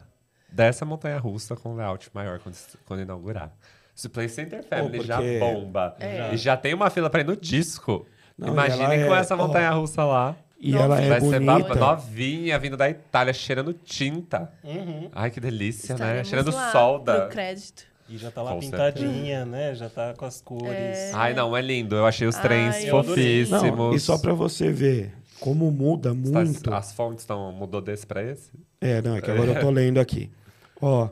dessa 0.50 0.84
montanha 0.84 1.18
russa 1.18 1.56
com 1.56 1.74
layout 1.76 2.08
maior 2.12 2.38
quando, 2.40 2.56
quando 2.87 3.00
inaugurar. 3.02 3.52
Se 3.94 4.08
o 4.08 4.10
Play 4.10 4.28
Center 4.28 4.64
Family 4.64 5.00
já 5.02 5.16
porque- 5.18 5.38
bomba 5.38 5.94
É. 6.00 6.30
e 6.34 6.37
já 6.37 6.56
tem 6.56 6.74
uma 6.74 6.90
fila 6.90 7.08
pra 7.08 7.20
ir 7.20 7.24
no 7.24 7.37
disco, 7.37 8.04
Não, 8.36 8.48
imagine 8.48 9.04
com 9.06 9.14
é- 9.14 9.20
essa 9.20 9.36
montanha 9.36 9.70
russa 9.70 10.04
lá. 10.04 10.36
E 10.58 10.72
Nossa. 10.72 10.84
ela 10.84 11.00
é 11.02 11.08
vai 11.08 11.20
ser 11.20 11.40
bonita. 11.40 11.74
baba- 11.74 11.96
novinha, 11.96 12.58
vindo 12.58 12.76
da 12.76 12.88
Itália, 12.88 13.32
cheirando 13.34 13.72
tinta. 13.74 14.50
Uhum. 14.64 15.10
Ai, 15.12 15.30
que 15.30 15.38
delícia, 15.38 15.90
né? 15.94 16.00
Estaremos 16.00 16.28
Cheirando 16.28 16.52
lá 16.54 16.72
solda. 16.72 17.20
Pro 17.22 17.28
crédito. 17.30 17.82
E 18.08 18.16
já 18.18 18.30
tá 18.30 18.42
lá 18.42 18.52
Com 18.52 18.60
pintadinha, 18.60 19.44
né? 19.44 19.74
Já 19.74 19.88
tá 19.90 20.14
com 20.14 20.24
as 20.24 20.40
cores. 20.40 20.70
É. 20.74 21.10
Ai, 21.14 21.34
não, 21.34 21.56
é 21.56 21.60
lindo. 21.60 21.96
Eu 21.96 22.06
achei 22.06 22.26
os 22.26 22.36
Ai, 22.36 22.42
trens 22.42 22.76
adorei. 22.88 22.90
fofíssimos. 22.90 23.62
Não, 23.78 23.94
e 23.94 24.00
só 24.00 24.18
pra 24.18 24.32
você 24.32 24.70
ver 24.70 25.12
como 25.40 25.70
muda 25.70 26.12
muito. 26.14 26.72
As 26.72 26.92
fontes 26.92 27.22
estão. 27.24 27.52
Mudou 27.52 27.80
desse 27.80 28.06
pra 28.06 28.22
esse? 28.22 28.50
É, 28.80 29.00
não, 29.02 29.16
é 29.16 29.20
que 29.20 29.30
agora 29.30 29.52
eu 29.52 29.60
tô 29.60 29.70
lendo 29.70 29.98
aqui. 30.00 30.30
Ó, 30.80 31.08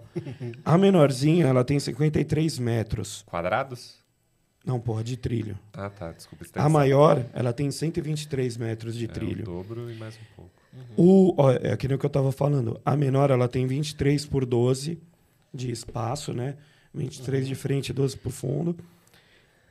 a 0.64 0.76
menorzinha, 0.78 1.46
ela 1.46 1.64
tem 1.64 1.78
53 1.78 2.58
metros. 2.58 3.22
Quadrados? 3.26 4.01
Não, 4.64 4.78
porra, 4.78 5.02
de 5.02 5.16
trilho. 5.16 5.58
Ah, 5.72 5.90
tá. 5.90 6.12
Desculpa. 6.12 6.44
A 6.54 6.68
maior, 6.68 7.24
ela 7.32 7.52
tem 7.52 7.70
123 7.70 8.56
metros 8.56 8.94
de 8.96 9.04
É, 9.06 9.08
o 9.08 9.10
trilho. 9.12 9.44
dobro 9.44 9.90
e 9.90 9.94
mais 9.96 10.14
um 10.14 10.36
pouco. 10.36 10.50
O, 10.96 11.34
ó, 11.36 11.50
é 11.52 11.72
aquilo 11.72 11.98
que 11.98 12.06
eu 12.06 12.10
tava 12.10 12.30
falando. 12.32 12.80
A 12.84 12.96
menor, 12.96 13.30
ela 13.30 13.48
tem 13.48 13.66
23 13.66 14.24
por 14.24 14.46
12 14.46 14.98
de 15.52 15.70
espaço, 15.70 16.32
né? 16.32 16.56
23 16.94 17.46
de 17.46 17.54
frente 17.54 17.88
e 17.88 17.92
12 17.92 18.16
por 18.16 18.30
fundo. 18.32 18.76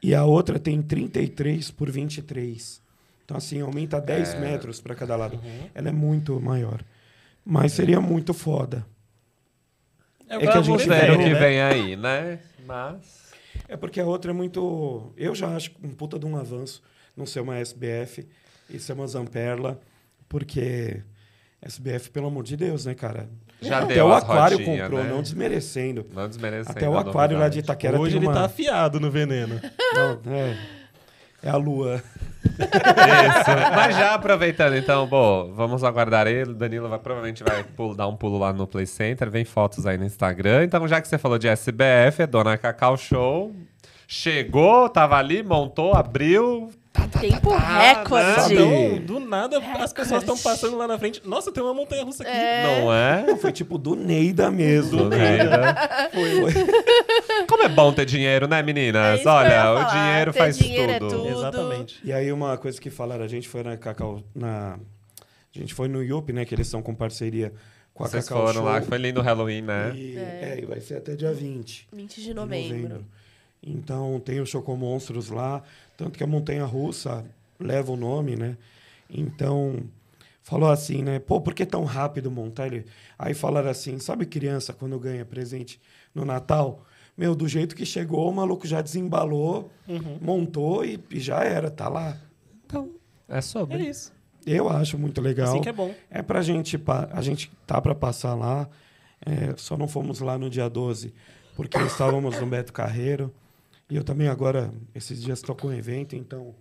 E 0.04 0.14
a 0.14 0.26
outra 0.26 0.60
tem 0.60 0.82
33 0.82 1.72
por 1.72 1.90
23. 1.90 2.82
Então, 3.24 3.38
assim, 3.38 3.62
aumenta 3.62 4.00
10 4.02 4.34
É. 4.34 4.40
metros 4.40 4.82
para 4.82 4.94
cada 4.94 5.16
lado. 5.16 5.40
Ela 5.74 5.90
é 5.90 5.92
muito 5.92 6.40
maior. 6.42 6.84
Mas 7.46 7.72
seria 7.74 8.02
muito 8.02 8.34
foda. 8.34 8.86
É, 10.28 10.38
o 10.38 10.42
É 10.42 10.44
que 10.44 10.48
a 10.50 10.56
gente 10.62 10.66
Vamos 10.68 10.86
ver 10.86 11.02
ver, 11.02 11.12
o 11.12 11.18
que 11.18 11.30
né? 11.30 11.40
vem 11.40 11.62
aí, 11.62 11.96
né? 11.96 12.40
Mas. 12.66 13.21
É 13.72 13.78
porque 13.78 14.02
a 14.02 14.06
outra 14.06 14.32
é 14.32 14.34
muito. 14.34 15.14
Eu 15.16 15.34
já 15.34 15.56
acho 15.56 15.72
um 15.82 15.94
puta 15.94 16.20
de 16.20 16.26
um 16.26 16.36
avanço 16.36 16.84
não 17.16 17.26
ser 17.26 17.40
uma 17.40 17.58
SBF 17.58 18.28
e 18.70 18.78
ser 18.78 18.92
uma 18.92 19.08
Zamperla, 19.08 19.80
porque 20.28 21.02
SBF, 21.62 22.10
pelo 22.10 22.28
amor 22.28 22.44
de 22.44 22.58
Deus, 22.58 22.86
né, 22.86 22.94
cara? 22.94 23.30
Já 23.62 23.80
Até 23.80 23.94
deu 23.94 24.08
o 24.08 24.12
Aquário 24.12 24.58
rodinhas, 24.58 24.82
comprou, 24.82 25.02
né? 25.02 25.10
não 25.10 25.22
desmerecendo. 25.22 26.06
Não 26.14 26.28
desmerecendo. 26.28 26.78
Até 26.78 26.90
o 26.90 26.98
Aquário 26.98 27.40
lá 27.40 27.48
de. 27.48 27.60
Itaquera 27.60 27.98
Hoje 27.98 28.18
ele 28.18 28.26
uma... 28.28 28.34
tá 28.34 28.44
afiado 28.44 29.00
no 29.00 29.10
veneno. 29.10 29.58
Não, 29.96 30.34
é, 30.34 30.58
é 31.44 31.50
a 31.50 31.56
lua. 31.56 32.04
Isso. 32.44 33.76
Mas 33.76 33.96
já 33.96 34.14
aproveitando, 34.16 34.76
então, 34.76 35.06
bom, 35.08 35.52
vamos 35.54 35.84
aguardar 35.84 36.28
ele. 36.28 36.52
O 36.52 36.56
Danilo 36.56 36.90
vai, 36.90 37.00
provavelmente 37.00 37.44
vai 37.44 37.64
pulo- 37.64 37.96
dar 37.96 38.08
um 38.08 38.16
pulo 38.16 38.38
lá 38.38 38.52
no 38.52 38.66
Play 38.68 38.86
Center. 38.86 39.30
Vem 39.30 39.46
fotos 39.46 39.86
aí 39.86 39.98
no 39.98 40.06
Instagram. 40.06 40.64
Então, 40.64 40.88
já 40.88 41.00
que 41.02 41.08
você 41.08 41.18
falou 41.18 41.38
de 41.38 41.48
SBF, 41.48 42.22
é 42.24 42.28
Dona 42.28 42.58
Cacau 42.58 42.98
Show. 42.98 43.54
Chegou, 44.08 44.90
tava 44.90 45.18
ali, 45.18 45.42
montou, 45.44 45.94
abriu. 45.94 46.70
Tempo 46.94 47.52
Sabe? 47.52 47.98
recorde. 47.98 48.54
Então, 48.54 49.06
do 49.06 49.20
nada, 49.20 49.60
as 49.80 49.94
pessoas 49.94 50.22
estão 50.24 50.38
passando 50.38 50.78
lá 50.78 50.88
na 50.88 50.98
frente. 50.98 51.22
Nossa, 51.24 51.52
tem 51.52 51.64
uma 51.64 51.74
montanha 51.74 52.04
russa 52.04 52.24
aqui. 52.24 52.32
Não 52.32 52.94
é? 52.94 53.38
Foi 53.38 53.52
tipo 53.52 53.78
do 53.78 53.96
Neida 53.96 54.50
mesmo. 54.52 54.98
Do 55.04 55.10
Neida. 55.10 55.76
Como 57.48 57.64
é 57.64 57.70
bom 57.70 57.94
ter 57.94 58.06
dinheiro, 58.06 58.48
né, 58.48 58.60
É 58.60 58.64
meninas? 58.64 59.22
ia 59.24 59.32
Olha, 59.32 59.72
o 59.74 59.84
dinheiro 59.92 60.34
ter 60.34 60.40
faz 60.40 60.58
dinheiro 60.58 60.92
é 60.92 61.00
tudo. 61.00 61.18
tudo. 61.18 61.30
Exatamente. 61.30 62.00
E 62.04 62.12
aí 62.12 62.32
uma 62.32 62.58
coisa 62.58 62.80
que 62.80 62.90
falaram, 62.90 63.24
a 63.24 63.28
gente 63.28 63.48
foi 63.48 63.64
na 63.64 63.78
Cacau... 63.78 64.22
Na... 64.36 64.78
A 65.54 65.60
gente 65.60 65.74
foi 65.74 65.88
no 65.88 66.02
Yup, 66.02 66.32
né, 66.32 66.46
que 66.46 66.56
eles 66.56 66.68
estão 66.68 66.82
com 66.82 66.96
parceria 66.96 67.54
com 67.94 68.04
a 68.04 68.08
Vocês 68.08 68.28
Cacau 68.28 68.48
foram 68.48 68.62
Show. 68.62 68.70
lá, 68.72 68.82
que 68.82 68.88
foi 68.88 68.98
lindo 68.98 69.20
o 69.20 69.24
Halloween, 69.24 69.62
né? 69.62 69.92
E, 69.96 70.18
É. 70.18 70.56
é, 70.56 70.60
e 70.62 70.66
vai 70.66 70.80
ser 70.80 70.96
até 70.98 71.14
dia 71.16 71.34
20. 71.34 71.90
20 71.94 72.16
de 72.16 72.24
de 72.24 72.34
novembro. 72.34 73.06
Então 73.62 74.20
tem 74.24 74.40
o 74.40 74.46
Chocomonstros 74.46 75.30
lá, 75.30 75.62
tanto 76.02 76.18
que 76.18 76.24
a 76.24 76.28
montanha 76.28 76.66
russa 76.66 77.24
leva 77.60 77.92
o 77.92 77.96
nome, 77.96 78.36
né? 78.36 78.58
Então 79.08 79.84
falou 80.42 80.72
assim, 80.72 81.04
né? 81.04 81.20
Pô, 81.20 81.40
por 81.40 81.54
que 81.54 81.64
tão 81.64 81.84
rápido 81.84 82.32
montar 82.32 82.66
ele? 82.66 82.88
Aí 83.20 83.36
falaram 83.36 83.70
assim, 83.70 84.00
sabe 84.00 84.26
criança 84.26 84.74
quando 84.74 84.98
ganha 85.00 85.24
presente 85.24 85.80
no 86.16 86.26
Natal? 86.26 86.84
Meu, 87.16 87.36
do 87.36 87.48
jeito 87.48 87.76
que 87.76 87.86
chegou, 87.86 88.28
o 88.28 88.34
maluco 88.34 88.66
já 88.66 88.82
desembalou, 88.82 89.70
montou 90.20 90.84
e, 90.84 91.00
e 91.12 91.20
já 91.20 91.44
era, 91.44 91.70
tá 91.70 91.88
lá. 91.88 92.18
Então, 92.66 92.90
é 93.30 93.38
É 93.38 93.42
sobre. 93.42 93.78
isso. 93.84 94.12
Eu 94.44 94.68
acho 94.70 94.98
muito 94.98 95.22
legal. 95.22 95.50
Assim 95.50 95.62
que 95.62 95.70
é 95.70 95.74
bom. 95.74 95.94
É 96.10 96.24
pra 96.24 96.42
gente, 96.42 96.82
a 97.12 97.22
gente 97.22 97.52
tá 97.68 97.80
para 97.80 97.94
passar 97.94 98.34
lá, 98.34 98.68
é, 99.24 99.54
só 99.56 99.78
não 99.78 99.88
fomos 99.88 100.20
lá 100.20 100.36
no 100.36 100.50
dia 100.50 100.68
12, 100.68 101.14
porque 101.56 101.78
estávamos 101.78 102.40
no 102.40 102.48
Beto 102.48 102.74
Carreiro, 102.74 103.32
e 103.92 103.98
eu 103.98 104.06
também 104.06 104.30
agora, 104.30 104.74
esses 104.96 105.22
dias 105.22 105.40
estou 105.40 105.54
com 105.54 105.68
um 105.68 105.74
evento, 105.74 106.16
então 106.16 106.56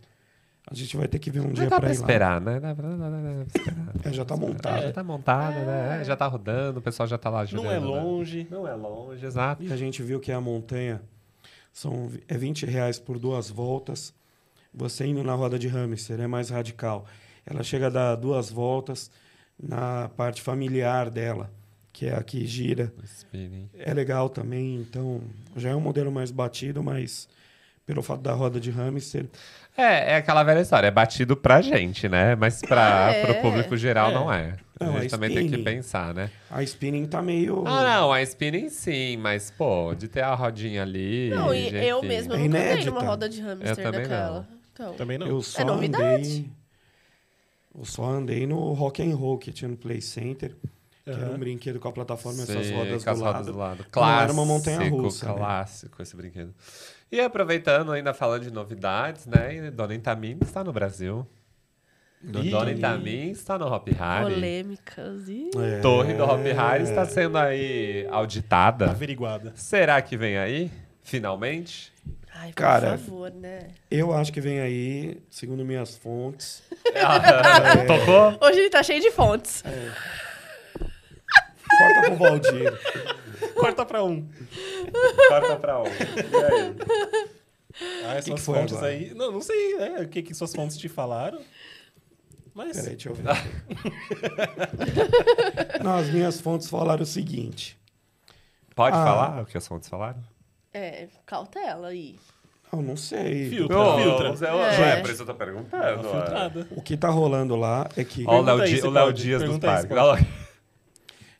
a 0.68 0.74
gente 0.74 0.96
vai 0.96 1.06
ter 1.06 1.20
que 1.20 1.30
ver 1.30 1.38
um 1.38 1.52
dia 1.52 1.68
para 1.68 1.78
ir 1.78 1.82
lá. 1.86 1.92
esperar, 1.92 2.40
né? 2.40 2.58
Dá 2.58 2.74
pra, 2.74 2.88
dá, 2.88 2.96
dá, 2.96 3.08
dá 3.08 3.44
pra 3.44 3.46
esperar. 3.54 3.86
É, 4.04 4.12
já 4.12 4.24
tá 4.24 4.36
montado. 4.36 4.82
Já 4.82 4.92
tá 4.92 5.04
montado, 5.04 5.54
né? 5.64 6.02
Já 6.04 6.16
tá 6.16 6.26
rodando, 6.26 6.80
o 6.80 6.82
pessoal 6.82 7.06
já 7.06 7.16
tá 7.16 7.30
lá 7.30 7.42
ajudando. 7.42 7.66
Não 7.66 7.70
é 7.70 7.78
né? 7.78 7.86
longe. 7.86 8.48
Não 8.50 8.66
é 8.66 8.74
longe, 8.74 9.24
exato. 9.24 9.62
E 9.62 9.72
a 9.72 9.76
gente 9.76 10.02
viu 10.02 10.18
que 10.18 10.32
a 10.32 10.40
montanha 10.40 11.00
são, 11.72 12.10
é 12.26 12.36
20 12.36 12.66
reais 12.66 12.98
por 12.98 13.16
duas 13.16 13.48
voltas. 13.48 14.12
Você 14.74 15.06
indo 15.06 15.22
na 15.22 15.34
roda 15.34 15.56
de 15.56 15.68
hamster 15.68 16.20
é 16.20 16.26
mais 16.26 16.50
radical. 16.50 17.06
Ela 17.46 17.62
chega 17.62 17.86
a 17.86 17.90
dar 17.90 18.16
duas 18.16 18.50
voltas 18.50 19.08
na 19.56 20.08
parte 20.16 20.42
familiar 20.42 21.10
dela, 21.10 21.48
que 21.92 22.06
é 22.06 22.14
a 22.14 22.22
que 22.22 22.46
gira. 22.46 22.92
Spinning. 23.04 23.68
É 23.78 23.92
legal 23.92 24.28
também, 24.28 24.76
então 24.76 25.20
já 25.56 25.70
é 25.70 25.74
um 25.76 25.80
modelo 25.80 26.10
mais 26.12 26.30
batido, 26.30 26.82
mas 26.82 27.28
pelo 27.86 28.02
fato 28.02 28.20
da 28.22 28.32
roda 28.32 28.60
de 28.60 28.70
hamster, 28.70 29.26
É, 29.76 30.12
é 30.12 30.16
aquela 30.16 30.42
velha 30.44 30.60
história, 30.60 30.86
é 30.88 30.90
batido 30.90 31.36
pra 31.36 31.60
gente, 31.62 32.08
né? 32.08 32.34
Mas 32.36 32.60
pra, 32.60 33.06
Ah, 33.08 33.12
é. 33.12 33.24
pro 33.24 33.34
público 33.42 33.76
geral 33.76 34.10
É. 34.10 34.14
não 34.14 34.32
é. 34.32 34.56
Não, 34.80 34.96
a 34.96 35.00
gente 35.00 35.06
é 35.06 35.08
também 35.10 35.28
tem 35.30 35.38
que 35.48 35.54
spinning. 35.56 35.64
pensar, 35.64 36.14
né? 36.14 36.30
a 36.50 36.62
spinning 36.62 37.06
tá 37.06 37.20
meio. 37.20 37.64
Ah, 37.66 37.82
não, 37.96 38.12
a 38.12 38.22
spinning 38.22 38.68
sim, 38.70 39.16
mas, 39.16 39.50
pô, 39.50 39.94
de 39.94 40.08
ter 40.08 40.22
a 40.22 40.34
rodinha 40.34 40.82
ali. 40.82 41.30
Não, 41.30 41.52
e 41.52 41.64
gente, 41.64 41.84
eu 41.84 42.02
mesma 42.02 42.34
É 42.34 42.38
nunca 42.38 42.58
inédita. 42.58 42.90
numa 42.90 43.02
roda 43.02 43.28
de 43.28 43.40
hamster 43.40 43.68
Eu 43.68 43.76
também 43.76 44.00
daquela. 44.02 44.48
Então, 44.72 44.94
Também 44.94 45.18
não. 45.18 45.26
Eu 45.26 45.42
só 45.42 45.64
novidade. 45.64 46.04
andei. 46.30 46.50
Eu 47.78 47.84
só 47.84 48.04
andei 48.04 48.46
no 48.46 48.72
Rock 48.72 49.02
and 49.02 49.14
Roll 49.14 49.36
que 49.38 49.52
tinha 49.52 49.68
no 49.68 49.76
Play 49.76 50.00
Center, 50.00 50.54
que 51.12 51.16
era 51.18 51.26
Aham. 51.26 51.34
um 51.36 51.38
brinquedo 51.38 51.78
com 51.80 51.88
a 51.88 51.92
plataforma 51.92 52.42
e 52.42 52.46
Sim, 52.46 52.52
essas 52.58 52.70
rodas, 52.70 53.04
com 53.04 53.10
as 53.10 53.18
do, 53.18 53.24
rodas 53.24 53.46
lado. 53.46 53.52
do 53.52 53.58
lado. 53.58 53.86
Não 53.94 54.02
era 54.02 54.32
uma 54.32 54.44
Clássico, 54.44 54.46
montanha-russa, 54.46 55.26
né? 55.26 55.34
Clássico 55.34 56.02
esse 56.02 56.16
brinquedo. 56.16 56.54
E 57.10 57.20
aproveitando, 57.20 57.92
ainda 57.92 58.14
falando 58.14 58.42
de 58.42 58.50
novidades, 58.52 59.26
né? 59.26 59.54
e 59.56 59.70
Dona 59.70 59.94
Intamin 59.94 60.38
está 60.42 60.62
no 60.62 60.72
Brasil. 60.72 61.26
Ih. 62.22 62.50
Dona 62.50 62.70
Intamin 62.70 63.30
está 63.30 63.58
no 63.58 63.66
Hop 63.66 63.88
Harry. 63.98 64.34
polêmicas. 64.34 65.28
Ih. 65.28 65.50
É. 65.56 65.80
Torre 65.80 66.14
do 66.14 66.22
Hop 66.24 66.40
Harry 66.44 66.84
está 66.84 67.04
sendo 67.06 67.38
aí 67.38 68.06
auditada. 68.10 68.90
Averiguada. 68.90 69.52
Será 69.56 70.00
que 70.02 70.16
vem 70.16 70.36
aí? 70.36 70.70
Finalmente? 71.02 71.90
Ai, 72.32 72.50
por 72.50 72.54
Cara, 72.56 72.90
favor, 72.96 73.30
né? 73.32 73.68
Eu 73.90 74.14
acho 74.14 74.32
que 74.32 74.40
vem 74.40 74.60
aí, 74.60 75.20
segundo 75.28 75.64
minhas 75.64 75.96
fontes. 75.96 76.62
Tocou? 77.86 78.38
Hoje 78.48 78.60
ele 78.60 78.70
tá 78.70 78.82
cheio 78.82 79.00
de 79.00 79.10
fontes. 79.10 79.64
Corta 81.80 82.02
pro 82.02 82.16
Valdir. 82.16 82.78
Corta 83.54 83.86
pra 83.86 84.04
um. 84.04 84.28
Corta 85.28 85.56
pra 85.56 85.78
onde? 85.80 85.90
E 85.90 86.44
aí? 86.44 86.76
Ah, 88.06 88.14
essas 88.16 88.34
que 88.34 88.40
foi 88.40 88.58
fontes 88.58 88.74
agora? 88.76 88.92
aí. 88.92 89.14
Não, 89.14 89.32
não 89.32 89.40
sei 89.40 89.76
né, 89.78 90.00
o 90.02 90.08
que, 90.08 90.22
que 90.22 90.34
suas 90.34 90.54
fontes 90.54 90.76
te 90.76 90.88
falaram. 90.88 91.40
Mas. 92.52 92.76
Peraí, 92.76 92.90
deixa 92.96 93.08
eu 93.10 93.14
ver. 93.14 93.24
Não, 95.82 95.96
as 95.96 96.08
minhas 96.10 96.40
fontes 96.40 96.68
falaram 96.68 97.02
o 97.02 97.06
seguinte. 97.06 97.78
Pode 98.74 98.96
Ah. 98.96 99.04
falar 99.04 99.42
o 99.42 99.46
que 99.46 99.56
as 99.56 99.66
fontes 99.66 99.88
falaram? 99.88 100.18
É, 100.72 101.08
cautela 101.26 101.88
aí. 101.88 102.16
Eu 102.72 102.80
não 102.82 102.96
sei. 102.96 103.50
Filtra, 103.50 103.76
Ô, 103.78 103.98
filtra. 103.98 104.36
Zé, 104.36 104.46
É. 104.48 104.90
é, 104.92 104.96
por 105.00 105.10
isso 105.10 105.22
eu 105.22 105.26
tô 105.26 105.34
perguntando. 105.34 106.08
filtrada. 106.08 106.68
O 106.70 106.80
que 106.80 106.96
tá 106.96 107.08
rolando 107.08 107.56
lá 107.56 107.88
é 107.96 108.04
que. 108.04 108.24
Ó, 108.26 108.38
o 108.40 108.42
Léo 108.42 108.64
Di- 108.64 108.80
o 108.82 108.90
Léo. 108.90 109.12
Dias 109.12 109.42
dos 109.42 109.58
parques. 109.58 109.90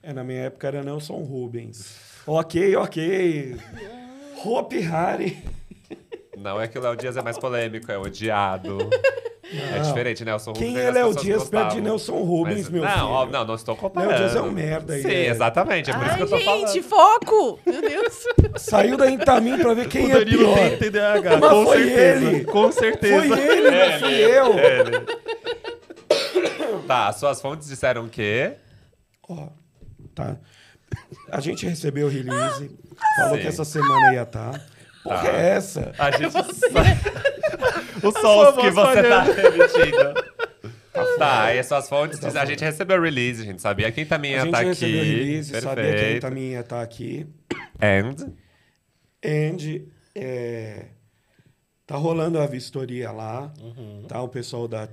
É, 0.02 0.12
na 0.12 0.24
minha 0.24 0.44
época 0.44 0.66
era 0.68 0.82
Nelson 0.82 1.16
Rubens. 1.18 1.96
Ok, 2.26 2.76
ok. 2.76 3.56
Hope 4.44 4.78
Harry. 4.80 5.38
Não 6.36 6.60
é 6.60 6.66
que 6.66 6.78
o 6.78 6.82
Léo 6.82 6.96
Dias 6.96 7.16
é 7.16 7.22
mais 7.22 7.38
polêmico, 7.38 7.90
é 7.92 7.98
odiado. 7.98 8.78
É 9.52 9.78
Não. 9.78 9.82
diferente, 9.82 10.24
Nelson 10.24 10.52
Rubens. 10.52 10.72
Quem 10.72 10.78
é 10.80 10.90
Léo 10.90 11.14
Dias 11.14 11.48
perto 11.50 11.74
de. 11.74 11.80
Nelson 11.82 12.16
Rubens, 12.22 12.60
Mas- 12.62 12.68
meu 12.70 12.82
não, 12.82 12.90
filho? 12.90 13.04
ó, 13.08 13.26
não, 13.26 13.44
não 13.44 13.54
estou 13.56 13.76
comparando. 13.76 14.12
Léo 14.12 14.20
Dias 14.22 14.36
é 14.36 14.40
um 14.40 14.50
merda 14.50 14.94
aí, 14.94 15.02
Sim, 15.02 15.08
é. 15.10 15.26
exatamente, 15.26 15.90
é 15.90 15.94
por 15.94 16.06
isso 16.06 16.14
que 16.16 16.16
Ai, 16.16 16.22
eu 16.22 16.28
tô 16.28 16.38
gente, 16.38 16.82
falando. 16.82 17.18
foco! 17.20 17.58
Meu 17.66 17.80
Deus. 17.82 18.24
Saiu 18.56 18.96
da 18.96 19.10
Intamin 19.10 19.58
pra 19.58 19.74
ver 19.74 19.88
quem 19.88 20.06
o 20.06 20.10
é 20.12 20.14
Danilo 20.24 20.54
pior. 20.54 20.56
tem 20.56 20.78
TDAH, 20.78 21.36
Mas 21.36 21.50
com 21.50 21.64
foi 21.66 21.76
certeza. 21.84 22.26
ele. 22.26 22.44
Com 22.44 22.72
certeza. 22.72 23.26
Foi 23.36 23.48
ele, 23.56 23.70
não 23.70 23.98
fui 23.98 24.14
eu. 24.14 24.54
Tá, 26.86 27.12
suas 27.12 27.40
fontes 27.40 27.68
disseram 27.68 28.08
que... 28.08 28.52
Ó, 29.28 29.48
tá. 30.20 30.36
A 31.30 31.40
gente 31.40 31.64
recebeu 31.66 32.06
o 32.06 32.10
release, 32.10 32.70
falou 33.16 33.36
Sim. 33.36 33.42
que 33.42 33.46
essa 33.46 33.64
semana 33.64 34.12
ia 34.14 34.22
estar. 34.22 34.60
Porra, 35.02 35.22
Tá. 35.22 35.28
é 35.32 35.48
essa? 35.50 35.92
A 35.98 36.10
gente... 36.10 36.26
Os 38.02 38.14
sua 38.20 38.52
sons 38.52 38.56
que 38.60 38.70
você 38.70 39.02
tá 39.02 39.26
emitindo. 39.28 40.30
Tá, 41.18 41.54
e 41.54 41.62
suas 41.62 41.88
fontes 41.88 42.18
dizem... 42.18 42.40
A 42.40 42.44
gente 42.44 42.64
recebeu 42.64 42.98
o 42.98 43.02
release, 43.02 43.40
a 43.42 43.44
gente 43.44 43.62
sabia 43.62 43.90
quem 43.92 44.04
também 44.04 44.34
A 44.34 44.38
ia 44.38 44.40
gente 44.42 44.48
estar 44.54 44.60
aqui. 44.60 44.68
recebeu 44.68 45.00
o 45.00 45.04
release, 45.04 45.60
sabia 45.60 45.62
que 45.62 45.68
a 45.68 45.74
Perfeito. 45.92 46.16
Intamin 46.16 46.50
ia 46.50 46.60
estar 46.60 46.82
aqui. 46.82 47.26
And... 47.80 48.16
And 49.24 49.84
é, 50.14 50.86
tá 51.86 51.96
rolando 51.96 52.38
a 52.40 52.46
vistoria 52.46 53.10
lá. 53.12 53.52
Uhum. 53.60 54.04
Tá 54.08 54.20
o 54.22 54.28
pessoal 54.28 54.66
da 54.66 54.86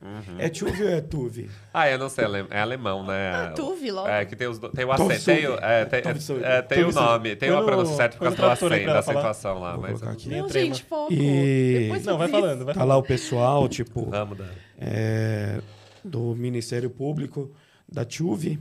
Tuve. 0.00 0.42
É 0.42 0.48
Tuve 0.48 0.82
ou 0.82 0.88
é 0.88 1.00
Tuve? 1.02 1.50
Ah, 1.74 1.90
eu 1.90 1.98
não 1.98 2.08
sei, 2.08 2.24
é 2.24 2.46
é 2.50 2.60
alemão, 2.60 3.06
né? 3.06 3.32
Ah, 3.32 3.52
Tuve, 3.54 3.90
logo. 3.90 4.08
É, 4.08 4.24
que 4.24 4.34
tem, 4.34 4.48
os, 4.48 4.58
tem 4.58 4.84
o 4.86 4.92
acento, 4.92 5.24
tem, 5.26 5.46
o- 5.46 5.54
é, 5.58 5.84
tem, 5.84 6.00
é, 6.42 6.62
tem 6.62 6.84
o 6.84 6.90
nome, 6.92 7.36
tem 7.36 7.50
uma 7.50 7.62
pronúncia 7.64 7.94
certa 7.96 8.16
por 8.16 8.24
causa 8.24 8.36
do 8.36 8.66
acento, 8.66 8.86
da 8.86 8.98
acentuação 9.00 9.58
lá. 9.60 9.72
Vou 9.72 9.82
Mas... 9.82 9.92
colocar 10.00 10.12
aqui. 10.12 10.28
Não, 10.30 10.46
trema. 10.48 10.66
gente, 10.74 10.82
foco. 10.84 11.12
E- 11.12 11.90
Não, 12.04 12.16
vai 12.18 12.28
falando, 12.28 12.64
vai 12.64 12.74
Tá 12.74 12.84
lá 12.84 12.96
o 12.96 13.02
pessoal, 13.02 13.68
tipo, 13.68 14.08
Vamos 14.10 14.38
dar. 14.38 14.48
é, 14.78 15.60
do 16.02 16.34
Ministério 16.34 16.88
Público, 16.88 17.52
da 17.86 18.04
Tuve. 18.04 18.58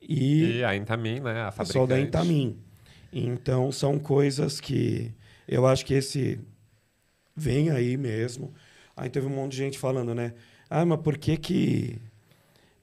E 0.00 0.58
E 0.58 0.64
a 0.64 0.74
Intamin, 0.74 1.20
né? 1.20 1.42
A 1.42 1.48
o 1.48 1.52
pessoal 1.52 1.86
da 1.86 1.96
fabricante. 1.96 2.26
Intamin. 2.26 2.58
Então, 3.12 3.70
são 3.70 3.98
coisas 3.98 4.58
que 4.60 5.12
eu 5.46 5.66
acho 5.66 5.84
que 5.84 5.94
esse 5.94 6.40
vem 7.36 7.70
aí 7.70 7.96
mesmo. 7.96 8.52
Aí 8.96 9.10
teve 9.10 9.26
um 9.26 9.30
monte 9.30 9.52
de 9.52 9.58
gente 9.58 9.78
falando, 9.78 10.14
né? 10.14 10.32
Ah, 10.70 10.84
mas 10.84 11.00
por 11.00 11.18
que 11.18 11.36
que 11.36 12.00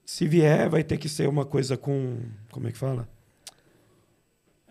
se 0.06 0.28
vier 0.28 0.68
vai 0.68 0.84
ter 0.84 0.96
que 0.96 1.08
ser 1.08 1.28
uma 1.28 1.44
coisa 1.44 1.76
com, 1.76 2.18
como 2.50 2.68
é 2.68 2.72
que 2.72 2.78
fala? 2.78 3.08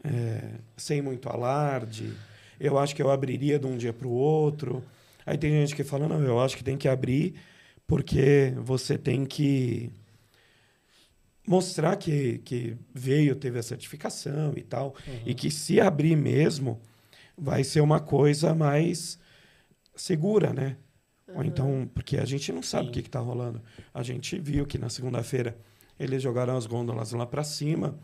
É, 0.04 0.60
sem 0.78 1.02
muito 1.02 1.28
alarde. 1.30 2.14
Eu 2.60 2.78
acho 2.78 2.96
que 2.96 3.02
eu 3.02 3.12
abriria 3.12 3.60
de 3.60 3.68
um 3.68 3.78
dia 3.78 3.92
para 3.92 4.08
o 4.08 4.12
outro. 4.12 4.84
Aí 5.26 5.38
tem 5.38 5.52
gente 5.52 5.76
que 5.76 5.84
fala, 5.84 6.08
não, 6.08 6.22
eu 6.22 6.40
acho 6.40 6.56
que 6.56 6.64
tem 6.64 6.78
que 6.78 6.88
abrir 6.88 7.36
porque 7.86 8.54
você 8.58 8.98
tem 8.98 9.26
que 9.26 9.92
mostrar 11.46 11.96
que, 11.98 12.40
que 12.40 12.78
veio, 12.94 13.36
teve 13.36 13.60
a 13.60 13.64
certificação 13.64 14.54
e 14.56 14.62
tal, 14.62 14.96
e 15.26 15.36
que 15.36 15.52
se 15.52 15.80
abrir 15.82 16.16
mesmo, 16.16 16.80
vai 17.38 17.64
ser 17.64 17.82
uma 17.82 18.00
coisa 18.00 18.56
mais 18.56 19.20
segura, 19.96 20.54
né? 20.54 20.78
Ou 21.36 21.44
então, 21.44 21.90
porque 21.94 22.18
a 22.18 22.26
gente 22.26 22.52
não 22.52 22.62
sabe 22.62 22.86
Sim. 22.86 22.90
o 22.90 22.94
que 22.94 23.00
está 23.00 23.20
rolando. 23.20 23.62
A 23.94 24.04
gente 24.04 24.38
viu 24.40 24.66
que 24.66 24.78
na 24.78 24.90
segunda-feira 24.90 25.58
eles 26.00 26.22
jogaram 26.22 26.56
as 26.58 26.66
gôndolas 26.66 27.12
lá 27.12 27.26
para 27.26 27.44
cima, 27.44 27.98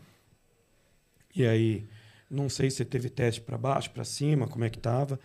e 1.34 1.46
aí 1.46 1.86
não 2.30 2.48
sei 2.48 2.70
se 2.70 2.84
teve 2.84 3.08
teste 3.08 3.40
para 3.40 3.56
baixo, 3.58 3.90
para 3.90 4.04
cima, 4.04 4.46
como 4.48 4.64
é 4.64 4.70
que 4.70 4.78
tava. 4.78 5.18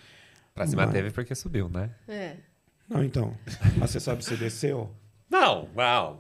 Pra 0.54 0.66
cima 0.68 0.86
Mas- 0.86 0.94
teve 0.94 1.12
porque 1.12 1.36
subiu, 1.36 1.68
né? 1.70 1.92
É. 2.08 2.38
Não, 2.88 3.04
então. 3.04 3.36
Mas 3.78 3.92
você 3.92 4.00
sabe 4.00 4.24
se 4.24 4.36
desceu? 4.38 4.94
Não, 5.30 5.68
não, 5.76 6.20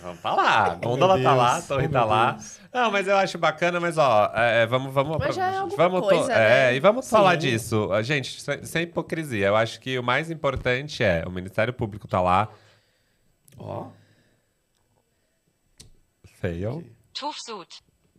vamos 0.00 0.20
tá 0.22 0.32
lá. 0.32 0.64
A 0.66 0.74
gondola 0.76 1.14
Meu 1.16 1.24
tá 1.24 1.34
lá, 1.34 1.56
a 1.56 1.62
torre 1.62 1.86
oh, 1.86 1.90
tá 1.90 2.04
lá. 2.04 2.32
Deus. 2.32 2.60
Não, 2.72 2.90
mas 2.90 3.08
eu 3.08 3.16
acho 3.16 3.36
bacana, 3.36 3.80
mas 3.80 3.98
ó, 3.98 4.30
é, 4.34 4.64
vamos, 4.64 4.94
vamos, 4.94 5.18
Mas 5.18 5.34
já 5.34 5.46
é 5.52 5.56
alguma 5.56 5.76
vamos 5.76 6.00
coisa, 6.08 6.32
é, 6.32 6.70
né? 6.70 6.76
e 6.76 6.80
vamos 6.80 7.04
Sim. 7.04 7.10
falar 7.10 7.34
disso. 7.36 7.90
Ah, 7.92 8.00
Gente, 8.00 8.40
sem, 8.40 8.64
sem 8.64 8.82
hipocrisia, 8.84 9.48
eu 9.48 9.56
acho 9.56 9.80
que 9.80 9.98
o 9.98 10.02
mais 10.02 10.30
importante 10.30 11.02
é 11.02 11.24
o 11.26 11.30
Ministério 11.30 11.72
Público 11.74 12.06
tá 12.06 12.20
lá, 12.20 12.48
Ó. 13.58 13.88
fail. 16.40 16.84
Tufsud. 17.12 17.68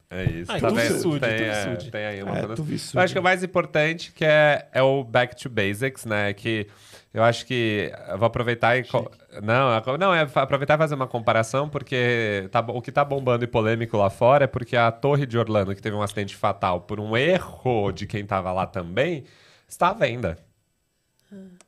É 0.10 0.24
isso, 0.26 0.52
Ah, 0.52 0.60
tá 0.60 0.70
vendo? 0.70 1.20
Tem, 1.20 1.30
é, 1.30 1.76
tem 1.92 2.06
aí 2.06 2.24
uma 2.24 2.38
É, 2.38 2.40
coisa- 2.46 2.56
Tufsude. 2.56 2.96
Eu 2.98 3.02
acho 3.02 3.14
que 3.14 3.20
o 3.20 3.24
mais 3.24 3.44
importante 3.44 4.12
que 4.12 4.24
é, 4.24 4.68
é 4.72 4.82
o 4.82 5.04
back 5.04 5.36
to 5.36 5.50
basics, 5.50 6.06
né? 6.06 6.32
Que 6.34 6.68
eu 7.16 7.24
acho 7.24 7.46
que 7.46 7.92
eu 8.10 8.18
vou 8.18 8.28
aproveitar 8.28 8.78
e 8.78 8.84
co- 8.84 9.10
não, 9.42 9.74
é- 9.74 9.98
não 9.98 10.14
é 10.14 10.28
fa- 10.28 10.42
aproveitar 10.44 10.76
e 10.76 10.78
fazer 10.78 10.96
uma 10.96 11.08
comparação 11.08 11.70
porque 11.70 12.48
tá 12.52 12.60
o 12.68 12.82
que 12.82 12.92
tá 12.92 13.04
bombando 13.06 13.44
e 13.44 13.48
polêmico 13.48 13.96
lá 13.98 14.10
fora 14.10 14.44
é 14.44 14.48
porque 14.48 14.76
a 14.76 14.92
Torre 14.92 15.26
de 15.26 15.38
Orlando 15.38 15.74
que 15.74 15.82
teve 15.82 15.96
um 15.96 16.02
acidente 16.02 16.36
fatal 16.36 16.82
por 16.82 17.00
um 17.00 17.16
erro 17.16 17.92
de 17.92 18.06
quem 18.06 18.26
tava 18.26 18.52
lá 18.52 18.68
também 18.68 19.24
está 19.68 19.90
à 19.90 19.94
venda, 19.94 20.38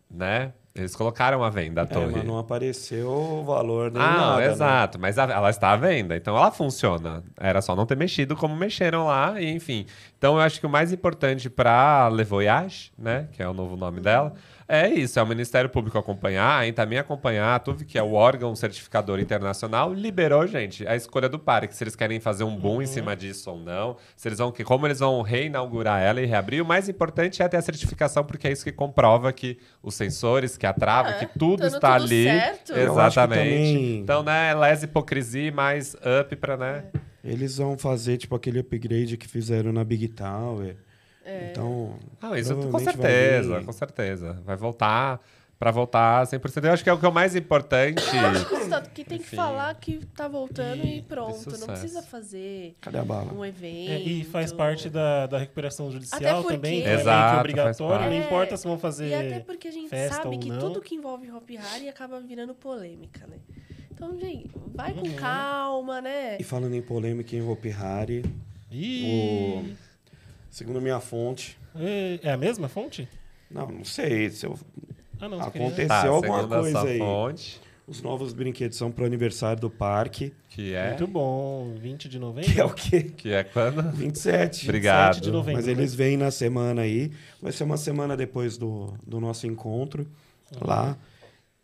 né? 0.10 0.54
Eles 0.76 0.96
colocaram 0.96 1.44
à 1.44 1.50
venda 1.50 1.82
a 1.82 1.86
É, 1.86 1.88
torre. 1.88 2.12
mas 2.12 2.24
não 2.24 2.38
apareceu 2.38 3.10
o 3.10 3.44
valor 3.44 3.90
nem 3.90 4.00
Ah, 4.00 4.12
não, 4.12 4.20
nada. 4.30 4.38
né? 4.42 4.52
exato. 4.52 5.00
Mas 5.00 5.18
a- 5.18 5.24
ela 5.24 5.50
está 5.50 5.72
à 5.72 5.76
venda, 5.76 6.16
então 6.16 6.38
ela 6.38 6.52
funciona. 6.52 7.24
Era 7.36 7.62
só 7.64 7.76
não 7.76 7.84
ter 7.88 7.98
mexido 7.98 8.36
como 8.36 8.56
mexeram 8.56 9.08
lá, 9.08 9.42
e 9.42 9.50
enfim. 9.50 9.88
Então 10.20 10.36
eu 10.36 10.42
acho 10.42 10.60
que 10.60 10.68
o 10.68 10.70
mais 10.70 10.94
importante 10.94 11.50
para 11.50 12.08
Le 12.10 12.24
Voyage, 12.24 12.92
né, 12.96 13.28
que 13.34 13.42
é 13.42 13.50
o 13.50 13.56
novo 13.56 13.76
nome 13.76 14.00
dela, 14.02 14.36
é 14.68 14.90
isso, 14.90 15.18
é 15.18 15.24
o 15.24 15.28
Ministério 15.28 15.70
Público 15.70 15.98
acompanhar, 15.98 16.68
e 16.68 16.74
também 16.74 17.00
acompanhar 17.00 17.56
a 17.56 17.60
TUV, 17.60 17.86
que 17.86 17.98
é 17.98 18.04
o 18.04 18.14
órgão 18.14 18.56
certificador 18.56 19.20
internacional, 19.20 19.94
liberou, 19.94 20.46
gente, 20.46 20.86
a 20.88 20.96
escolha 20.96 21.30
do 21.30 21.40
parque, 21.40 21.74
se 21.76 21.84
eles 21.84 21.96
querem 21.96 22.20
fazer 22.20 22.44
um 22.44 22.56
boom 22.56 22.82
em 22.82 22.86
cima 22.86 23.16
disso 23.16 23.50
ou 23.52 23.58
não, 23.58 23.96
se 24.16 24.28
eles 24.28 24.38
vão, 24.40 24.52
que- 24.52 24.64
como 24.64 24.86
eles 24.86 25.00
vão 25.00 25.22
reinaugurar 25.22 26.02
ela 26.02 26.22
e 26.22 26.26
reabrir. 26.26 26.62
O 26.62 26.66
mais 26.66 26.90
importante 26.90 27.42
é 27.42 27.48
ter 27.48 27.58
a 27.58 27.62
certificação, 27.62 28.24
porque 28.26 28.48
é 28.48 28.52
isso 28.52 28.64
que 28.64 28.72
comprova 28.72 29.32
que 29.32 29.58
os 29.82 29.96
sensores, 29.96 30.58
que 30.58 30.66
a 30.66 30.74
trava, 30.74 31.10
É, 31.10 31.14
que 31.26 31.40
tudo 31.40 31.66
está 31.66 31.94
tudo 31.94 32.04
ali. 32.06 32.24
certo. 32.26 32.74
Exatamente. 32.74 33.40
também- 33.40 33.96
Então, 34.00 34.24
né, 34.24 34.54
lesa 34.54 34.86
hipocrisia 34.86 35.52
mais 35.52 35.96
up 35.96 36.36
pra, 36.36 36.58
né? 36.58 36.84
Eles 37.24 37.58
vão 37.58 37.78
fazer 37.78 38.18
tipo 38.18 38.36
aquele 38.36 38.60
upgrade 38.60 39.18
que 39.18 39.28
fizeram 39.28 39.72
na 39.74 39.84
Big 39.84 40.08
Tower. 40.10 40.76
Então. 41.52 41.96
Não, 42.22 42.36
isso 42.36 42.56
com 42.56 42.70
vai 42.72 42.84
certeza, 42.84 43.58
vir- 43.60 43.66
com 43.66 43.72
certeza. 43.72 44.42
Vai 44.46 44.56
voltar 44.56 45.20
pra 45.60 45.72
voltar 45.72 46.24
100%. 46.28 46.66
Eu 46.66 46.72
acho 46.74 46.84
que 46.84 46.90
é 46.90 46.94
o 46.94 47.00
que 47.00 47.06
é 47.06 47.10
o 47.10 47.14
mais 47.14 47.36
importante. 47.36 48.04
Só 48.70 48.80
que 48.82 49.04
tem 49.04 49.18
que 49.18 49.24
Enfim. 49.26 49.36
falar 49.36 49.74
que 49.76 50.06
tá 50.16 50.28
voltando 50.28 50.86
e, 50.86 51.00
E 51.00 51.02
pronto. 51.02 51.50
Não 51.60 51.68
precisa 51.68 52.02
fazer 52.04 52.76
Cadê 52.80 53.00
a 53.00 53.04
bala? 53.04 53.34
um 53.34 53.44
evento. 53.44 53.90
É, 53.92 54.00
e 54.00 54.24
faz 54.24 54.54
parte 54.54 54.88
da, 54.90 55.26
da 55.26 55.40
recuperação 55.40 55.90
judicial 55.92 56.20
Até 56.22 56.34
porque- 56.36 56.54
também, 56.54 56.82
que 56.84 56.88
é 56.88 56.96
que 56.96 57.02
Exato, 57.02 57.40
obrigatório. 57.40 58.06
Não 58.10 58.18
importa 58.18 58.56
se 58.56 58.68
vão 58.68 58.78
fazer. 58.78 59.08
E 59.10 59.14
até 59.16 59.40
porque 59.40 59.68
a 59.68 59.72
gente 59.72 59.90
festa 59.90 60.22
sabe 60.24 60.38
que 60.38 60.50
não. 60.50 60.60
tudo 60.60 60.80
que 60.82 60.94
envolve 60.96 61.32
Hop 61.32 61.50
Harry 61.50 61.90
acaba 61.90 62.20
virando 62.22 62.54
polêmica, 62.54 63.26
né? 63.26 63.38
Então, 63.92 64.16
gente, 64.20 64.52
vai 64.76 64.92
Uhum. 64.94 65.00
com 65.10 65.14
calma, 65.14 66.00
né? 66.02 66.38
E 66.40 66.44
falando 66.44 66.76
em 66.76 66.82
polêmica 66.84 67.36
em 67.36 67.42
Hopi 67.42 67.72
Hari, 67.72 68.24
Ih, 68.70 69.76
segundo 70.50 70.82
minha 70.82 71.00
fonte. 71.00 71.58
é- 71.76 72.20
É 72.24 72.32
a 72.32 72.38
mesma 72.38 72.68
fonte? 72.68 73.08
Não, 73.50 73.68
não 73.68 73.86
sei. 73.86 74.30
Se 74.30 74.46
eu, 74.46 74.58
Ah, 75.20 75.28
não. 75.30 75.38
só 75.40 75.48
Acontece. 75.48 75.72
queria- 75.76 75.88
Tá, 75.88 76.08
alguma 76.08 76.48
coisa 76.48 76.82
aí. 76.84 76.98
fonte, 77.00 77.62
os 77.88 78.02
novos 78.02 78.34
brinquedos 78.34 78.78
são 78.78 78.92
pro 78.92 79.06
aniversário 79.06 79.60
do 79.62 79.70
parque. 79.70 80.34
que 80.50 80.74
é... 80.74 80.90
Muito 80.90 81.08
bom. 81.08 81.74
20 81.80 82.10
de 82.10 82.18
novembro? 82.20 82.52
Que 82.52 82.60
é 82.60 82.66
o 82.66 82.74
quê? 82.74 83.04
Que 83.04 83.32
é 83.32 83.44
quando? 83.44 83.82
27. 83.92 84.66
Obrigado. 84.66 85.08
27 85.14 85.24
de 85.26 85.32
novembro. 85.32 85.62
Mas 85.62 85.68
eles 85.68 85.94
vêm 85.94 86.18
na 86.18 86.32
semana 86.32 86.82
aí. 86.82 87.12
Vai 87.42 87.52
ser 87.52 87.64
uma 87.64 87.78
semana 87.78 88.18
depois 88.18 88.58
do, 88.58 88.94
do 89.06 89.20
nosso 89.20 89.46
encontro 89.48 90.08
lá. 90.60 90.98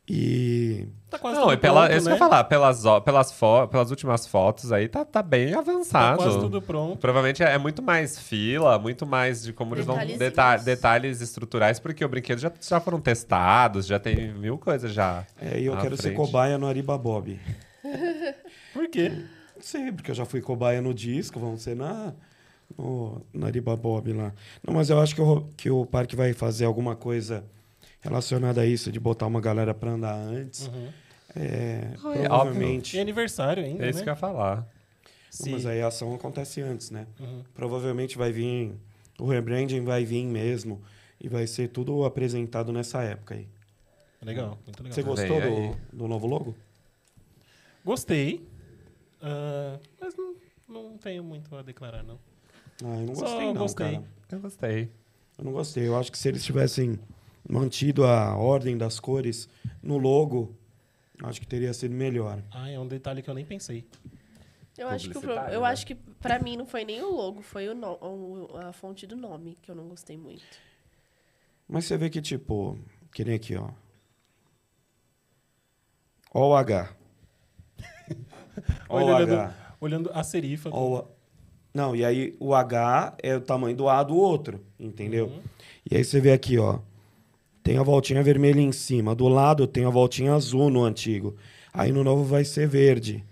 E 0.07 0.87
Tá 1.09 1.17
quase 1.17 1.35
Não, 1.37 1.43
tudo 1.43 1.53
e 1.53 1.57
pela, 1.57 1.85
pronto, 1.87 1.97
isso 1.97 2.09
né? 2.09 2.15
que 2.17 2.21
eu 2.23 2.25
ia 2.25 2.29
falar, 2.29 2.43
pelas, 2.45 2.83
pelas, 3.05 3.31
fo- 3.31 3.67
pelas 3.69 3.89
últimas 3.89 4.27
fotos 4.27 4.71
aí, 4.71 4.89
tá, 4.89 5.05
tá 5.05 5.21
bem 5.23 5.51
Tá 5.53 5.59
avançado. 5.59 6.17
quase 6.17 6.39
tudo 6.39 6.61
pronto. 6.61 6.97
Provavelmente 6.97 7.41
é 7.41 7.57
muito 7.57 7.81
mais 7.81 8.19
fila, 8.19 8.77
muito 8.77 9.05
mais 9.05 9.43
de 9.43 9.53
como 9.53 9.75
eles 9.75 9.85
vão 9.85 9.97
deta 10.05 10.57
detalhes 10.57 11.21
estruturais, 11.21 11.79
porque 11.79 12.03
o 12.03 12.09
brinquedo 12.09 12.39
já, 12.39 12.51
já 12.59 12.79
foram 12.81 12.99
testados, 12.99 13.85
já 13.85 13.97
tem 13.97 14.33
mil 14.33 14.57
coisas 14.57 14.91
já. 14.91 15.25
é, 15.39 15.59
e 15.59 15.65
eu 15.67 15.77
quero 15.77 15.95
ser 15.95 16.01
frente. 16.03 16.15
cobaia 16.17 16.57
no 16.57 16.67
Ariba 16.67 16.97
Bob. 16.97 17.39
Por 18.73 18.89
quê? 18.89 19.09
Não 19.55 19.61
sei, 19.61 19.91
porque 19.91 20.11
eu 20.11 20.15
já 20.15 20.25
fui 20.25 20.41
cobaia 20.41 20.81
no 20.81 20.93
disco, 20.93 21.39
vamos 21.39 21.61
ser 21.61 21.75
na, 21.75 22.11
no, 22.77 23.21
no 23.33 23.45
Ariba 23.45 23.75
Bob 23.77 24.11
lá. 24.11 24.33
Não, 24.65 24.73
mas 24.73 24.89
eu 24.89 24.99
acho 24.99 25.15
que 25.15 25.21
o, 25.21 25.41
que 25.55 25.69
o 25.69 25.85
parque 25.85 26.15
vai 26.15 26.33
fazer 26.33 26.65
alguma 26.65 26.95
coisa 26.95 27.43
relacionada 28.03 28.61
a 28.61 28.65
isso, 28.65 28.91
de 28.91 28.99
botar 28.99 29.25
uma 29.25 29.41
galera 29.41 29.73
pra 29.73 29.91
andar 29.91 30.13
antes. 30.15 30.67
Uhum. 30.67 30.89
É, 31.35 31.41
é 31.43 31.97
provavelmente. 31.99 32.95
E 32.95 32.99
aniversário 32.99 33.63
ainda, 33.63 33.85
É 33.85 33.89
isso 33.89 33.99
né? 33.99 34.03
que 34.03 34.09
eu 34.09 34.13
ia 34.13 34.17
falar. 34.19 34.67
Se- 35.31 35.49
Mas 35.49 35.65
aí 35.65 35.81
a 35.81 35.87
ação 35.87 36.13
acontece 36.13 36.61
antes, 36.61 36.91
né? 36.91 37.07
Uhum. 37.19 37.41
Provavelmente 37.55 38.17
vai 38.17 38.31
vir. 38.31 38.73
O 39.19 39.25
rebranding 39.25 39.83
vai 39.83 40.05
vir 40.05 40.25
mesmo. 40.25 40.79
E 41.19 41.27
vai 41.27 41.47
ser 41.47 41.69
tudo 41.69 42.03
apresentado 42.05 42.71
nessa 42.73 43.01
época 43.01 43.33
aí. 43.35 43.47
Legal, 44.21 44.59
muito 44.65 44.83
legal. 44.83 44.93
Você 44.95 45.01
gostou 45.01 45.39
do, 45.41 45.97
do 45.97 46.07
novo 46.07 46.27
logo? 46.27 46.55
Gostei. 47.83 48.45
ah, 49.21 49.79
mas 49.99 50.15
não, 50.15 50.35
não 50.67 50.97
tenho 50.97 51.23
muito 51.23 51.55
a 51.55 51.61
declarar, 51.61 52.03
não. 52.03 52.19
Ah, 52.83 52.99
eu 52.99 53.05
não 53.07 53.15
Só 53.15 53.21
gostei, 53.25 53.45
não, 53.47 53.53
gostei. 53.53 53.91
cara. 53.93 54.03
Eu 54.31 54.39
gostei. 54.39 54.89
Eu 55.37 55.45
não 55.45 55.51
gostei. 55.51 55.87
Eu 55.87 55.97
acho 55.97 56.11
que 56.11 56.17
se 56.17 56.27
eles 56.27 56.43
tivessem 56.43 56.99
mantido 57.47 58.05
a 58.05 58.35
ordem 58.37 58.77
das 58.77 58.99
cores 58.99 59.49
no 59.81 59.97
logo, 59.97 60.55
acho 61.23 61.39
que 61.41 61.47
teria 61.47 61.73
sido 61.73 61.93
melhor. 61.93 62.41
Ah, 62.51 62.69
é 62.69 62.79
um 62.79 62.87
detalhe 62.87 63.21
que 63.21 63.29
eu 63.29 63.33
nem 63.33 63.45
pensei. 63.45 63.85
Eu 64.77 64.87
acho 64.87 65.09
que, 65.11 65.17
o 65.17 65.21
Publicitário, 65.21 65.53
eu 65.53 65.61
né? 65.61 65.67
acho 65.67 65.85
que 65.85 65.93
pra 65.95 66.39
mim 66.39 66.57
não 66.57 66.65
foi 66.65 66.83
nem 66.83 67.01
o 67.01 67.11
logo, 67.11 67.41
foi 67.43 67.67
o 67.69 67.75
no- 67.75 67.97
o- 68.01 68.57
a 68.57 68.73
fonte 68.73 69.05
do 69.05 69.15
nome 69.15 69.57
que 69.61 69.69
eu 69.69 69.75
não 69.75 69.87
gostei 69.87 70.17
muito. 70.17 70.43
Mas 71.67 71.85
você 71.85 71.95
vê 71.97 72.09
que, 72.09 72.21
tipo, 72.21 72.77
que 73.11 73.23
nem 73.23 73.35
aqui, 73.35 73.55
ó. 73.55 73.69
O 78.89 78.95
olhando, 78.95 79.33
H. 79.35 79.53
olhando 79.79 80.11
a 80.13 80.23
serifa. 80.23 80.69
o, 80.69 81.05
Não, 81.73 81.95
e 81.95 82.05
aí 82.05 82.35
o 82.39 82.53
H 82.53 83.15
é 83.21 83.35
o 83.35 83.41
tamanho 83.41 83.75
do 83.75 83.89
A 83.89 84.03
do 84.03 84.15
outro, 84.15 84.63
entendeu? 84.79 85.41
E 85.89 85.95
aí 85.95 86.03
você 86.03 86.19
vê 86.19 86.31
aqui, 86.31 86.57
ó. 86.57 86.79
Tem 87.63 87.77
a 87.77 87.83
voltinha 87.83 88.21
vermelha 88.21 88.59
em 88.59 88.71
cima. 88.71 89.15
Do 89.15 89.27
lado 89.27 89.65
tem 89.65 89.85
a 89.85 89.89
voltinha 89.89 90.33
azul 90.33 90.69
no 90.69 90.83
antigo. 90.83 91.35
Aí 91.73 91.91
no 91.91 92.03
novo 92.03 92.23
vai 92.23 92.43
ser 92.43 92.67
verde. 92.67 93.23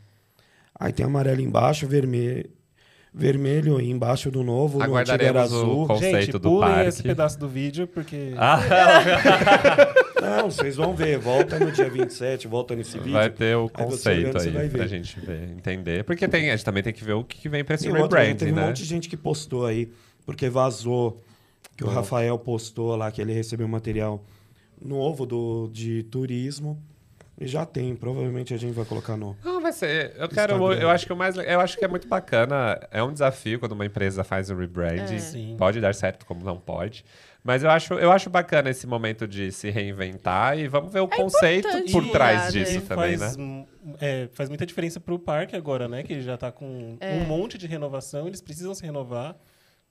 Aí 0.79 0.91
tem 0.93 1.05
amarelo 1.05 1.41
embaixo, 1.41 1.85
vermelho, 1.85 2.49
vermelho 3.13 3.79
embaixo 3.81 4.31
do 4.31 4.41
novo. 4.43 4.79
No 4.79 4.95
antigo 4.95 4.97
era 4.97 5.01
Aguardaremos 5.43 5.51
o 5.51 5.55
azul. 5.57 5.87
conceito 5.87 6.15
Gente, 6.21 6.31
do 6.31 6.39
pulem 6.39 6.69
parque. 6.69 6.87
esse 6.89 7.03
pedaço 7.03 7.37
do 7.39 7.47
vídeo, 7.47 7.87
porque... 7.87 8.33
Ah, 8.37 8.59
Não, 10.21 10.49
vocês 10.51 10.75
vão 10.75 10.95
ver. 10.95 11.17
Volta 11.17 11.59
no 11.59 11.71
dia 11.71 11.89
27, 11.89 12.47
volta 12.47 12.75
nesse 12.75 12.97
vídeo. 12.97 13.13
vai 13.13 13.29
ter 13.29 13.55
o 13.57 13.69
Aí 13.73 13.85
conceito 13.85 14.37
olhando, 14.37 14.57
aí 14.59 14.69
pra 14.69 14.87
gente 14.87 15.19
ver, 15.19 15.49
entender. 15.57 16.03
Porque 16.03 16.27
tem, 16.27 16.49
a 16.51 16.55
gente 16.55 16.63
também 16.65 16.83
tem 16.83 16.93
que 16.93 17.03
ver 17.03 17.13
o 17.13 17.23
que 17.23 17.49
vem 17.49 17.63
pra 17.63 17.75
esse 17.75 17.87
E 17.87 17.89
outra, 17.89 18.19
rebranding, 18.19 18.35
teve 18.37 18.51
um 18.51 18.55
né? 18.55 18.67
monte 18.67 18.77
de 18.77 18.85
gente 18.85 19.09
que 19.09 19.17
postou 19.17 19.65
aí, 19.65 19.89
porque 20.25 20.47
vazou 20.47 21.19
que 21.77 21.83
o 21.83 21.87
Rafael 21.87 22.37
postou 22.37 22.95
lá 22.95 23.11
que 23.11 23.21
ele 23.21 23.33
recebeu 23.33 23.67
material 23.67 24.23
novo 24.83 25.25
do, 25.25 25.69
de 25.71 26.03
turismo. 26.03 26.81
E 27.39 27.47
já 27.47 27.65
tem, 27.65 27.95
provavelmente 27.95 28.53
a 28.53 28.57
gente 28.57 28.73
vai 28.73 28.85
colocar 28.85 29.17
no. 29.17 29.35
Não, 29.43 29.59
vai 29.59 29.73
ser. 29.73 30.13
Eu 30.15 30.29
quero. 30.29 30.53
Instagram. 30.53 30.79
Eu 30.79 30.89
acho 30.91 31.07
que 31.07 31.13
o 31.13 31.15
mais. 31.15 31.35
Eu 31.35 31.59
acho 31.59 31.75
que 31.75 31.83
é 31.83 31.87
muito 31.87 32.07
bacana. 32.07 32.79
É 32.91 33.01
um 33.01 33.11
desafio 33.11 33.59
quando 33.59 33.71
uma 33.71 33.83
empresa 33.85 34.23
faz 34.23 34.51
um 34.51 34.55
rebranding. 34.55 35.15
É. 35.15 35.19
Sim. 35.19 35.55
Pode 35.57 35.81
dar 35.81 35.95
certo, 35.95 36.23
como 36.27 36.43
não 36.45 36.59
pode. 36.59 37.03
Mas 37.43 37.63
eu 37.63 37.71
acho, 37.71 37.95
eu 37.95 38.11
acho 38.11 38.29
bacana 38.29 38.69
esse 38.69 38.85
momento 38.85 39.27
de 39.27 39.51
se 39.51 39.71
reinventar 39.71 40.59
e 40.59 40.67
vamos 40.67 40.93
ver 40.93 40.99
o 40.99 41.07
conceito 41.07 41.67
importante 41.67 41.91
por 41.91 42.11
trás 42.11 42.37
mudar, 42.37 42.51
disso 42.51 42.73
né? 42.79 42.85
também, 42.87 43.17
faz, 43.17 43.37
né? 43.37 43.65
é, 43.99 44.29
faz 44.31 44.47
muita 44.47 44.63
diferença 44.63 44.99
pro 44.99 45.17
parque 45.17 45.55
agora, 45.55 45.87
né? 45.87 46.03
Que 46.03 46.13
ele 46.13 46.21
já 46.21 46.37
tá 46.37 46.51
com 46.51 46.95
É. 46.99 47.13
um 47.13 47.25
monte 47.25 47.57
de 47.57 47.65
renovação, 47.65 48.27
eles 48.27 48.39
precisam 48.41 48.75
se 48.75 48.83
renovar. 48.83 49.35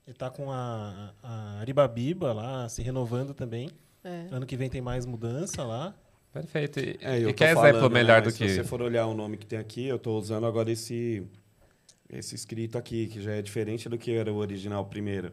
Ele 0.07 0.17
tá 0.17 0.29
com 0.29 0.51
a, 0.51 1.13
a 1.21 1.59
Aribabiba 1.59 2.33
lá 2.33 2.67
se 2.67 2.81
renovando 2.81 3.33
também. 3.33 3.69
É. 4.03 4.27
Ano 4.31 4.45
que 4.45 4.57
vem 4.57 4.69
tem 4.69 4.81
mais 4.81 5.05
mudança 5.05 5.63
lá. 5.63 5.93
Perfeito. 6.33 6.79
E, 6.79 6.97
É, 7.01 7.17
eu 7.17 7.29
e 7.29 7.33
tô 7.33 7.37
que 7.37 7.43
exemplo 7.43 7.61
falando, 7.61 7.91
melhor 7.91 8.21
né, 8.21 8.21
do 8.21 8.33
que. 8.33 8.47
Se 8.47 8.55
você 8.55 8.63
for 8.63 8.81
olhar 8.81 9.05
o 9.05 9.13
nome 9.13 9.37
que 9.37 9.45
tem 9.45 9.59
aqui, 9.59 9.85
eu 9.85 9.99
tô 9.99 10.17
usando 10.17 10.45
agora 10.45 10.71
esse, 10.71 11.23
esse 12.09 12.35
escrito 12.35 12.77
aqui, 12.77 13.07
que 13.07 13.21
já 13.21 13.33
é 13.33 13.41
diferente 13.41 13.87
do 13.87 13.97
que 13.97 14.11
era 14.11 14.31
o 14.31 14.37
original 14.37 14.85
primeiro. 14.85 15.31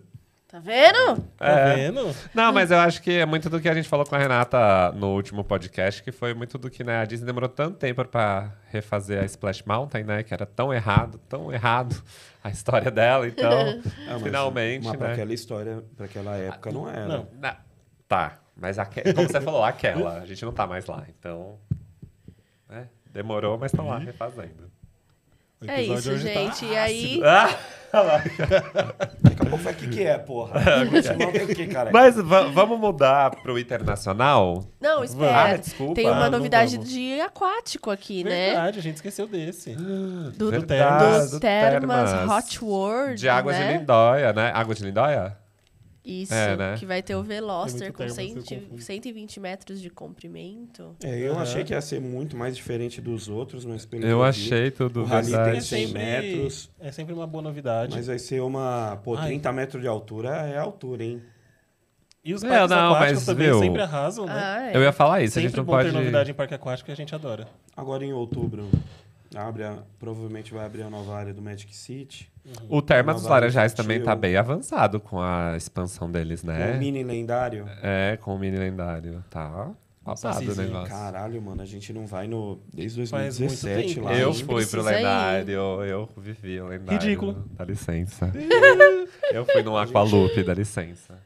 Tá 0.51 0.59
vendo? 0.61 1.21
Tá 1.37 1.47
É. 1.47 1.75
vendo? 1.75 2.15
Não, 2.35 2.51
mas 2.55 2.71
eu 2.71 2.79
acho 2.79 3.03
que 3.03 3.11
é 3.19 3.27
muito 3.27 3.51
do 3.51 3.61
que 3.61 3.69
a 3.69 3.75
gente 3.75 3.87
falou 3.87 4.07
com 4.07 4.15
a 4.15 4.19
Renata 4.19 4.91
no 4.93 5.09
último 5.15 5.45
podcast, 5.45 6.03
que 6.03 6.11
foi 6.11 6.33
muito 6.33 6.57
do 6.57 6.71
que 6.71 6.83
né, 6.83 7.01
a 7.03 7.05
Disney 7.05 7.27
demorou 7.27 7.51
tanto 7.51 7.77
tempo 7.77 8.03
pra 8.07 8.55
refazer 8.71 9.21
a 9.23 9.27
Splash 9.27 9.63
Mountain, 9.67 10.05
né? 10.05 10.23
Que 10.23 10.33
era 10.33 10.47
tão 10.47 10.73
errado, 10.73 11.19
tão 11.29 11.53
errado 11.53 12.03
a 12.43 12.49
história 12.49 12.91
dela. 12.91 13.29
Então, 13.29 13.51
Ah, 14.09 14.13
mas- 14.13 14.23
finalmente, 14.23 14.87
Mas 14.87 14.97
pra 14.97 15.09
né? 15.09 15.13
aquela 15.13 15.35
história, 15.35 15.85
pra 15.95 16.07
aquela 16.07 16.35
época, 16.37 16.73
não 16.73 16.89
era. 16.89 17.07
Não. 17.07 17.29
Na- 17.39 17.57
Tá, 18.09 18.39
mas 18.57 18.79
aque- 18.79 19.13
como 19.13 19.29
você 19.29 19.39
falou, 19.43 19.63
aquela, 19.63 20.21
a 20.21 20.25
gente 20.25 20.43
não 20.43 20.53
tá 20.53 20.67
mais 20.67 20.87
lá, 20.87 21.05
então. 21.11 21.59
né, 22.67 22.89
demorou, 23.13 23.59
mas 23.59 23.71
tá 23.71 23.83
lá 23.83 23.99
refazendo. 23.99 24.71
É 25.67 25.83
isso, 25.83 26.11
tá 26.11 26.17
gente. 26.17 26.65
e 26.65 26.77
aí. 26.77 27.21
Ah, 27.25 27.51
Daqui 29.21 29.43
a 29.43 29.47
pouco 29.47 29.57
vai, 29.65 29.73
o 29.73 29.77
que, 29.77 29.89
que 29.89 30.03
é, 30.03 30.19
porra? 30.19 30.61
O 31.43 31.55
que, 31.55 31.67
cara? 31.69 31.91
mas 31.91 32.17
va- 32.17 32.43
vamos 32.49 32.79
mudar 32.79 33.31
pro 33.43 33.59
internacional? 33.59 34.65
Não, 34.81 35.01
Ah, 35.01 35.05
espera. 35.05 35.59
desculpa. 35.59 35.95
Tem 35.95 36.07
uma 36.07 36.27
Ah, 36.27 36.31
novidade 36.31 36.77
de 36.79 37.19
aquático 37.21 37.91
aqui, 37.91 38.23
né? 38.25 38.47
Verdade, 38.51 38.79
a 38.79 38.83
gente 38.83 38.97
esqueceu 38.97 39.27
desse. 39.27 39.75
Do, 39.75 40.51
Verdade, 40.51 41.25
do 41.27 41.31
do 41.33 41.41
Termas 41.41 42.11
Termas. 42.13 42.45
Hot 42.45 42.65
World. 42.65 43.15
De 43.21 43.29
Águas 43.29 43.59
né? 43.59 43.73
de 43.73 43.79
Lindóia, 43.79 44.33
né? 44.35 44.53
Águas 44.55 44.79
de 44.79 44.85
Lindóia? 44.85 45.37
Isso, 46.11 46.33
É, 46.33 46.57
né? 46.57 46.75
que 46.79 46.87
vai 46.87 47.03
ter 47.03 47.15
o 47.15 47.23
Veloster 47.23 47.93
com 47.93 47.99
termo, 47.99 48.11
eu 48.13 48.15
100 48.15 48.35
confundo. 48.61 48.81
120 48.83 49.41
metros 49.41 49.81
de 49.81 49.91
comprimento. 49.91 50.97
É, 51.05 51.19
eu 51.19 51.33
Aham. 51.35 51.43
achei 51.43 51.65
que 51.65 51.75
ia 51.75 51.81
ser 51.83 52.01
muito 52.01 52.35
mais 52.37 52.57
diferente 52.57 53.01
dos 53.01 53.29
outros, 53.29 53.65
mas 53.67 53.85
pelo 53.85 54.07
Eu 54.07 54.23
achei 54.23 54.71
tudo 54.71 55.03
O 55.03 55.05
Rally 55.05 55.27
tem 55.27 55.35
verdade. 55.37 55.65
100 55.65 55.89
metros, 55.89 56.71
é 56.81 56.91
sempre 56.91 57.13
uma 57.13 57.27
boa 57.27 57.43
novidade. 57.43 57.95
mas 57.95 58.07
vai 58.07 58.19
ser 58.19 58.41
uma... 58.41 58.99
Pô, 59.05 59.15
Ai. 59.17 59.29
30 59.29 59.53
metros 59.53 59.83
de 59.83 59.89
altura 59.89 60.31
é 60.47 60.57
altura, 60.59 61.05
hein? 61.05 61.23
E 62.25 62.35
os 62.35 62.43
É, 62.43 62.49
parques 62.49 62.71
não, 62.71 62.95
aquáticos 62.95 63.15
mas, 63.21 63.27
também 63.27 63.47
viu, 63.49 63.59
sempre 63.61 63.83
arrasam, 63.83 64.27
né? 64.27 64.33
Ah, 64.35 64.71
é. 64.71 64.77
Eu 64.77 64.83
ia 64.83 64.93
falar 64.93 65.23
isso, 65.23 65.33
a 65.33 65.35
sempre 65.35 65.49
gente 65.49 65.57
não 65.59 65.65
bom 65.65 65.73
pode... 65.73 65.91
ter 65.91 65.95
novidade 65.97 66.31
em 66.31 66.35
parque 66.35 66.55
aquático 66.55 66.87
que 66.87 66.93
a 66.93 66.97
gente 66.97 67.15
adora. 67.15 67.47
Agora 67.77 68.05
em 68.05 68.13
outubro, 68.13 68.69
abre 69.35 69.65
a- 69.65 69.79
provavelmente 69.99 70.53
vai 70.53 70.65
abrir 70.65 70.83
a 70.83 70.91
nova 70.91 71.15
área 71.17 71.35
do 71.35 71.43
Magic 71.43 71.75
City. 71.77 72.31
O 72.69 72.81
Termas 72.81 73.17
dos 73.17 73.27
Laranjais 73.27 73.73
também 73.75 74.03
tá 74.03 74.15
bem 74.15 74.37
avançado 74.37 74.99
com 75.01 75.21
a 75.21 75.55
expansão 75.57 76.11
deles, 76.11 76.41
Com 76.41 76.47
né? 76.49 76.75
o 76.75 76.79
mini 76.79 77.03
lendário. 77.05 77.67
É, 77.83 78.17
com 78.23 78.35
o 78.35 78.39
mini 78.39 78.57
lendário. 78.57 79.23
Tá 79.29 79.71
passado 80.03 80.51
o 80.51 80.55
negócio. 80.57 80.89
Caralho, 80.89 81.43
mano, 81.43 81.61
a 81.61 81.67
gente 81.67 81.93
não 81.93 82.07
vai 82.07 82.27
no... 82.27 82.59
Desde 82.73 83.07
Faz 83.07 83.37
2017 83.37 83.77
muito 83.77 83.95
tempo. 83.95 84.07
lá. 84.07 84.15
Eu 84.19 84.33
gente 84.33 84.45
fui 84.47 84.65
pro 84.67 84.83
lendário, 84.83 85.53
eu 85.85 86.09
vivi 86.17 86.59
o 86.61 86.67
lendário. 86.69 86.99
Ridículo. 87.03 87.45
Dá 87.53 87.65
licença. 87.67 88.33
eu 89.33 89.45
fui 89.45 89.63
num 89.63 89.77
Aqualoop, 89.77 90.43
dá 90.43 90.55
licença. 90.55 91.19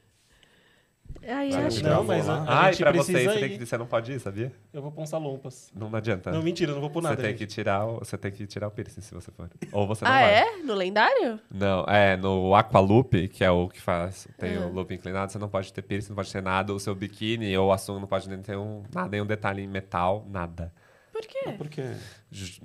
Vai, 1.25 1.53
acho 1.55 1.83
não, 1.85 1.91
Não, 1.97 2.05
mas 2.05 2.29
a, 2.29 2.35
a 2.43 2.61
Ai, 2.65 2.73
gente 2.73 2.83
pra 2.83 2.93
você, 2.93 3.13
precisa 3.13 3.31
você, 3.33 3.37
ir. 3.39 3.49
tem 3.49 3.59
que, 3.59 3.67
você 3.67 3.79
não 3.79 3.87
pode 3.87 4.13
ir, 4.13 4.19
sabia? 4.21 4.53
Eu 4.73 4.83
vou 4.83 4.91
pôr 4.91 5.03
um 5.03 5.07
salompas. 5.07 5.71
Não 5.75 5.95
adianta. 5.95 6.31
Não, 6.33 6.43
mentira, 6.43 6.73
não 6.73 6.81
vou 6.81 6.91
pôr 6.91 7.01
você 7.03 7.09
nada. 7.11 7.23
tem 7.23 7.31
gente. 7.31 7.39
que 7.39 7.47
tirar 7.47 7.87
o, 7.87 7.99
você 8.01 8.19
tem 8.19 8.33
que 8.33 8.47
tirar 8.47 8.67
o 8.67 8.71
piercing 8.71 9.01
se 9.01 9.15
você 9.15 9.31
for. 9.31 9.49
Ou 9.73 9.87
você 9.87 10.05
não 10.05 10.11
Ah, 10.11 10.15
vai. 10.21 10.35
é? 10.35 10.57
No 10.65 10.75
lendário? 10.75 11.39
Não, 11.51 11.85
é, 11.85 12.17
no 12.17 12.55
Aqualoop, 12.55 13.29
que 13.29 13.45
é 13.45 13.51
o 13.51 13.69
que 13.69 13.81
faz, 13.81 14.27
tem 14.39 14.57
Ah. 14.57 14.67
o 14.67 14.73
loop 14.73 14.93
inclinado, 14.93 15.31
você 15.31 15.39
não 15.39 15.49
pode 15.49 15.73
ter 15.73 15.83
piercing, 15.83 16.09
não 16.11 16.17
pode 16.17 16.33
ter 16.33 16.43
nada, 16.43 16.73
o 16.75 16.81
seu 16.81 16.95
biquíni 16.95 17.57
ou 17.57 17.73
a 17.73 17.79
sunga 17.79 18.01
não 18.01 18.09
pode 18.09 18.29
nem 18.29 18.39
ter 18.43 18.57
um, 18.57 18.83
nada, 18.93 19.09
nenhum 19.11 19.27
detalhe 19.27 19.63
em 19.63 19.69
metal, 19.69 20.27
nada. 20.29 20.73
Por 21.13 21.23
quê? 21.23 21.53
Por 21.57 21.69
quê? 21.69 21.93
Ju- 22.31 22.61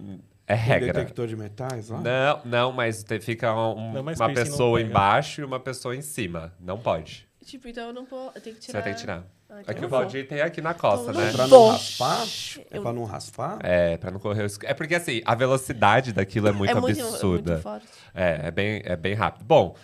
É 0.47 0.55
Tem 0.55 0.63
regra. 0.65 0.93
detector 0.93 1.27
de 1.27 1.35
metais 1.35 1.89
lá? 1.89 1.99
Não, 1.99 2.41
não, 2.45 2.71
mas 2.71 3.03
te- 3.03 3.19
fica 3.19 3.53
um- 3.53 3.91
Não, 3.93 4.01
mas 4.01 4.17
uma 4.19 4.29
não 4.29 4.33
pessoa 4.33 4.81
embaixo 4.81 5.41
e 5.41 5.43
uma 5.43 5.59
pessoa 5.59 5.93
em 5.93 6.01
cima. 6.01 6.53
Não 6.57 6.79
pode. 6.79 7.26
Tipo, 7.47 7.69
então 7.69 7.87
eu 7.87 7.93
não 7.93 8.05
posso. 8.05 8.37
Eu 8.37 8.41
tenho 8.41 8.55
que 8.57 8.61
tirar. 8.61 8.79
Você 8.79 8.83
tem 8.83 8.93
que 8.93 8.99
tirar. 8.99 9.23
Ah, 9.49 9.61
então 9.61 9.71
Aqui 9.71 9.81
eu 9.81 9.87
o. 9.87 9.89
Valdir 9.89 10.27
tem 10.27 10.41
aqui 10.41 10.61
na 10.61 10.73
costa, 10.73 11.11
Então 11.11 11.21
né? 11.23 11.31
Pra 11.31 11.47
não 11.47 11.69
raspar? 11.69 12.27
É 12.71 12.77
Eu- 12.77 12.81
pra 12.81 12.93
não 12.93 13.03
raspar? 13.05 13.59
É, 13.63 13.95
pra 13.97 14.11
não 14.11 14.19
correr 14.19 14.41
o 14.41 14.43
risco. 14.43 14.65
É 14.65 14.73
porque 14.73 14.93
assim, 14.95 15.21
a 15.23 15.33
velocidade 15.33 16.11
daquilo 16.11 16.49
é 16.49 16.51
muito 16.51 16.77
é 16.77 16.81
muito, 16.81 16.99
absurda. 17.01 17.51
É 17.51 17.53
muito 17.53 17.63
forte. 17.63 17.87
É, 18.13 18.47
é 18.47 18.51
bem, 18.51 18.81
é 18.83 18.95
bem 18.97 19.13
rápido. 19.13 19.45
Bom, 19.45 19.75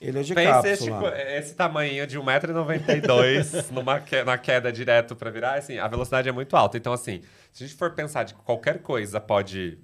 Ele 0.00 0.18
é 0.18 0.22
de 0.24 0.34
Pense 0.34 0.66
esse, 0.68 0.86
cápsula. 0.90 1.12
tipo, 1.12 1.22
esse 1.30 1.54
tamanho 1.54 2.04
de 2.08 2.18
1,92m 2.18 3.66
numa 3.70 4.00
que, 4.00 4.24
na 4.24 4.36
queda 4.36 4.72
direto 4.72 5.14
pra 5.14 5.30
virar, 5.30 5.54
assim, 5.58 5.78
a 5.78 5.86
velocidade 5.86 6.28
é 6.28 6.32
muito 6.32 6.56
alta. 6.56 6.76
Então, 6.76 6.92
assim, 6.92 7.22
se 7.52 7.62
a 7.62 7.66
gente 7.68 7.78
for 7.78 7.92
pensar 7.92 8.24
de 8.24 8.34
que 8.34 8.40
qualquer 8.42 8.80
coisa 8.82 9.20
pode 9.20 9.78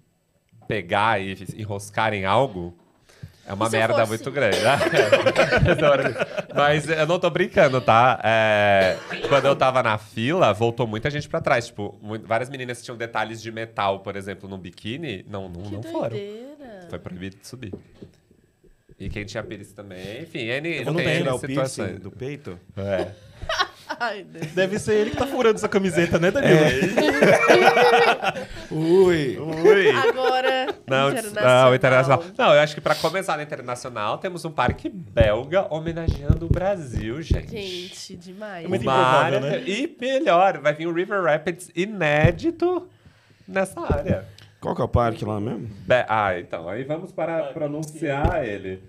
pegar 0.66 1.20
e 1.20 1.36
enroscar 1.56 2.12
em 2.12 2.24
algo, 2.24 2.76
é 3.48 3.52
uma 3.54 3.68
merda 3.70 3.94
fosse? 3.94 4.08
muito 4.10 4.30
grande. 4.30 4.58
né? 4.60 4.78
Mas 6.54 6.88
eu 6.88 7.06
não 7.06 7.18
tô 7.18 7.30
brincando, 7.30 7.80
tá? 7.80 8.20
É, 8.22 8.96
quando 9.28 9.46
eu 9.46 9.56
tava 9.56 9.82
na 9.82 9.96
fila, 9.96 10.52
voltou 10.52 10.86
muita 10.86 11.10
gente 11.10 11.28
pra 11.28 11.40
trás. 11.40 11.66
Tipo, 11.66 11.98
várias 12.24 12.50
meninas 12.50 12.78
que 12.78 12.84
tinham 12.84 12.96
detalhes 12.96 13.40
de 13.40 13.50
metal, 13.50 14.00
por 14.00 14.16
exemplo, 14.16 14.48
no 14.48 14.58
biquíni, 14.58 15.24
não, 15.28 15.48
não, 15.48 15.62
Que 15.62 15.74
não 15.74 15.82
foram. 15.82 16.16
Foi 16.90 16.98
proibido 16.98 17.36
de 17.36 17.46
subir. 17.46 17.72
E 18.98 19.08
quem 19.08 19.24
tinha 19.24 19.42
piercing 19.44 19.74
também, 19.74 20.22
enfim, 20.22 20.40
N, 20.40 20.78
Eu 20.78 20.86
não 20.86 20.94
tem 20.94 21.04
tenho 21.04 21.18
N 21.20 21.38
piercing 21.38 21.46
situações. 21.46 22.00
do 22.00 22.10
peito? 22.10 22.58
É. 22.76 23.12
Ai, 24.00 24.24
Deus. 24.24 24.46
Deve 24.52 24.78
ser 24.78 24.94
ele 24.94 25.10
que 25.10 25.16
tá 25.16 25.26
furando 25.26 25.56
essa 25.56 25.68
camiseta, 25.68 26.18
né, 26.18 26.30
Danilo? 26.30 26.60
Ui! 28.70 29.38
Ui! 29.38 29.90
Agora, 29.90 30.74
Não, 30.86 31.10
internacional. 31.10 31.66
não, 31.68 31.74
internacional. 31.74 32.24
Não, 32.36 32.54
eu 32.54 32.60
acho 32.60 32.74
que 32.74 32.80
pra 32.80 32.94
começar 32.94 33.36
no 33.36 33.42
internacional, 33.42 34.18
temos 34.18 34.44
um 34.44 34.50
parque 34.50 34.88
belga 34.88 35.66
homenageando 35.70 36.46
o 36.46 36.48
Brasil, 36.48 37.20
gente. 37.22 37.50
Gente, 37.50 38.16
demais. 38.16 38.64
É 38.64 38.68
muito 38.68 38.82
improvável, 38.82 39.40
né? 39.40 39.62
E 39.66 39.96
melhor, 40.00 40.58
vai 40.58 40.74
vir 40.74 40.86
um 40.86 40.92
River 40.92 41.22
Rapids 41.22 41.70
inédito 41.74 42.86
nessa 43.46 43.80
área. 43.80 44.24
Qual 44.60 44.74
que 44.74 44.82
é 44.82 44.84
o 44.84 44.88
parque 44.88 45.24
lá 45.24 45.40
mesmo? 45.40 45.68
Be- 45.86 46.04
ah, 46.08 46.38
então, 46.38 46.68
aí 46.68 46.82
vamos 46.84 47.12
para 47.12 47.44
pronunciar 47.52 48.44
ele. 48.44 48.82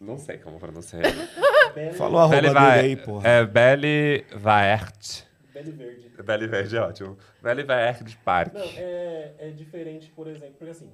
Não 0.00 0.16
sei 0.18 0.38
como 0.38 0.58
pronunciar 0.58 1.02
ele. 1.04 1.92
Falou 1.92 2.20
a 2.20 2.22
arroba 2.24 2.40
Belle 2.40 2.54
dele 2.54 2.80
aí, 2.80 2.96
porra. 2.96 3.28
É 3.28 3.44
Belle 3.44 4.24
Vaert. 4.34 5.22
Belo 5.52 5.72
verde. 5.72 6.10
Belle 6.24 6.46
Verde 6.46 6.76
é 6.76 6.80
ótimo. 6.80 7.18
Belle 7.42 7.62
Vaert 7.64 8.16
Park. 8.24 8.54
Não, 8.54 8.62
é, 8.76 9.32
é 9.38 9.50
diferente, 9.50 10.10
por 10.14 10.26
exemplo, 10.26 10.54
porque 10.58 10.70
assim, 10.70 10.90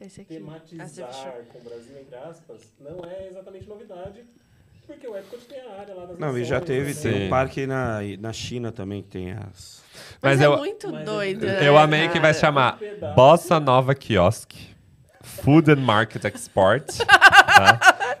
Esse 0.00 0.24
tematizar 0.24 1.34
com 1.48 1.58
o 1.58 1.62
Brasil, 1.62 1.98
entre 2.00 2.16
aspas, 2.16 2.72
não 2.80 2.98
é 3.04 3.26
exatamente 3.26 3.68
novidade, 3.68 4.24
porque 4.86 5.06
o 5.06 5.16
Epcot 5.16 5.44
tem 5.46 5.60
a 5.60 5.80
área 5.80 5.94
lá 5.94 6.06
das 6.06 6.18
Não, 6.18 6.38
e 6.38 6.44
já 6.44 6.60
teve, 6.60 6.94
né? 6.94 7.00
tem 7.02 7.26
um 7.26 7.30
parque 7.30 7.66
na, 7.66 7.98
na 8.20 8.32
China 8.32 8.70
também 8.72 9.02
que 9.02 9.08
tem 9.08 9.32
as... 9.32 9.82
Mas, 10.22 10.38
Mas 10.38 10.40
é 10.40 10.46
eu- 10.46 10.56
muito 10.58 10.92
Mas 10.92 11.04
doido, 11.04 11.44
eu- 11.44 11.52
né, 11.60 11.68
Eu 11.68 11.76
amei 11.78 12.08
que 12.08 12.20
vai 12.20 12.32
cara? 12.32 12.34
chamar. 12.34 12.78
Bossa 13.14 13.58
Nova 13.58 13.94
Kiosk. 13.94 14.52
Food 15.22 15.70
and 15.72 15.76
Market 15.80 16.24
Export. 16.24 16.86
tá? 17.04 18.18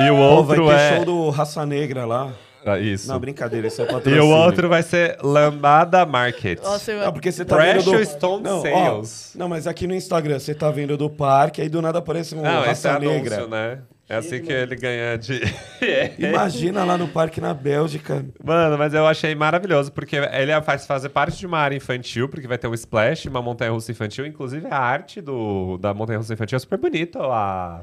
E 0.00 0.10
o 0.10 0.14
Pô, 0.16 0.42
vai 0.44 0.58
outro 0.58 0.66
ter 0.68 0.74
é... 0.74 0.96
show 0.96 1.04
do 1.04 1.30
Raça 1.30 1.66
Negra 1.66 2.04
lá. 2.06 2.32
Ah, 2.66 2.78
Isso. 2.78 3.08
Não, 3.08 3.18
brincadeira, 3.18 3.66
isso 3.68 3.80
é 3.80 3.84
E 3.84 3.88
patrocínio. 3.88 4.24
o 4.24 4.28
outro 4.30 4.68
vai 4.68 4.82
ser 4.82 5.16
Lambada 5.22 6.04
Market. 6.04 6.60
Nossa, 6.62 6.92
eu... 6.92 7.04
Não, 7.04 7.12
porque 7.12 7.32
você 7.32 7.44
tá 7.44 7.56
vendo 7.56 7.82
do... 7.84 7.90
Precious 7.92 8.08
Stone 8.10 8.42
não, 8.42 8.58
ó, 8.58 8.62
Sales. 8.62 9.32
não, 9.36 9.48
mas 9.48 9.66
aqui 9.66 9.86
no 9.86 9.94
Instagram 9.94 10.38
você 10.38 10.54
tá 10.54 10.70
vendo 10.70 10.96
do 10.96 11.08
parque, 11.08 11.62
aí 11.62 11.68
do 11.68 11.80
nada 11.80 12.00
aparece 12.00 12.34
um 12.34 12.42
Não, 12.42 12.64
é 12.64 12.66
Raça 12.68 12.90
anúncio, 12.90 13.10
Negra. 13.10 13.46
né? 13.46 13.78
É 14.08 14.16
assim 14.16 14.40
que 14.40 14.50
ele 14.52 14.74
ganha 14.74 15.16
de... 15.18 15.40
Imagina 16.18 16.82
lá 16.82 16.96
no 16.96 17.08
parque 17.08 17.40
na 17.40 17.52
Bélgica. 17.52 18.24
Mano, 18.42 18.76
mas 18.78 18.92
eu 18.94 19.06
achei 19.06 19.34
maravilhoso, 19.34 19.92
porque 19.92 20.16
ele 20.16 20.60
faz 20.62 20.86
fazer 20.86 21.10
parte 21.10 21.38
de 21.38 21.46
uma 21.46 21.58
área 21.58 21.76
infantil, 21.76 22.26
porque 22.28 22.48
vai 22.48 22.56
ter 22.56 22.66
um 22.68 22.74
splash, 22.74 23.26
uma 23.26 23.42
montanha-russa 23.42 23.92
infantil. 23.92 24.24
Inclusive, 24.26 24.66
a 24.70 24.78
arte 24.78 25.20
do, 25.20 25.76
da 25.78 25.92
montanha-russa 25.92 26.32
infantil 26.32 26.56
é 26.56 26.58
super 26.58 26.78
bonita. 26.78 27.18
A, 27.20 27.82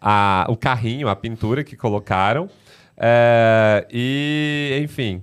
a, 0.00 0.46
o 0.48 0.56
carrinho, 0.56 1.08
a 1.08 1.16
pintura 1.16 1.62
que 1.64 1.76
colocaram. 1.76 2.48
É, 2.96 3.86
e, 3.90 4.80
enfim, 4.84 5.22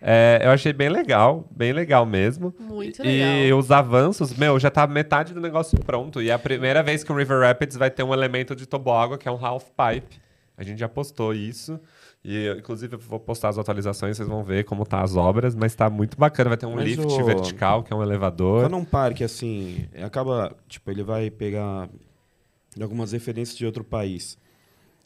é, 0.00 0.40
eu 0.44 0.50
achei 0.50 0.72
bem 0.72 0.88
legal, 0.88 1.46
bem 1.50 1.72
legal 1.72 2.04
mesmo. 2.04 2.54
Muito 2.60 3.02
E 3.04 3.22
legal. 3.44 3.58
os 3.58 3.70
avanços, 3.70 4.34
meu, 4.36 4.58
já 4.60 4.70
tá 4.70 4.86
metade 4.86 5.32
do 5.32 5.40
negócio 5.40 5.78
pronto. 5.80 6.20
E 6.20 6.30
é 6.30 6.32
a 6.32 6.38
primeira 6.38 6.82
vez 6.82 7.02
que 7.02 7.10
o 7.12 7.16
River 7.16 7.40
Rapids 7.40 7.76
vai 7.76 7.90
ter 7.90 8.02
um 8.02 8.12
elemento 8.12 8.54
de 8.54 8.66
toboágua, 8.66 9.16
que 9.16 9.28
é 9.28 9.32
um 9.32 9.44
half 9.44 9.64
pipe. 9.70 10.20
A 10.56 10.62
gente 10.62 10.78
já 10.78 10.88
postou 10.88 11.34
isso. 11.34 11.80
E, 12.22 12.48
inclusive, 12.58 12.94
eu 12.94 12.98
vou 12.98 13.18
postar 13.20 13.48
as 13.50 13.58
atualizações, 13.58 14.16
vocês 14.16 14.28
vão 14.28 14.42
ver 14.44 14.64
como 14.64 14.86
tá 14.86 15.02
as 15.02 15.16
obras. 15.16 15.54
Mas 15.54 15.74
tá 15.74 15.90
muito 15.90 16.16
bacana. 16.18 16.50
Vai 16.50 16.56
ter 16.58 16.66
um 16.66 16.74
Mas 16.76 16.84
lift 16.84 17.04
o- 17.04 17.24
vertical, 17.24 17.82
que 17.82 17.92
é 17.92 17.96
um 17.96 18.02
elevador. 18.02 18.62
Quando 18.62 18.76
um 18.76 18.84
parque, 18.84 19.24
assim, 19.24 19.86
acaba... 20.02 20.54
Tipo, 20.68 20.90
ele 20.90 21.02
vai 21.02 21.30
pegar 21.30 21.88
algumas 22.82 23.12
referências 23.12 23.56
de 23.56 23.64
outro 23.66 23.84
país. 23.84 24.38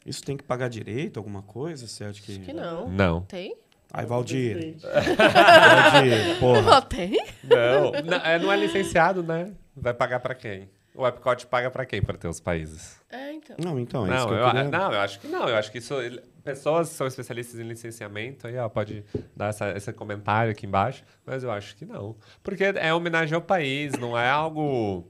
Isso 0.05 0.23
tem 0.23 0.35
que 0.37 0.43
pagar 0.43 0.69
direito, 0.69 1.17
alguma 1.17 1.41
coisa? 1.41 1.87
Você 1.87 2.03
acha 2.03 2.21
que... 2.21 2.31
Acho 2.31 2.41
que 2.41 2.53
não. 2.53 2.89
Não. 2.89 3.21
Tem? 3.23 3.55
Ai, 3.93 4.05
Valdir. 4.05 4.75
Valdir, 4.83 6.39
porra. 6.39 6.61
Não, 6.61 6.81
tem? 6.81 7.11
Não. 7.43 7.91
não, 8.03 8.17
é, 8.17 8.39
não 8.39 8.51
é 8.51 8.55
licenciado, 8.57 9.21
né? 9.23 9.51
Vai 9.75 9.93
pagar 9.93 10.19
pra 10.19 10.33
quem? 10.35 10.69
O 10.95 11.07
Epcot 11.07 11.45
paga 11.47 11.69
pra 11.71 11.85
quem 11.85 12.01
para 12.01 12.17
ter 12.17 12.27
os 12.27 12.39
países? 12.39 12.99
É, 13.09 13.31
então. 13.33 13.55
Não, 13.63 13.79
então, 13.79 14.05
é 14.05 14.09
isso 14.09 14.19
Não 14.19 14.27
que 14.27 14.33
eu, 14.33 14.37
eu, 14.39 14.45
queria... 14.47 14.63
não, 14.69 14.91
eu 14.93 14.99
acho 14.99 15.19
que 15.19 15.27
não. 15.27 15.47
Eu 15.47 15.55
acho 15.55 15.71
que 15.71 15.77
isso. 15.77 15.95
Pessoas 16.43 16.89
que 16.89 16.95
são 16.95 17.07
especialistas 17.07 17.59
em 17.59 17.63
licenciamento 17.63 18.47
aí, 18.47 18.57
ó, 18.57 18.67
pode 18.67 19.03
dar 19.35 19.49
essa- 19.49 19.71
esse 19.77 19.93
comentário 19.93 20.51
aqui 20.51 20.65
embaixo, 20.65 21.03
mas 21.25 21.43
eu 21.43 21.51
acho 21.51 21.75
que 21.75 21.85
não. 21.85 22.15
Porque 22.43 22.63
é 22.63 22.93
homenagem 22.93 23.33
ao 23.35 23.41
país, 23.41 23.93
não 23.93 24.17
é 24.17 24.29
algo. 24.29 25.07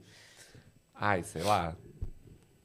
Ai, 0.94 1.22
sei 1.22 1.42
lá. 1.42 1.74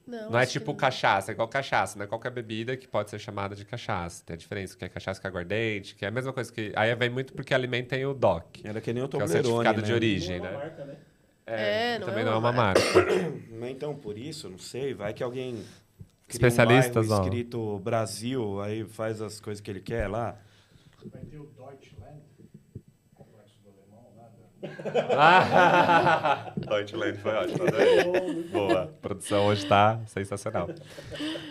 Não, 0.05 0.29
Não 0.31 0.39
é 0.39 0.45
tipo 0.45 0.71
não. 0.71 0.77
cachaça, 0.77 1.31
é 1.31 1.33
igual 1.33 1.47
cachaça, 1.47 1.97
não 1.97 2.05
é 2.05 2.07
qualquer 2.07 2.29
bebida 2.31 2.77
que 2.77 2.87
pode 2.87 3.09
ser 3.09 3.17
chamada 3.17 3.55
de 3.55 3.65
cachaça. 3.65 4.23
Tem 4.23 4.35
a 4.35 4.37
diferença 4.37 4.77
que 4.77 4.85
é 4.85 4.89
cachaça 4.89 5.19
que 5.19 5.25
é 5.25 5.29
aguardente, 5.29 5.95
que 5.95 6.05
é 6.05 6.07
a 6.07 6.11
mesma 6.11 6.31
coisa 6.31 6.51
que. 6.53 6.71
Aí 6.75 6.93
vem 6.95 7.09
muito 7.09 7.33
porque 7.33 7.53
alimenta 7.53 7.95
tem 7.95 8.05
o 8.05 8.13
DOC, 8.13 8.61
Era 8.63 8.79
que 8.79 8.93
nem 8.93 9.03
o 9.03 9.07
que 9.09 9.15
é 9.15 9.17
o 9.17 9.21
Toblerone, 9.21 9.43
certificado 9.43 9.81
de 9.81 9.89
né? 9.89 9.95
origem, 9.95 10.39
Não 10.39 10.45
é 10.45 10.49
uma 10.49 10.57
né? 10.57 10.63
marca, 10.65 10.85
né? 10.85 10.95
É, 11.47 11.95
e 11.95 11.99
não 11.99 12.07
também 12.07 12.21
é 12.21 12.25
não 12.25 12.33
é 12.33 12.35
uma 12.35 12.49
uma 12.49 12.51
marca. 12.51 12.81
Mas 13.51 13.69
então, 13.71 13.95
por 13.95 14.17
isso, 14.17 14.49
não 14.49 14.57
sei, 14.57 14.93
vai 14.93 15.13
que 15.13 15.23
alguém... 15.23 15.63
Especialistas, 16.27 17.09
um 17.09 17.13
ó. 17.13 17.21
escrito 17.23 17.79
Brasil, 17.79 18.59
aí 18.61 18.83
faz 18.83 19.21
as 19.21 19.39
coisas 19.39 19.61
que 19.61 19.69
ele 19.69 19.79
quer 19.79 20.07
lá. 20.07 20.39
Vai 21.11 21.21
ter 21.21 21.37
o 21.37 21.47
alemão, 21.57 21.77
foi 27.21 27.33
ótimo, 27.33 27.67
adorei. 27.67 28.43
Boa. 28.51 28.83
A 28.83 28.87
produção 28.87 29.45
hoje 29.45 29.65
tá 29.65 29.99
sensacional. 30.07 30.69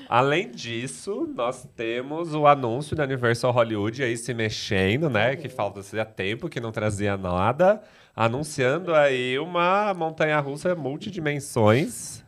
Além 0.09 0.51
disso, 0.51 1.29
nós 1.35 1.67
temos 1.77 2.35
o 2.35 2.47
anúncio 2.47 2.97
da 2.97 3.05
Universal 3.05 3.53
Hollywood 3.53 4.03
aí 4.03 4.17
se 4.17 4.33
mexendo, 4.35 5.09
né? 5.09 5.37
Que 5.37 5.49
falta 5.49 5.83
fazia 5.83 6.05
tempo 6.05 6.49
que 6.49 6.61
não 6.61 6.73
trazia 6.73 7.17
nada. 7.17 7.81
Anunciando 8.15 8.95
aí 8.95 9.39
uma 9.39 9.93
montanha-russa 9.95 10.75
multidimensões 10.75 12.23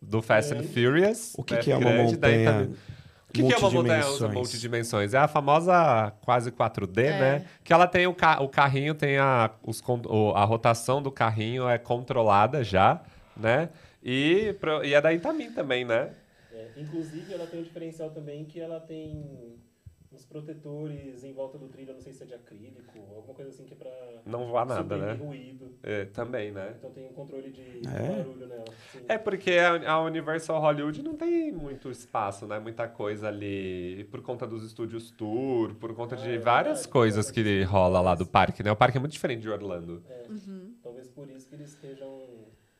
do 0.00 0.20
Fast 0.22 0.54
and 0.54 0.62
Furious. 0.64 1.34
O 1.36 1.44
que, 1.44 1.54
né, 1.54 1.60
que 1.60 1.70
é 1.70 1.76
uma 1.76 1.90
grande, 1.90 2.16
daí 2.16 2.44
montanha 2.44 2.70
o 3.28 3.32
que, 3.32 3.42
que 3.46 3.52
é 3.52 3.56
uma 3.58 3.70
montanha-russa 3.70 4.28
multidimensões? 4.28 5.12
É 5.14 5.18
a 5.18 5.28
famosa 5.28 6.12
quase 6.22 6.50
4D, 6.50 6.98
É. 7.04 7.10
né? 7.20 7.44
Que 7.62 7.72
ela 7.72 7.86
tem 7.86 8.06
o, 8.06 8.14
ca 8.14 8.40
o 8.42 8.48
carrinho, 8.48 8.94
tem 8.94 9.18
a, 9.18 9.50
os, 9.62 9.82
a 10.34 10.44
rotação 10.44 11.02
do 11.02 11.10
carrinho 11.12 11.68
é 11.68 11.76
controlada 11.78 12.64
já, 12.64 13.00
né? 13.36 13.68
E, 14.02 14.54
pro- 14.60 14.84
e 14.84 14.94
é 14.94 15.00
da 15.00 15.12
Itamin 15.12 15.50
também, 15.52 15.84
né? 15.84 16.10
É, 16.52 16.68
inclusive, 16.76 17.32
ela 17.34 17.46
tem 17.46 17.60
um 17.60 17.62
diferencial 17.62 18.10
também 18.10 18.44
que 18.44 18.58
ela 18.60 18.80
tem 18.80 19.56
uns 20.12 20.24
protetores 20.24 21.22
em 21.24 21.32
volta 21.32 21.58
do 21.58 21.68
trilho, 21.68 21.90
eu 21.90 21.94
não 21.94 22.00
sei 22.00 22.12
se 22.12 22.22
é 22.22 22.26
de 22.26 22.34
acrílico, 22.34 22.98
alguma 23.16 23.34
coisa 23.34 23.50
assim 23.50 23.64
que 23.64 23.74
é 23.74 23.76
pra 23.76 23.90
Não 24.24 24.46
voar 24.46 24.66
nada, 24.66 24.96
né? 24.96 25.12
ruído. 25.14 25.70
É, 25.82 26.04
também, 26.06 26.50
né? 26.50 26.74
Então 26.78 26.90
tem 26.90 27.04
um 27.06 27.12
controle 27.12 27.50
de 27.50 27.62
É? 27.86 28.16
barulho 28.16 28.46
nela. 28.46 28.64
sim. 28.92 28.98
É 29.06 29.16
porque 29.18 29.52
a, 29.52 29.92
a 29.92 30.02
Universal 30.02 30.60
Hollywood 30.60 31.02
não 31.02 31.16
tem 31.16 31.52
muito 31.52 31.90
espaço, 31.90 32.46
né? 32.46 32.58
Muita 32.58 32.88
coisa 32.88 33.28
ali 33.28 34.04
por 34.10 34.20
conta 34.22 34.46
dos 34.46 34.64
estúdios 34.64 35.10
tour, 35.10 35.74
por 35.74 35.94
conta 35.94 36.16
de 36.16 36.30
Ah, 36.30 36.34
é 36.34 36.38
várias 36.38 36.78
verdade, 36.78 36.92
coisas 36.92 37.30
é 37.30 37.32
que 37.32 37.62
rola 37.62 38.00
lá 38.00 38.14
do 38.14 38.26
parque, 38.26 38.62
né? 38.62 38.72
O 38.72 38.76
parque 38.76 38.96
é 38.96 39.00
muito 39.00 39.12
diferente 39.12 39.42
de 39.42 39.50
Orlando. 39.50 40.02
É, 40.08 40.26
Talvez 40.82 41.08
por 41.08 41.28
isso 41.30 41.46
que 41.48 41.54
eles 41.54 41.70
estejam 41.70 42.08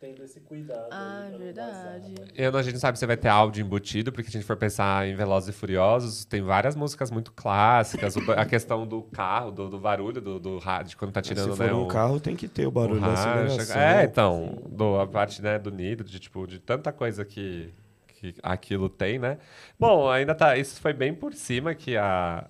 tendo 0.00 0.22
esse 0.22 0.40
cuidado. 0.40 0.88
Ah, 0.92 1.28
verdade. 1.36 2.08
né? 2.10 2.26
Eu, 2.36 2.56
a 2.56 2.62
gente 2.62 2.74
não 2.74 2.80
sabe 2.80 2.98
se 2.98 3.04
vai 3.06 3.16
ter 3.16 3.28
áudio 3.28 3.64
embutido, 3.64 4.12
porque 4.12 4.30
se 4.30 4.36
a 4.36 4.40
gente 4.40 4.46
for 4.46 4.56
pensar 4.56 5.06
em 5.08 5.14
Velozes 5.14 5.48
e 5.48 5.52
Furiosos, 5.52 6.24
tem 6.24 6.40
várias 6.40 6.76
músicas 6.76 7.10
muito 7.10 7.32
clássicas. 7.32 8.14
a 8.36 8.44
questão 8.44 8.86
do 8.86 9.02
carro, 9.02 9.50
do, 9.50 9.68
do 9.68 9.78
barulho, 9.78 10.20
do, 10.20 10.38
do 10.38 10.58
rádio, 10.58 10.96
quando 10.96 11.12
tá 11.12 11.20
tirando, 11.20 11.50
Se 11.50 11.56
for 11.56 11.66
né? 11.66 11.72
um 11.72 11.84
o- 11.84 11.88
carro, 11.88 12.20
tem 12.20 12.36
que 12.36 12.46
ter 12.46 12.66
o 12.66 12.70
barulho 12.70 12.98
o 12.98 13.00
da 13.00 13.12
aceleração. 13.12 13.80
É, 13.80 14.04
então, 14.04 14.58
do, 14.68 15.00
a 15.00 15.06
parte 15.06 15.42
né, 15.42 15.58
do 15.58 15.70
nido, 15.70 16.04
de, 16.04 16.18
tipo, 16.20 16.46
de 16.46 16.58
tanta 16.60 16.92
coisa 16.92 17.24
que, 17.24 17.72
que 18.06 18.34
aquilo 18.42 18.88
tem, 18.88 19.18
né? 19.18 19.38
Bom, 19.78 20.08
ainda 20.08 20.34
tá. 20.34 20.56
Isso 20.56 20.80
foi 20.80 20.92
bem 20.92 21.12
por 21.12 21.34
cima 21.34 21.74
que 21.74 21.96
a, 21.96 22.46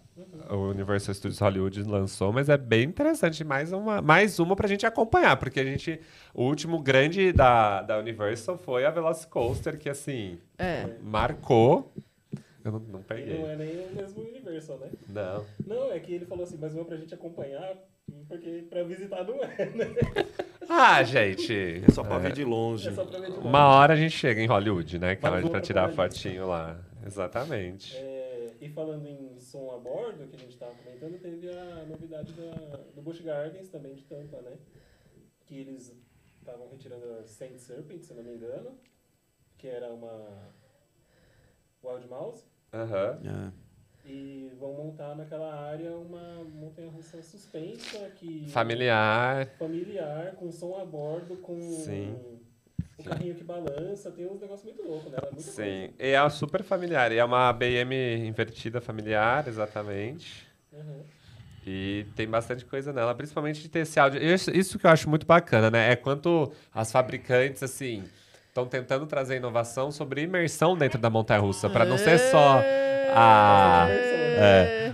o 0.50 0.70
Universal 0.70 1.14
Studios 1.14 1.38
Hollywood 1.40 1.82
lançou, 1.84 2.32
mas 2.32 2.48
é 2.48 2.56
bem 2.56 2.84
interessante. 2.84 3.42
Mais 3.44 3.72
uma, 3.72 4.00
mais 4.02 4.38
uma 4.38 4.54
pra 4.56 4.66
gente 4.68 4.86
acompanhar, 4.86 5.36
porque 5.36 5.60
a 5.60 5.64
gente. 5.64 6.00
O 6.34 6.44
último 6.44 6.80
grande 6.80 7.32
da, 7.32 7.82
da 7.82 7.98
Universal 7.98 8.56
foi 8.58 8.84
a 8.84 8.90
Velocicoaster, 8.90 9.78
que 9.78 9.88
assim, 9.88 10.38
É. 10.58 10.86
marcou. 11.02 11.92
Eu 12.64 12.72
não, 12.72 12.78
não 12.80 13.02
peguei. 13.02 13.38
não 13.38 13.48
é 13.48 13.56
nem 13.56 13.86
o 13.86 13.94
mesmo 13.94 14.22
Universal, 14.22 14.78
né? 14.78 14.88
Não. 15.08 15.44
Não, 15.66 15.92
é 15.92 15.98
que 16.00 16.12
ele 16.12 16.26
falou 16.26 16.44
assim, 16.44 16.58
mas 16.60 16.74
uma 16.74 16.84
pra 16.84 16.96
gente 16.96 17.14
acompanhar, 17.14 17.76
porque 18.28 18.66
pra 18.68 18.82
visitar 18.82 19.24
não 19.24 19.42
é, 19.42 19.66
né? 19.66 19.86
Ah, 20.70 21.02
gente. 21.02 21.82
É 21.88 21.90
só 21.92 22.04
pra 22.04 22.18
ver 22.18 22.32
de 22.32 22.44
longe. 22.44 22.90
É 22.90 22.92
só 22.92 23.02
pra 23.02 23.18
ver 23.20 23.30
de 23.30 23.36
longe. 23.36 23.48
Uma 23.48 23.68
hora 23.68 23.94
a 23.94 23.96
gente 23.96 24.10
chega 24.14 24.38
em 24.42 24.46
Hollywood, 24.46 24.98
né? 24.98 25.16
É 25.22 25.30
onde 25.30 25.48
pra 25.48 25.62
tirar 25.62 25.88
pra 25.90 26.04
fotinho 26.10 26.46
lá. 26.46 26.76
Exatamente. 27.06 27.96
É, 27.96 28.17
e 28.60 28.68
falando 28.68 29.06
em 29.06 29.38
som 29.38 29.70
a 29.70 29.78
bordo, 29.78 30.26
que 30.28 30.36
a 30.36 30.38
gente 30.38 30.52
estava 30.52 30.74
comentando, 30.74 31.20
teve 31.20 31.48
a 31.50 31.84
novidade 31.84 32.32
da, 32.32 32.50
do 32.94 33.02
Busch 33.02 33.20
Gardens, 33.20 33.68
também 33.68 33.94
de 33.94 34.04
Tampa, 34.04 34.40
né? 34.42 34.56
Que 35.46 35.58
eles 35.58 35.94
estavam 36.38 36.68
retirando 36.68 37.04
a 37.12 37.26
Saint 37.26 37.56
Serpent, 37.58 38.02
se 38.02 38.14
não 38.14 38.22
me 38.22 38.34
engano, 38.34 38.78
que 39.56 39.68
era 39.68 39.92
uma 39.92 40.52
Wild 41.82 42.08
Mouse, 42.08 42.44
Aham. 42.72 43.20
É. 44.04 44.08
e 44.08 44.50
vão 44.58 44.72
montar 44.74 45.14
naquela 45.14 45.54
área 45.54 45.96
uma 45.96 46.42
montanha-russa 46.44 47.22
suspensa, 47.22 48.10
que 48.10 48.48
Familiar. 48.48 49.46
familiar, 49.58 50.34
com 50.36 50.50
som 50.50 50.74
a 50.80 50.84
bordo, 50.84 51.36
com 51.36 51.60
Sim. 51.60 52.40
O 52.98 53.04
carrinho 53.04 53.34
que 53.34 53.44
balança, 53.44 54.10
tem 54.10 54.26
uns 54.26 54.40
negócios 54.40 54.64
muito 54.64 54.82
loucos, 54.82 55.10
né? 55.10 55.18
Ela 55.18 55.28
é 55.28 55.34
muito 55.34 55.48
Sim. 55.48 55.90
E 55.98 56.08
é 56.08 56.30
super 56.30 56.62
familiar. 56.64 57.12
E 57.12 57.18
é 57.18 57.24
uma 57.24 57.52
BM 57.52 58.26
invertida 58.26 58.80
familiar, 58.80 59.46
exatamente. 59.46 60.46
Uhum. 60.72 61.02
E 61.66 62.06
tem 62.16 62.26
bastante 62.26 62.64
coisa 62.64 62.92
nela, 62.92 63.14
principalmente 63.14 63.60
de 63.60 63.68
ter 63.68 63.80
esse 63.80 64.00
áudio. 64.00 64.22
Isso, 64.22 64.50
isso 64.50 64.78
que 64.78 64.86
eu 64.86 64.90
acho 64.90 65.08
muito 65.08 65.26
bacana, 65.26 65.70
né? 65.70 65.92
É 65.92 65.96
quanto 65.96 66.50
as 66.74 66.90
fabricantes, 66.90 67.62
assim, 67.62 68.04
estão 68.48 68.66
tentando 68.66 69.06
trazer 69.06 69.36
inovação 69.36 69.92
sobre 69.92 70.22
imersão 70.22 70.76
dentro 70.76 70.98
da 70.98 71.10
montanha-russa, 71.10 71.68
para 71.70 71.84
não 71.84 71.98
ser 71.98 72.18
só 72.18 72.62
a. 73.14 73.86
É, 73.90 74.27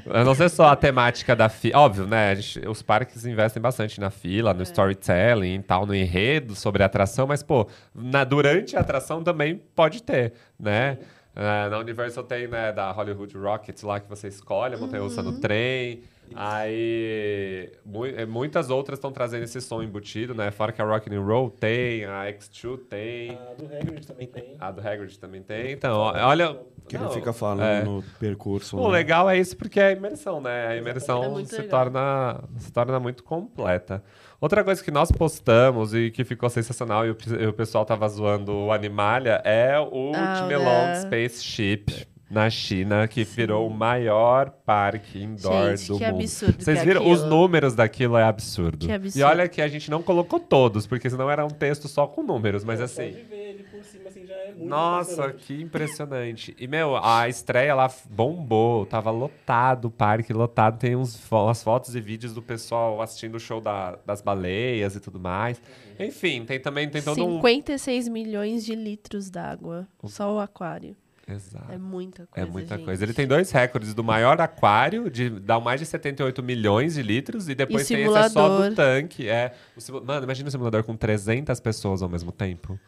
pra 0.05 0.25
não 0.25 0.35
ser 0.35 0.49
só 0.49 0.67
a 0.67 0.77
temática 0.77 1.35
da 1.37 1.49
fila. 1.49 1.79
Óbvio, 1.79 2.07
né? 2.07 2.35
gente- 2.37 2.67
os 2.69 2.83
parques 2.83 3.25
investem 3.27 3.61
bastante 3.63 4.01
na 4.01 4.11
fila, 4.11 4.53
no 4.55 4.63
storytelling 4.63 5.55
e 5.57 5.63
tal, 5.63 5.87
no 5.87 5.95
enredo 5.95 6.55
sobre 6.55 6.83
a 6.83 6.87
atração, 6.87 7.27
mas, 7.27 7.43
pô, 7.43 7.67
na- 7.95 8.25
durante 8.25 8.77
a 8.77 8.81
atração 8.81 9.23
também 9.23 9.61
pode 9.75 10.03
ter, 10.03 10.33
né? 10.59 10.99
É, 11.37 11.69
na 11.69 11.79
Universal 11.79 12.23
tem, 12.25 12.47
né, 12.47 12.71
da 12.73 12.91
Hollywood 12.93 13.37
Rockets 13.37 13.83
lá 13.83 13.99
que 13.99 14.09
você 14.09 14.29
escolhe, 14.29 14.75
a 14.75 14.79
montanha-russa 14.79 15.21
no 15.23 15.41
trem. 15.41 16.03
Aí, 16.37 17.71
eh, 18.17 18.27
muitas 18.27 18.71
outras 18.71 18.99
estão 18.99 19.13
trazendo 19.13 19.45
esse 19.45 19.61
som 19.61 19.83
embutido, 19.83 20.35
né? 20.35 20.51
Fora 20.51 20.73
que 20.73 20.81
a 20.81 20.85
Rock 20.85 21.15
and 21.15 21.21
Roll 21.21 21.51
tem, 21.51 22.05
a 22.05 22.25
X2 22.33 22.79
tem, 22.89 23.31
A 23.33 23.55
do 23.55 23.65
Hagrid 23.67 24.07
também 24.07 24.27
tem. 24.27 24.57
a 24.59 24.71
do 24.71 24.81
Hagrid 24.87 25.19
também 25.19 25.43
tem. 25.43 25.73
Então, 25.73 25.99
olha... 25.99 26.59
Que 26.87 26.99
Não, 26.99 27.07
ele 27.07 27.15
fica 27.15 27.33
falando 27.33 27.63
é. 27.63 27.83
no 27.83 28.05
percurso. 28.21 28.77
O 28.77 28.89
né? 28.89 28.99
legal 28.99 29.31
é 29.31 29.39
isso 29.39 29.57
porque 29.57 29.81
é 29.81 29.87
a 29.87 29.93
imersão, 29.93 30.39
né? 30.39 30.67
A 30.67 30.75
É 30.75 30.79
imersão 30.79 31.31
muito 31.31 31.49
se, 31.49 31.63
legal. 31.63 31.71
torna, 31.81 32.45
se 32.59 32.71
torna 32.71 33.01
muito 33.01 33.25
completa. 33.25 34.05
Outra 34.39 34.63
coisa 34.63 34.85
que 34.85 34.91
nós 34.91 35.11
postamos 35.11 35.95
e 35.95 36.11
que 36.11 36.25
ficou 36.25 36.51
sensacional 36.51 37.07
e 37.07 37.11
o, 37.11 37.17
e 37.41 37.47
o 37.47 37.55
pessoal 37.55 37.87
tava 37.87 38.07
zoando 38.07 38.53
o 38.55 38.71
Animalia 38.71 39.41
é 39.47 39.81
o 39.81 40.13
Ah, 40.15 40.41
Ultimelong 40.43 40.87
né? 40.89 41.01
Spaceship 41.01 42.07
na 42.35 42.51
China, 42.51 43.07
que 43.09 43.25
virou 43.25 43.67
o 43.67 43.71
maior 43.73 44.51
parque 44.51 45.23
indoor 45.23 45.77
Gente, 45.77 45.89
do 45.89 45.99
que 45.99 46.05
mundo. 46.07 46.21
absurdo 46.21 46.63
Vocês 46.63 46.77
que 46.79 46.83
é 46.83 46.85
viram? 46.87 47.09
Os 47.11 47.21
aquilo. 47.21 47.31
números 47.37 47.75
daquilo 47.75 48.17
é 48.17 48.25
absurdo. 48.25 48.79
Que 48.87 48.93
E 48.93 48.95
absurdo. 48.95 49.25
olha 49.27 49.49
que 49.49 49.63
a 49.63 49.69
gente 49.69 49.91
não 49.91 50.03
colocou 50.03 50.41
todos, 50.41 50.87
porque 50.87 51.09
senão 51.09 51.31
era 51.31 51.45
um 51.45 51.49
texto 51.51 51.89
só 51.89 52.07
com 52.07 52.23
números, 52.23 52.65
mas 52.65 52.81
assim... 52.81 53.13
Pode 53.13 53.23
ver 53.23 53.37
ele 53.51 53.63
por 53.65 53.83
cima, 53.85 54.09
assim, 54.09 54.27
já 54.27 54.35
é 54.35 54.49
muito 54.53 54.67
Nossa, 54.69 55.33
que 55.33 55.61
impressionante. 55.63 56.55
E, 56.59 56.67
meu, 56.67 56.97
a 56.97 57.29
estreia 57.29 57.75
lá 57.75 57.91
bombou. 58.11 58.85
Tava 58.87 59.11
lotado 59.11 59.87
o 59.87 59.91
parque, 59.91 60.33
lotado. 60.33 60.79
Tem 60.79 60.97
uns, 60.97 61.21
umas 61.31 61.63
fotos 61.63 61.95
e 61.95 62.01
vídeos 62.01 62.33
do 62.35 62.43
pessoal 62.43 63.01
assistindo 63.01 63.37
o 63.37 63.41
show 63.41 63.61
da- 63.61 63.97
das 64.05 64.21
baleias 64.21 64.97
e 64.97 65.01
tudo 65.01 65.21
mais. 65.21 65.61
Enfim, 65.99 66.45
tem 66.45 66.59
também 66.61 66.89
tem 66.89 67.01
todo 67.03 67.25
um... 67.25 67.37
56 67.37 68.09
milhões 68.09 68.65
de 68.65 68.75
litros 68.75 69.31
d'água. 69.31 69.87
Só 70.05 70.35
o 70.35 70.41
aquário. 70.41 70.97
Exato. 71.27 71.73
É 71.73 71.79
muita 71.79 72.23
É 72.23 72.27
coisa. 72.27 72.51
muita 72.51 72.77
gente. 72.77 72.85
coisa. 72.85 73.05
Ele 73.05 73.15
tem 73.15 73.27
dois 73.27 73.51
recordes 73.51 73.95
do 73.95 74.05
maior 74.05 74.39
aquário, 74.41 75.11
de 75.11 75.31
dá 75.31 75.59
mais 75.59 75.81
de 75.81 75.87
78 75.87 76.43
milhões 76.43 76.95
de 76.95 77.03
litros, 77.03 77.49
e 77.49 77.55
depois 77.55 77.89
E 77.91 77.95
tem 77.95 78.05
esse 78.05 78.15
é 78.17 78.23
só 78.23 78.29
simulador. 78.29 78.69
do 78.71 78.75
tanque. 78.77 79.29
É, 79.29 79.55
o 79.77 79.81
simu- 79.81 80.05
Mano, 80.05 80.25
imagina 80.25 80.49
um 80.49 80.51
simulador 80.51 80.85
com 80.85 80.95
300 80.97 81.59
pessoas 81.61 82.03
ao 82.03 82.09
mesmo 82.09 82.31
tempo. 82.31 82.79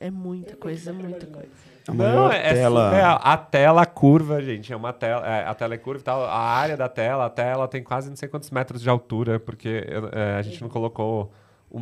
É 0.00 0.10
muita 0.10 0.56
coisa, 0.56 0.92
pra 0.94 1.02
muita 1.02 1.26
coisa. 1.26 1.48
né? 1.48 1.54
A 1.88 1.92
maior 1.94 2.32
é 2.34 2.52
tela. 2.54 2.90
surreal. 2.90 3.20
A 3.22 3.36
tela 3.36 3.86
curva, 3.86 4.42
gente. 4.42 4.72
É 4.72 4.76
uma 4.76 4.92
tela. 4.92 5.26
é, 5.26 5.44
a 5.46 5.54
tela 5.54 5.74
é 5.74 5.78
curva 5.78 6.00
e 6.00 6.04
tal. 6.04 6.24
A 6.24 6.38
área 6.38 6.76
da 6.76 6.88
tela, 6.88 7.26
a 7.26 7.30
tela 7.30 7.66
tem 7.66 7.82
quase 7.82 8.08
não 8.08 8.16
sei 8.16 8.28
quantos 8.28 8.50
metros 8.50 8.80
de 8.82 8.88
altura, 8.90 9.40
porque 9.40 9.84
é, 10.12 10.36
a 10.38 10.42
gente 10.42 10.60
não 10.62 10.68
colocou 10.68 11.32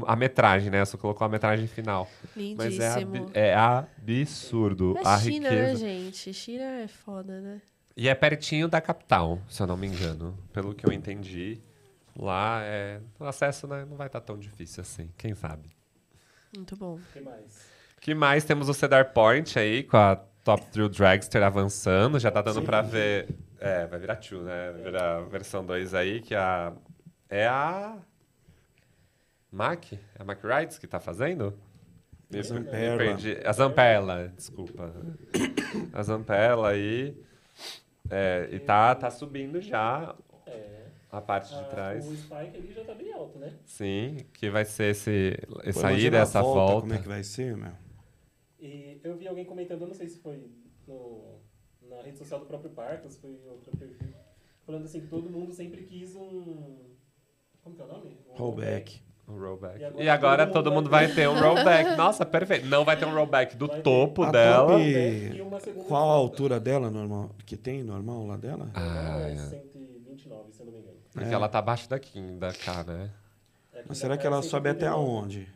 a 0.06 0.16
metragem, 0.16 0.70
né? 0.70 0.84
Só 0.84 0.96
colocou 0.96 1.24
a 1.24 1.28
metragem 1.28 1.66
final. 1.66 2.08
Mas 2.56 2.78
é, 2.78 2.98
Lindíssimo. 2.98 3.30
é 3.34 3.54
absurdo 3.54 4.96
É 4.98 5.02
a 5.06 5.18
China, 5.18 5.50
né, 5.50 5.56
riqueza. 5.62 5.78
gente? 5.78 6.34
China 6.34 6.64
é 6.64 6.88
foda, 6.88 7.40
né? 7.40 7.60
E 7.96 8.08
é 8.08 8.14
pertinho 8.14 8.68
da 8.68 8.80
capital, 8.80 9.40
se 9.48 9.62
eu 9.62 9.66
não 9.66 9.76
me 9.76 9.86
engano. 9.86 10.36
Pelo 10.52 10.74
que 10.74 10.86
eu 10.86 10.92
entendi. 10.92 11.58
Lá 12.18 12.60
é. 12.62 13.00
O 13.18 13.24
acesso 13.24 13.66
né, 13.66 13.84
não 13.88 13.96
vai 13.96 14.06
estar 14.06 14.20
tão 14.20 14.38
difícil 14.38 14.80
assim, 14.80 15.10
quem 15.16 15.34
sabe. 15.34 15.70
Muito 16.54 16.76
bom. 16.76 16.94
O 16.94 17.00
que 17.12 17.20
mais? 17.20 17.66
que 18.00 18.14
mais? 18.14 18.44
Temos 18.44 18.68
o 18.68 18.74
Cedar 18.74 19.12
Point 19.12 19.58
aí, 19.58 19.82
com 19.82 19.96
a 19.96 20.16
Top 20.44 20.64
Thrill 20.66 20.88
Dragster 20.88 21.42
avançando. 21.42 22.18
Já 22.18 22.30
tá 22.30 22.40
dando 22.40 22.62
pra 22.62 22.80
ver. 22.82 23.28
É, 23.58 23.86
vai 23.86 23.98
virar 23.98 24.14
2, 24.14 24.42
né? 24.44 24.70
Vai 24.72 24.82
virar 24.82 25.16
a 25.16 25.20
versão 25.22 25.64
2 25.64 25.92
aí, 25.94 26.20
que 26.20 26.34
a. 26.34 26.72
É 27.28 27.46
a. 27.46 27.96
Mac? 29.56 29.92
É 29.92 29.98
a 30.18 30.24
Mac 30.24 30.40
Rides 30.44 30.78
que 30.78 30.86
tá 30.86 31.00
fazendo? 31.00 31.54
Zamperla. 32.42 32.98
perdi. 32.98 33.36
A 33.44 33.52
Zampella, 33.52 34.28
desculpa. 34.36 34.92
A 35.92 36.02
Zampella 36.02 36.68
aí. 36.70 37.16
É, 38.10 38.48
e 38.52 38.60
tá, 38.60 38.94
tá 38.94 39.10
subindo 39.10 39.60
já 39.60 40.14
É. 40.46 40.86
a 41.10 41.20
parte 41.20 41.48
de 41.54 41.60
Ah, 41.60 41.64
trás. 41.64 42.06
O 42.06 42.16
Spike 42.16 42.56
ali 42.56 42.72
já 42.72 42.84
tá 42.84 42.94
bem 42.94 43.12
alto, 43.12 43.38
né? 43.38 43.52
Sim, 43.64 44.18
que 44.34 44.50
vai 44.50 44.64
ser 44.64 44.90
esse, 44.90 45.36
essa 45.64 45.92
ida, 45.92 46.18
a 46.18 46.20
essa 46.22 46.42
volta. 46.42 46.80
Como 46.82 46.94
é 46.94 46.98
que 46.98 47.08
vai 47.08 47.22
ser, 47.22 47.56
meu? 47.56 47.72
E 48.60 49.00
eu 49.02 49.16
vi 49.16 49.26
alguém 49.28 49.44
comentando, 49.44 49.82
eu 49.82 49.88
não 49.88 49.94
sei 49.94 50.08
se 50.08 50.18
foi 50.18 50.50
no, 50.86 51.38
na 51.82 52.02
rede 52.02 52.18
social 52.18 52.40
do 52.40 52.46
próprio 52.46 52.70
parque, 52.70 53.04
ou 53.04 53.10
se 53.10 53.18
foi 53.20 53.30
em 53.30 53.48
outro 53.48 53.76
perfil, 53.76 54.08
falando 54.64 54.84
assim 54.84 55.00
que 55.00 55.06
todo 55.08 55.30
mundo 55.30 55.52
sempre 55.52 55.82
quis 55.84 56.14
um. 56.16 56.94
Como 57.62 57.74
que 57.74 57.82
é 57.82 57.84
o 57.84 57.88
nome? 57.88 58.16
Um 58.30 58.34
Rollback. 58.34 59.02
O 59.28 59.32
rollback. 59.38 59.80
E 59.80 59.84
agora 59.84 60.04
E 60.04 60.08
agora 60.08 60.46
todo 60.46 60.64
todo 60.64 60.72
mundo 60.72 60.88
vai 60.88 61.06
vai 61.06 61.14
ter 61.16 61.28
um 61.28 61.38
rollback. 61.40 61.96
Nossa, 61.96 62.24
perfeito. 62.24 62.66
Não 62.66 62.84
vai 62.84 62.96
ter 62.96 63.04
um 63.06 63.12
rollback 63.14 63.56
do 63.56 63.66
Vai 63.66 63.76
ter. 63.76 63.82
topo 63.82 64.22
A 64.22 64.30
dela. 64.30 64.68
top- 64.68 64.82
E 64.82 65.84
Qual 65.88 66.10
a 66.10 66.14
altura 66.14 66.60
dela 66.60 66.90
normal? 66.90 67.30
Que 67.44 67.56
tem 67.56 67.82
normal 67.82 68.24
lá 68.26 68.36
dela? 68.36 68.70
Ah, 68.74 69.18
é 69.28 69.32
é. 69.32 69.36
129, 69.36 70.52
se 70.52 70.60
eu 70.60 70.66
não 70.66 70.72
me 70.72 70.78
engano. 70.78 70.96
Porque 71.12 71.28
É. 71.28 71.32
ela 71.32 71.48
tá 71.48 71.58
abaixo 71.58 71.88
daqui, 71.88 72.20
da 72.38 72.52
cá, 72.52 72.84
né? 72.84 73.10
É 73.74 73.78
Mas 73.88 73.88
da 73.88 73.94
será 74.02 74.14
cá 74.16 74.20
que 74.20 74.26
ela 74.28 74.38
é 74.38 74.42
sobe 74.42 74.68
até 74.68 74.86
139. 74.86 75.10
onde? 75.24 75.48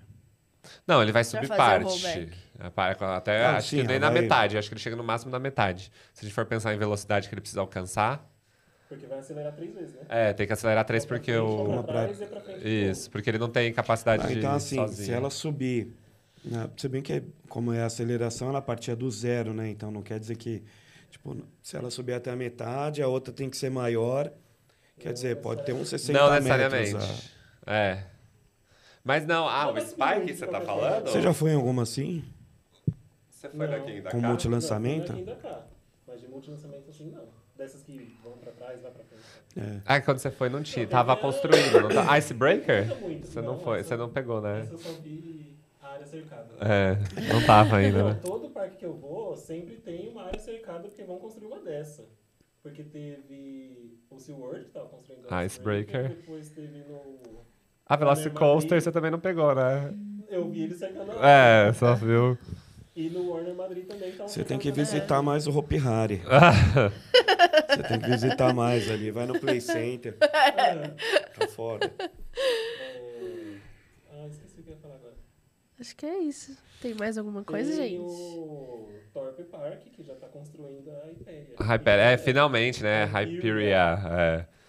Não, 0.86 1.00
ele 1.02 1.12
vai 1.12 1.22
subir 1.24 1.48
parte. 1.48 2.28
É, 2.58 2.70
Até 3.16 3.46
Ah, 3.46 3.56
acho 3.56 3.68
sim, 3.68 3.76
que 3.78 3.82
nem 3.86 3.98
na 3.98 4.10
vai- 4.10 4.20
metade. 4.20 4.58
Acho 4.58 4.68
que 4.68 4.74
ele 4.74 4.80
chega 4.80 4.94
no 4.96 5.02
máximo 5.04 5.30
na 5.32 5.38
metade. 5.38 5.90
Se 6.12 6.22
a 6.24 6.28
gente 6.28 6.34
for 6.34 6.44
pensar 6.44 6.74
em 6.74 6.78
velocidade 6.78 7.28
que 7.28 7.34
ele 7.34 7.40
precisa 7.40 7.60
alcançar, 7.62 8.29
Porque 8.90 9.06
vai 9.06 9.20
acelerar 9.20 9.54
três 9.54 9.72
vezes, 9.72 9.94
né? 9.94 10.00
é, 10.08 10.32
tem 10.34 10.46
que 10.46 10.52
acelerar 10.52 10.84
três 10.84 11.06
Pra 11.06 11.16
porque 11.16 11.32
frente, 11.32 11.42
o. 11.46 11.56
Pra 11.64 11.72
Uma 11.72 11.82
trás 11.84 12.18
pra 12.18 12.40
frente. 12.40 12.60
de 12.60 12.90
Isso, 12.90 13.10
porque 13.10 13.30
ele 13.30 13.38
não 13.38 13.48
tem 13.48 13.72
capacidade 13.72 14.24
Ah, 14.24 14.26
de. 14.26 14.38
então, 14.38 14.52
assim, 14.52 14.76
sozinho. 14.76 15.06
se 15.06 15.12
ela 15.12 15.30
subir. 15.30 15.94
Né, 16.44 16.68
se 16.76 16.88
bem 16.88 17.00
que, 17.00 17.12
é- 17.14 17.22
como 17.48 17.72
é 17.72 17.82
a 17.82 17.86
aceleração, 17.86 18.48
ela 18.48 18.60
partia 18.60 18.94
do 18.96 19.10
zero, 19.10 19.54
né? 19.54 19.68
Então 19.70 19.90
não 19.90 20.02
quer 20.02 20.18
dizer 20.18 20.36
que. 20.36 20.62
Tipo, 21.10 21.36
se 21.62 21.76
ela 21.76 21.90
subir 21.90 22.14
até 22.14 22.30
a 22.30 22.36
metade, 22.36 23.00
a 23.02 23.06
outra 23.08 23.32
tem 23.32 23.48
que 23.48 23.56
ser 23.56 23.70
maior. 23.70 24.30
Quer 24.98 25.12
dizer, 25.12 25.36
pode 25.36 25.64
ter 25.64 25.72
uns 25.72 25.88
60 25.88 26.18
Não 26.18 26.28
metros. 26.30 26.44
necessariamente. 26.44 26.96
a- 27.66 27.72
É. 27.74 28.04
Mas 29.04 29.24
não, 29.26 29.48
ah, 29.48 29.66
Não 29.66 29.74
o 29.74 29.80
Spike 29.80 30.34
você 30.36 30.46
tá 30.46 30.60
falando? 30.60 31.08
Você 31.08 31.22
já 31.22 31.32
foi 31.32 31.52
em 31.52 31.54
alguma 31.54 31.82
assim? 31.84 32.22
Você 33.30 33.48
foi 33.48 33.66
Não. 33.66 33.78
daqui 33.78 34.00
da 34.02 34.10
Com 34.10 34.20
cá? 34.20 34.28
multi- 34.28 34.44
Não, 34.48 34.54
lançamento? 34.54 35.12
não 35.12 35.18
é 35.18 35.20
aqui 35.22 35.30
ainda 35.30 35.42
cá. 35.42 35.66
Mas 36.06 36.20
de 36.20 36.28
multilançamento 36.28 36.90
assim, 36.90 37.10
não. 37.10 37.39
Dessas 37.60 37.82
que 37.82 38.16
vão 38.24 38.32
pra 38.38 38.52
trás, 38.52 38.80
vai 38.80 38.90
pra 38.90 39.04
frente. 39.04 39.22
É. 39.54 39.82
Ah, 39.84 40.00
quando 40.00 40.18
você 40.18 40.30
foi 40.30 40.48
não 40.48 40.62
tinha, 40.62 40.86
tava 40.86 41.14
construindo. 41.14 41.82
Não 41.82 41.90
tá... 41.90 42.16
Icebreaker? 42.16 42.86
Muito, 43.02 43.26
Você 43.26 43.42
não 43.42 43.52
não, 43.52 43.58
foi, 43.62 43.84
você 43.84 43.96
não 43.98 44.08
pegou, 44.08 44.40
né? 44.40 44.60
Essa 44.60 44.72
eu 44.72 44.78
só 44.78 44.92
vi 45.04 45.58
a 45.82 45.88
área 45.88 46.06
cercada. 46.06 46.48
É, 46.58 46.96
não 47.30 47.44
tava 47.44 47.76
ainda, 47.76 48.02
né? 48.02 48.18
todo 48.24 48.48
parque 48.48 48.78
que 48.78 48.86
eu 48.86 48.94
vou 48.94 49.36
sempre 49.36 49.76
tem 49.76 50.08
uma 50.08 50.22
área 50.24 50.40
cercada 50.40 50.88
porque 50.88 51.04
vão 51.04 51.18
construir 51.18 51.48
uma 51.48 51.60
dessa. 51.60 52.06
Porque 52.62 52.82
teve 52.82 53.98
o 54.10 54.18
SeaWorld 54.18 54.64
que 54.64 54.70
tava 54.70 54.88
construindo 54.88 55.26
a 55.28 55.44
Icebreaker. 55.44 56.08
Depois 56.08 56.48
teve 56.48 56.78
no... 56.88 57.20
A 57.86 57.96
Velocicoaster 57.96 58.80
você 58.80 58.90
também 58.90 59.10
não 59.10 59.20
pegou, 59.20 59.54
né? 59.54 59.92
Eu 60.30 60.48
vi 60.48 60.62
ele 60.62 60.74
cercando 60.74 61.12
a 61.12 61.28
É, 61.28 61.72
só 61.74 61.94
viu. 61.94 62.38
E 63.00 63.08
no 63.08 63.30
Warner 63.30 63.54
Madrid 63.54 63.86
também 63.86 64.12
tá 64.12 64.24
um 64.24 64.28
Você 64.28 64.44
tem 64.44 64.58
que 64.58 64.70
visitar 64.70 65.22
mais 65.22 65.46
o 65.46 65.56
Hopi 65.56 65.78
Hari. 65.78 66.20
Você 67.70 67.82
tem 67.82 67.98
que 67.98 68.10
visitar 68.10 68.52
mais 68.52 68.90
ali. 68.90 69.10
Vai 69.10 69.24
no 69.24 69.40
Play 69.40 69.58
Center. 69.58 70.18
também. 70.18 70.94
Tá 71.38 71.48
foda. 71.48 71.90
É... 71.98 73.56
Ah, 74.12 74.26
esqueci 74.28 74.60
o 74.60 74.62
que 74.64 74.68
eu 74.68 74.74
ia 74.74 74.80
falar 74.80 74.96
agora. 74.96 75.14
Acho 75.80 75.96
que 75.96 76.04
é 76.04 76.18
isso. 76.18 76.54
Tem 76.82 76.92
mais 76.92 77.16
alguma 77.16 77.42
coisa, 77.42 77.74
tem 77.74 77.88
gente? 77.88 78.00
o 78.00 78.90
Torpe 79.14 79.44
Park, 79.44 79.80
que 79.96 80.02
já 80.02 80.14
tá 80.14 80.26
construindo 80.28 80.90
a 80.90 81.06
Hyperia. 81.06 81.56
Hyper, 81.58 81.98
é, 81.98 82.18
finalmente, 82.18 82.82
né? 82.82 83.04
Hyperia. 83.04 83.98
É. 84.10 84.59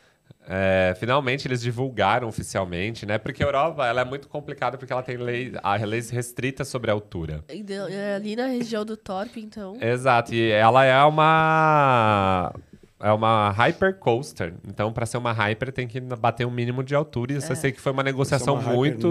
É, 0.48 0.94
finalmente 1.00 1.48
eles 1.48 1.62
divulgaram 1.62 2.28
oficialmente, 2.28 3.06
né? 3.06 3.18
Porque 3.18 3.44
a 3.44 3.46
Europa 3.46 3.86
ela 3.86 4.02
é 4.02 4.06
muito 4.06 4.28
complicada 4.28 4.78
porque 4.78 4.92
ela 4.92 5.04
tem 5.04 5.18
lei, 5.18 5.54
a 5.62 5.76
leis 5.76 6.10
restritas 6.10 6.68
sobre 6.68 6.90
a 6.90 6.94
altura. 6.94 7.44
É 7.48 8.16
Ali 8.16 8.36
na 8.36 8.48
região 8.48 8.84
do 8.84 8.98
Torp, 8.98 9.38
então. 9.38 9.78
Exato, 9.80 10.34
e 10.34 10.50
ela 10.50 10.84
é 10.84 11.04
uma 11.04 12.54
é 13.00 13.12
uma 13.12 13.50
hyper 13.52 13.98
coaster. 13.98 14.54
Então, 14.68 14.94
para 14.94 15.06
ser 15.06 15.18
uma 15.18 15.32
hyper 15.32 15.72
tem 15.72 15.88
que 15.88 16.00
bater 16.00 16.46
um 16.46 16.52
mínimo 16.52 16.84
de 16.84 16.94
altura. 16.94 17.34
E 17.34 17.38
isso 17.38 17.52
eu 17.52 17.56
sei 17.56 17.72
que 17.72 17.82
foi 17.82 17.92
uma 17.92 18.04
negociação 18.04 18.58
é 18.58 18.60
uma 18.60 18.74
muito. 18.74 19.08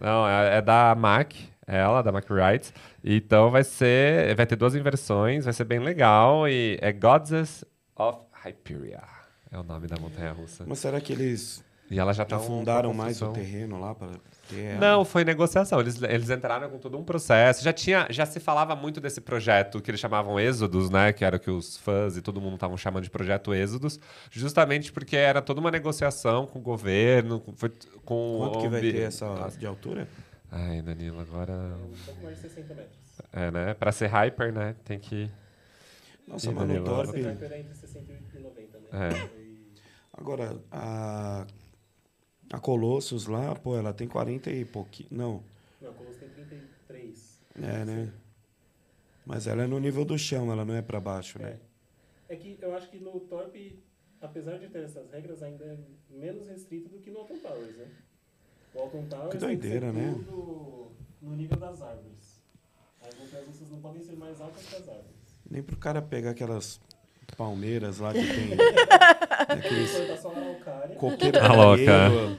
Não, 0.00 0.28
é, 0.28 0.58
é 0.58 0.62
da 0.62 0.94
Mac, 0.96 1.32
é 1.66 1.78
ela, 1.78 2.02
da 2.02 2.10
Mac 2.10 2.26
Rides. 2.28 2.72
Então 3.04 3.50
vai 3.50 3.62
ser. 3.64 4.34
Vai 4.34 4.46
ter 4.46 4.56
duas 4.56 4.74
inversões, 4.74 5.44
vai 5.44 5.52
ser 5.52 5.64
bem 5.64 5.78
legal. 5.78 6.48
E 6.48 6.78
é 6.80 6.92
Goddess 6.92 7.64
of 7.96 8.18
Hyperia. 8.44 9.19
É 9.52 9.58
o 9.58 9.62
nome 9.62 9.86
da 9.86 9.96
montanha 10.00 10.32
russa. 10.32 10.64
Mas 10.66 10.78
será 10.78 11.00
que 11.00 11.12
eles 11.12 11.62
E 11.90 11.98
ela 11.98 12.12
já 12.12 12.24
tá 12.24 12.36
afundaram 12.36 12.94
mais 12.94 13.20
o 13.20 13.32
terreno 13.32 13.80
lá 13.80 13.94
para? 13.94 14.10
Não, 14.80 15.04
foi 15.04 15.24
negociação. 15.24 15.80
Eles, 15.80 16.00
eles 16.02 16.28
entraram 16.30 16.68
com 16.70 16.78
todo 16.78 16.96
um 16.98 17.04
processo. 17.04 17.62
Já 17.62 17.72
tinha, 17.72 18.06
já 18.10 18.26
se 18.26 18.38
falava 18.40 18.74
muito 18.76 19.00
desse 19.00 19.20
projeto 19.20 19.80
que 19.80 19.90
eles 19.90 20.00
chamavam 20.00 20.38
Êxodos, 20.38 20.90
né? 20.90 21.12
Que 21.12 21.24
era 21.24 21.36
o 21.36 21.40
que 21.40 21.50
os 21.50 21.76
fãs 21.76 22.16
e 22.16 22.22
todo 22.22 22.40
mundo 22.40 22.54
estavam 22.54 22.76
chamando 22.76 23.04
de 23.04 23.10
projeto 23.10 23.52
Êxodos, 23.54 23.98
justamente 24.30 24.92
porque 24.92 25.16
era 25.16 25.40
toda 25.42 25.60
uma 25.60 25.70
negociação 25.70 26.46
com 26.46 26.58
o 26.58 26.62
governo, 26.62 27.40
com, 27.40 27.52
foi- 27.52 27.72
com 28.04 28.38
Quanto 28.38 28.60
que 28.60 28.68
vai 28.68 28.80
ter 28.80 29.02
essa 29.02 29.26
Nossa. 29.26 29.58
de 29.58 29.66
altura? 29.66 30.08
Ai, 30.50 30.82
Danilo, 30.82 31.20
agora 31.20 31.52
Um 31.52 32.04
pouco 32.06 32.24
mais 32.24 32.36
de 32.36 32.42
60 32.42 32.74
metros. 32.74 32.98
É, 33.32 33.50
né? 33.52 33.74
Pra 33.74 33.92
ser 33.92 34.06
hyper, 34.08 34.52
né? 34.52 34.74
Tem 34.84 34.98
que. 34.98 35.30
Nossa, 36.26 36.50
Ih, 36.50 36.54
mas 36.54 36.66
no 36.68 36.74
Danilo, 36.74 37.02
Essa 37.02 37.12
Torp, 37.12 37.16
Hyper 37.24 37.52
é 37.52 37.60
entre 37.60 37.74
60 37.74 38.12
e 38.34 38.38
90, 38.38 38.78
né? 38.78 39.08
É. 39.36 39.39
Agora, 40.20 40.62
a, 40.70 41.46
a 42.52 42.60
Colossus 42.60 43.26
lá, 43.26 43.54
pô, 43.54 43.76
ela 43.76 43.92
tem 43.94 44.06
40 44.06 44.50
e 44.50 44.64
pouquinho. 44.66 45.08
Não, 45.10 45.42
Não, 45.80 45.90
a 45.90 45.94
Colosso 45.94 46.18
tem 46.18 46.28
33. 46.28 47.40
é, 47.56 47.84
né? 47.86 48.12
Mas 49.24 49.46
ela 49.46 49.62
é 49.62 49.66
no 49.66 49.78
nível 49.80 50.04
do 50.04 50.18
chão, 50.18 50.52
ela 50.52 50.64
não 50.64 50.74
é 50.74 50.82
pra 50.82 51.00
baixo, 51.00 51.38
né? 51.40 51.58
É 52.28 52.36
que 52.36 52.58
eu 52.60 52.74
acho 52.76 52.90
que 52.90 52.98
no 52.98 53.18
Torp, 53.20 53.54
apesar 54.20 54.58
de 54.58 54.68
ter 54.68 54.84
essas 54.84 55.10
regras, 55.10 55.42
ainda 55.42 55.64
é 55.64 55.78
menos 56.10 56.46
restrito 56.48 56.88
do 56.88 56.98
que 56.98 57.10
no 57.10 57.20
Alton 57.20 57.38
Towers, 57.38 57.76
né? 57.76 57.88
O 58.74 58.78
Alton 58.80 59.06
Towers 59.06 59.32
Que 59.32 59.38
tem 59.38 59.48
que 59.50 59.56
doideira, 59.56 59.92
né? 59.92 60.12
tudo 60.14 60.92
no 61.22 61.34
nível 61.34 61.56
das 61.56 61.80
árvores. 61.80 62.40
As 63.02 63.14
montanhas 63.18 63.70
não 63.70 63.80
podem 63.80 64.02
ser 64.02 64.16
mais 64.16 64.40
altas 64.40 64.66
que 64.66 64.76
as 64.76 64.88
árvores. 64.88 65.40
Nem 65.50 65.62
pro 65.62 65.76
cara 65.76 66.02
pegar 66.02 66.30
aquelas 66.30 66.80
palmeiras 67.30 67.98
lá 67.98 68.12
que 68.12 68.26
tem. 68.26 68.50
aqueles 69.48 69.96
araucária. 70.24 70.96
coqueiro 70.96 71.38
A 71.42 71.52
louca. 71.52 71.84
careiro. 71.84 72.38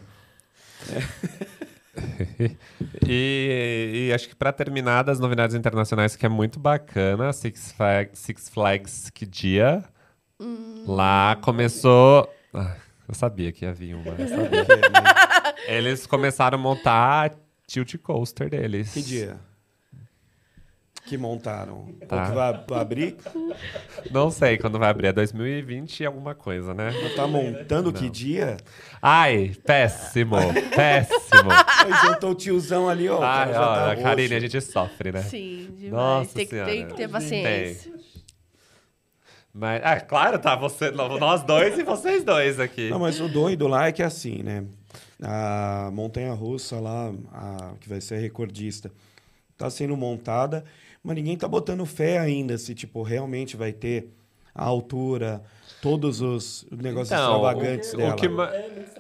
E, 3.06 4.08
e 4.08 4.14
acho 4.14 4.30
que 4.30 4.36
pra 4.36 4.54
terminar 4.54 5.04
das 5.04 5.20
novidades 5.20 5.56
internacionais, 5.56 6.16
que 6.16 6.26
é 6.26 6.30
muito 6.30 6.60
bacana, 6.60 7.34
Six 7.34 7.74
Flags, 7.74 8.20
Six 8.20 8.50
Flags 8.50 9.10
que 9.10 9.26
dia. 9.26 9.84
Lá 10.88 11.38
começou. 11.42 12.34
Ah, 12.54 12.76
eu 13.08 13.14
sabia 13.14 13.52
que 13.52 13.66
ia 13.66 13.74
vir 13.74 13.94
uma. 13.94 14.12
eu 14.12 14.28
sabia. 14.28 14.66
Que, 14.66 14.76
né? 14.90 15.04
Eles 15.68 16.08
começaram 16.08 16.58
a 16.58 16.62
montar 16.62 17.30
a 17.30 17.36
tilt 17.68 17.98
coaster 17.98 18.50
deles. 18.50 18.94
Que 18.94 19.02
dia? 19.02 19.38
Que 21.06 21.18
montaram. 21.18 21.88
Tá. 22.08 22.24
O 22.24 22.30
que 22.30 22.36
vai 22.36 22.64
vai 22.68 22.80
abrir? 22.80 23.18
Não 24.12 24.30
sei 24.30 24.58
quando 24.58 24.78
vai 24.78 24.90
abrir, 24.90 25.08
é 25.08 25.14
2020 25.14 26.00
e 26.00 26.06
alguma 26.06 26.36
coisa, 26.36 26.74
né? 26.74 26.92
Tá 27.16 27.28
montando 27.28 27.92
que 27.92 28.10
dia? 28.10 28.58
Ai, 29.02 29.56
péssimo, 29.66 30.38
péssimo. 30.76 31.52
Aí 31.52 32.08
juntou 32.08 32.32
o 32.32 32.36
tiozão 32.36 32.88
ali, 32.88 33.10
ó. 33.10 33.22
Ai, 33.22 33.52
já 33.52 33.60
tá 33.60 33.90
roxo. 33.90 34.04
Karine, 34.04 34.36
a 34.36 34.40
gente 34.40 34.62
sofre, 34.62 35.12
né? 35.12 35.24
Sim, 35.24 35.70
demais. 35.76 35.92
Nossa 35.92 36.34
tem, 36.36 36.46
que, 36.46 36.56
tem 36.56 36.66
Senhora. 36.66 36.88
que 36.88 36.94
ter 36.96 37.08
paciência. 37.10 37.94
Mas, 39.54 39.82
ah, 39.84 40.00
claro, 40.00 40.40
tá 40.40 40.56
você, 40.56 40.92
nós 40.92 41.44
dois 41.44 41.78
e 41.78 41.84
vocês 41.84 42.24
dois 42.24 42.60
aqui. 42.60 42.90
Não, 42.90 43.00
mas 43.00 43.20
o 43.20 43.28
doido 43.28 43.68
lá 43.68 43.88
é 43.88 43.92
que 43.92 44.02
é 44.02 44.06
assim, 44.06 44.42
né? 44.44 44.64
A 45.22 45.90
montanha 45.92 46.34
russa 46.34 46.80
lá, 46.80 47.12
a, 47.34 47.74
que 47.80 47.90
vai 47.90 48.00
ser 48.00 48.18
recordista, 48.20 48.92
tá 49.58 49.70
sendo 49.70 49.96
montada, 49.98 50.64
mas 51.04 51.16
ninguém 51.16 51.38
tá 51.38 51.48
botando 51.48 51.86
fé 51.86 52.20
ainda 52.20 52.58
se, 52.58 52.74
tipo, 52.76 53.02
realmente 53.04 53.56
vai 53.58 53.72
ter 53.72 54.10
a 54.54 54.64
altura, 54.66 55.42
todos 55.82 56.20
os 56.22 56.68
negócios 56.72 57.12
Então, 57.12 57.38
extravagantes 57.38 57.94
o- 57.94 57.96
o 57.96 57.98
dela. 58.00 58.16
que 58.16 58.28
ma- 58.28 58.52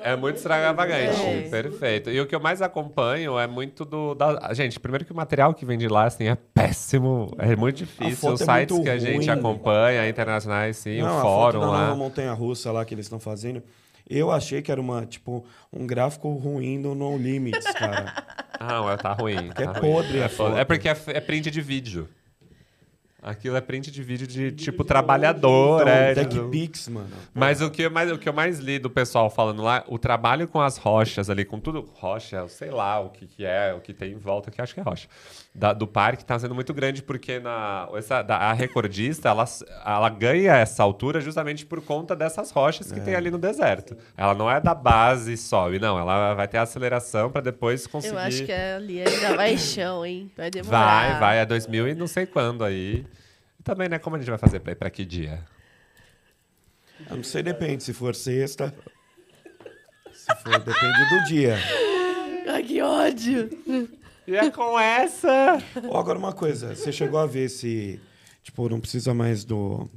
É 0.03 0.15
muito 0.15 0.37
extravagante, 0.37 1.21
É. 1.21 1.41
perfeito. 1.49 2.09
E 2.09 2.19
o 2.19 2.25
que 2.25 2.33
eu 2.33 2.39
mais 2.39 2.59
acompanho 2.61 3.37
é 3.37 3.45
muito 3.45 3.85
do. 3.85 4.15
Da... 4.15 4.51
Gente, 4.53 4.79
primeiro 4.79 5.05
que 5.05 5.11
o 5.11 5.15
material 5.15 5.53
que 5.53 5.63
vem 5.63 5.77
de 5.77 5.87
lá 5.87 6.05
assim, 6.05 6.23
é 6.27 6.35
péssimo. 6.35 7.31
É 7.37 7.55
muito 7.55 7.75
difícil. 7.77 8.15
foto 8.15 8.33
Os 8.33 8.41
é 8.41 8.45
sites 8.45 8.79
que 8.79 8.89
a 8.89 8.97
gente 8.97 9.17
ruim. 9.17 9.29
acompanha, 9.29 10.07
internacionais, 10.09 10.77
sim, 10.77 10.99
Não, 11.01 11.07
o 11.15 11.19
a 11.19 11.21
fórum 11.21 11.59
foto 11.61 11.71
da 11.71 11.77
lá. 11.89 11.95
montanha 11.95 12.33
russa 12.33 12.71
lá 12.71 12.83
que 12.83 12.95
eles 12.95 13.05
estão 13.05 13.19
fazendo, 13.19 13.61
eu 14.09 14.31
achei 14.31 14.59
que 14.61 14.71
era 14.71 14.81
uma, 14.81 15.05
tipo, 15.05 15.45
um 15.71 15.85
gráfico 15.85 16.31
ruim 16.33 16.81
do 16.81 16.95
No 16.95 17.15
Limits, 17.15 17.71
cara. 17.73 18.11
Ah, 18.67 18.81
ué, 18.83 18.97
tá 18.97 19.13
ruim. 19.13 19.49
É 19.49 19.65
tá 19.65 19.71
ruim. 19.71 19.81
podre 19.81 20.21
a 20.21 20.25
é, 20.25 20.29
foto. 20.29 20.57
é 20.57 20.63
porque 20.63 20.87
é, 20.87 20.97
é 21.07 21.19
print 21.19 21.49
de 21.49 21.61
vídeo. 21.61 22.07
Aquilo 23.23 23.55
é 23.55 23.61
print 23.61 23.91
de 23.91 24.01
vídeo 24.01 24.25
de, 24.25 24.51
tipo, 24.51 24.83
trabalhador. 24.83 25.81
Então, 25.81 25.93
é, 25.93 26.15
tipo- 26.25 26.49
Pix, 26.49 26.87
mano. 26.87 27.07
Mas 27.33 27.61
o 27.61 27.69
que, 27.69 27.83
eu 27.83 27.91
mais, 27.91 28.11
o 28.11 28.17
que 28.17 28.27
eu 28.27 28.33
mais 28.33 28.57
li 28.57 28.79
do 28.79 28.89
pessoal 28.89 29.29
falando 29.29 29.61
lá, 29.61 29.83
o 29.87 29.99
trabalho 29.99 30.47
com 30.47 30.59
as 30.59 30.77
rochas 30.77 31.29
ali, 31.29 31.45
com 31.45 31.59
tudo, 31.59 31.87
rocha, 31.93 32.47
sei 32.47 32.71
lá 32.71 32.99
o 32.99 33.09
que, 33.09 33.27
que 33.27 33.45
é, 33.45 33.73
o 33.75 33.79
que 33.79 33.93
tem 33.93 34.13
em 34.13 34.17
volta, 34.17 34.49
que 34.49 34.59
eu 34.59 34.63
acho 34.63 34.73
que 34.73 34.79
é 34.79 34.83
rocha, 34.83 35.07
da- 35.53 35.71
do 35.71 35.85
parque 35.85 36.25
tá 36.25 36.39
sendo 36.39 36.55
muito 36.55 36.73
grande, 36.73 37.03
porque 37.03 37.39
na, 37.39 37.87
essa, 37.93 38.23
da- 38.23 38.37
a 38.37 38.53
recordista, 38.53 39.29
ela, 39.29 39.45
ela 39.85 40.09
ganha 40.09 40.55
essa 40.55 40.81
altura 40.81 41.21
justamente 41.21 41.63
por 41.63 41.79
conta 41.81 42.15
dessas 42.15 42.49
rochas 42.49 42.91
que 42.91 42.99
É. 42.99 43.03
tem 43.03 43.13
ali 43.15 43.29
no 43.29 43.37
deserto. 43.37 43.95
Ela 44.17 44.33
não 44.33 44.49
é 44.49 44.59
da 44.59 44.73
base 44.73 45.33
e 45.33 45.37
sobe, 45.37 45.77
não, 45.77 45.99
ela 45.99 46.33
vai 46.33 46.47
ter 46.47 46.57
aceleração 46.57 47.29
para 47.29 47.41
depois 47.41 47.85
conseguir... 47.85 48.15
Eu 48.15 48.19
acho 48.19 48.45
que 48.45 48.51
ali 48.51 48.99
ainda 49.03 49.35
vai 49.35 49.55
chão, 49.59 50.03
hein? 50.03 50.31
Vai 50.35 50.49
demorar. 50.49 51.11
Vai, 51.11 51.19
vai, 51.19 51.37
é 51.39 51.45
2000 51.45 51.87
e 51.89 51.93
não 51.93 52.07
sei 52.07 52.25
quando 52.25 52.63
aí. 52.63 53.05
E 53.61 53.63
também, 53.63 53.87
né, 53.87 53.99
como 53.99 54.15
a 54.15 54.19
gente 54.19 54.27
vai 54.27 54.39
fazer 54.39 54.59
pra 54.59 54.71
ir 54.71 54.75
pra 54.75 54.89
que 54.89 55.05
dia? 55.05 55.45
Eu 57.07 57.17
não 57.17 57.23
sei, 57.23 57.43
depende. 57.43 57.83
Se 57.83 57.93
for 57.93 58.15
sexta. 58.15 58.73
Se 60.11 60.35
for, 60.37 60.57
depende 60.57 61.09
do 61.09 61.23
dia. 61.27 61.57
Ai, 62.49 62.63
que 62.63 62.81
ódio! 62.81 63.47
E 64.27 64.35
é 64.35 64.49
com 64.49 64.79
essa... 64.79 65.59
Ó, 65.89 65.99
agora 65.99 66.17
uma 66.17 66.33
coisa, 66.33 66.75
você 66.75 66.91
chegou 66.91 67.19
a 67.19 67.27
ver 67.27 67.49
se, 67.49 68.01
tipo, 68.41 68.67
não 68.67 68.79
precisa 68.79 69.13
mais 69.13 69.45
do, 69.45 69.87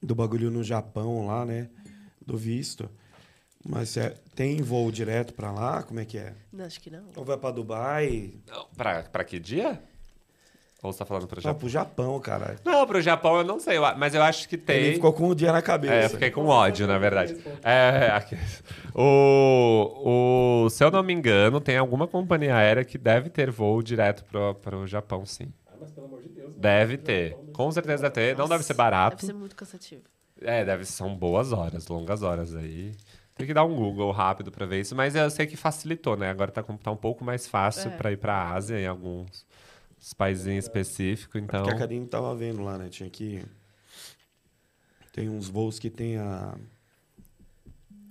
do 0.00 0.14
bagulho 0.14 0.48
no 0.48 0.62
Japão 0.62 1.26
lá, 1.26 1.44
né? 1.44 1.68
Do 2.24 2.36
visto. 2.36 2.88
Mas 3.68 3.96
é, 3.96 4.10
tem 4.36 4.62
voo 4.62 4.92
direto 4.92 5.34
pra 5.34 5.50
lá? 5.50 5.82
Como 5.82 5.98
é 5.98 6.04
que 6.04 6.18
é? 6.18 6.34
Não, 6.52 6.64
acho 6.64 6.80
que 6.80 6.88
não. 6.88 7.10
Ou 7.16 7.24
vai 7.24 7.36
pra 7.36 7.50
Dubai? 7.50 8.34
Não, 8.46 8.66
pra, 8.76 9.02
pra 9.02 9.24
que 9.24 9.40
dia? 9.40 9.82
Ou 10.86 10.92
você 10.92 10.98
tá 11.00 11.04
falando 11.04 11.26
pro 11.26 11.40
Japão? 11.40 11.58
pro 11.58 11.68
Japão, 11.68 12.20
cara. 12.20 12.56
Não, 12.64 12.86
pro 12.86 13.00
Japão 13.00 13.36
eu 13.38 13.44
não 13.44 13.58
sei, 13.58 13.76
a- 13.76 13.94
mas 13.96 14.14
eu 14.14 14.22
acho 14.22 14.48
que 14.48 14.54
Ele 14.54 14.62
tem. 14.62 14.94
ficou 14.94 15.12
com 15.12 15.28
o 15.28 15.34
dia 15.34 15.52
na 15.52 15.60
cabeça. 15.60 15.94
É, 15.94 16.04
eu 16.04 16.10
fiquei 16.10 16.30
com 16.30 16.46
ódio, 16.46 16.86
na 16.86 16.96
verdade. 16.98 17.36
É, 17.62 18.10
aqui. 18.14 18.36
O, 18.94 20.64
o, 20.64 20.70
se 20.70 20.82
eu 20.84 20.90
não 20.90 21.02
me 21.02 21.12
engano, 21.12 21.60
tem 21.60 21.76
alguma 21.76 22.06
companhia 22.06 22.54
aérea 22.56 22.84
que 22.84 22.96
deve 22.98 23.28
ter 23.30 23.50
voo 23.50 23.82
direto 23.82 24.24
pro, 24.24 24.54
pro 24.54 24.86
Japão, 24.86 25.24
sim. 25.26 25.52
Ah, 25.66 25.74
mas 25.80 25.90
pelo 25.92 26.06
amor 26.06 26.22
de 26.22 26.28
Deus. 26.28 26.48
mano. 26.50 26.60
Deve 26.60 26.96
ter. 26.96 27.36
Com 27.52 27.70
certeza 27.70 28.04
deve 28.08 28.14
ter. 28.14 28.36
Não 28.36 28.48
deve 28.48 28.62
ser 28.64 28.74
barato. 28.74 29.16
Deve 29.16 29.26
ser 29.26 29.32
muito 29.34 29.54
cansativo. 29.56 30.02
É, 30.40 30.64
deve 30.64 30.84
são 30.84 31.14
boas 31.14 31.52
horas, 31.52 31.86
longas 31.88 32.22
horas 32.22 32.54
aí. 32.54 32.92
Tem 33.34 33.46
que 33.46 33.52
dar 33.54 33.64
um 33.64 33.74
Google 33.76 34.10
rápido 34.12 34.50
pra 34.50 34.64
ver 34.64 34.80
isso, 34.80 34.94
mas 34.96 35.14
eu 35.14 35.28
sei 35.30 35.46
que 35.46 35.56
facilitou, 35.56 36.16
né? 36.16 36.30
Agora 36.30 36.50
tá, 36.50 36.62
tá 36.62 36.90
um 36.90 36.96
pouco 36.96 37.22
mais 37.24 37.46
fácil 37.46 37.90
É. 37.90 37.96
pra 37.96 38.10
ir 38.12 38.16
pra 38.16 38.50
Ásia 38.52 38.78
em 38.80 38.86
alguns 38.86 39.44
países 40.14 40.46
específicos, 40.46 41.40
então. 41.42 41.62
Porque 41.62 41.74
a 41.76 41.78
Karine 41.78 42.06
tava 42.06 42.34
vendo 42.34 42.62
lá, 42.62 42.78
né? 42.78 42.88
Tinha 42.88 43.08
que. 43.10 43.44
Tem 45.12 45.28
uns 45.28 45.48
voos 45.48 45.78
que 45.78 45.88
tem 45.90 46.18
a 46.18 46.54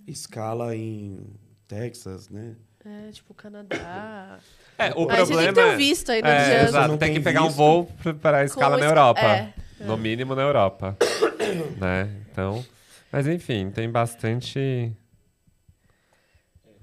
escala 0.08 0.76
em 0.76 1.20
Texas, 1.68 2.30
né? 2.30 2.56
É, 2.84 3.12
tipo, 3.12 3.34
Canadá. 3.34 4.40
É, 4.78 4.92
o 4.94 5.10
Aí 5.10 5.20
você 5.26 5.32
tem 5.34 5.38
que 5.38 5.46
ter 5.46 5.54
problema 5.54 5.74
um 5.74 5.78
visto 5.78 6.12
aí, 6.12 6.22
não 6.22 6.30
É, 6.30 6.38
adianta. 6.38 6.64
exato. 6.70 6.88
não 6.90 6.98
Tem 6.98 7.08
que 7.08 7.14
tem 7.16 7.24
pegar 7.24 7.44
um 7.46 7.50
voo 7.50 7.90
para 8.22 8.40
a 8.40 8.44
escala 8.44 8.76
na 8.76 8.86
Europa. 8.86 9.22
é, 9.22 9.54
é. 9.80 9.86
No 9.86 9.96
mínimo 9.96 10.36
na 10.36 10.42
Europa. 10.42 10.98
né? 11.80 12.14
Então. 12.30 12.66
Mas 13.10 13.26
enfim, 13.26 13.72
tem 13.72 13.90
bastante. 13.90 14.60
É, 14.60 14.92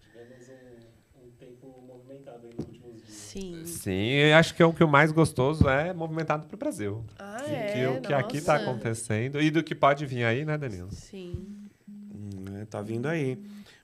tivemos 0.01 0.49
um, 0.49 1.27
um 1.27 1.31
tempo 1.39 1.83
movimentado 1.87 2.47
aí 2.47 2.55
nos 2.57 2.67
últimos 2.67 3.03
dias. 3.03 3.21
Sim. 3.83 3.91
Eu 4.11 4.37
acho 4.37 4.55
que 4.55 4.63
o 4.63 4.73
que 4.73 4.85
o 4.85 4.89
mais 4.89 5.11
gostoso 5.11 5.69
é 5.69 5.93
movimentado 5.93 6.47
pro 6.47 6.57
Brasil. 6.57 7.05
Ah, 7.19 7.43
Que- 7.45 7.51
é? 7.51 7.73
que 7.73 7.87
o 7.87 8.01
que 8.01 8.13
aqui 8.15 8.41
tá 8.41 8.53
Nossa. 8.57 8.71
acontecendo 8.71 9.41
e 9.43 9.51
do 9.51 9.61
que 9.65 9.75
pode 9.75 10.07
vir 10.07 10.23
aí, 10.25 10.45
né, 10.45 10.57
Danilo? 10.57 10.93
Sim. 10.93 11.69
Hum, 11.89 12.45
né, 12.49 12.65
Tá 12.71 12.81
vindo 12.81 13.07
aí. 13.09 13.37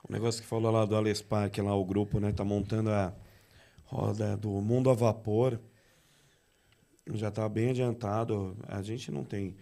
O 0.09 0.13
negócio 0.13 0.41
que 0.41 0.47
falou 0.47 0.71
lá 0.71 0.85
do 0.85 0.95
Ales 0.97 1.21
Park, 1.21 1.59
lá 1.59 1.75
o 1.75 1.85
grupo, 1.85 2.21
né? 2.21 2.31
Tá 2.33 2.45
montando 2.45 2.91
a 2.91 3.13
roda 3.87 4.37
do 4.37 4.51
Mundo 4.61 4.89
a 4.89 4.95
Vapor. 4.95 5.59
Já 7.13 7.31
tá 7.33 7.49
bem 7.49 7.71
adiantado. 7.71 8.57
A 8.69 8.81
gente 8.83 9.11
não 9.11 9.25
tem 9.25 9.57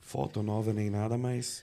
foto 0.00 0.42
nova 0.42 0.72
nem 0.72 0.90
nada, 0.90 1.16
mas 1.16 1.62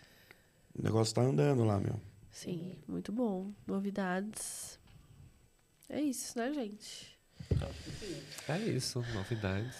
o 0.74 0.82
negócio 0.82 1.14
tá 1.14 1.22
andando 1.22 1.66
lá, 1.66 1.78
meu. 1.78 2.00
Sim, 2.32 2.78
muito 2.88 3.12
bom. 3.12 3.52
Novidades. 3.68 4.80
É 5.90 6.00
isso, 6.02 6.38
né, 6.38 6.54
gente? 6.54 7.13
É 8.48 8.58
isso, 8.58 9.04
novidades. 9.14 9.76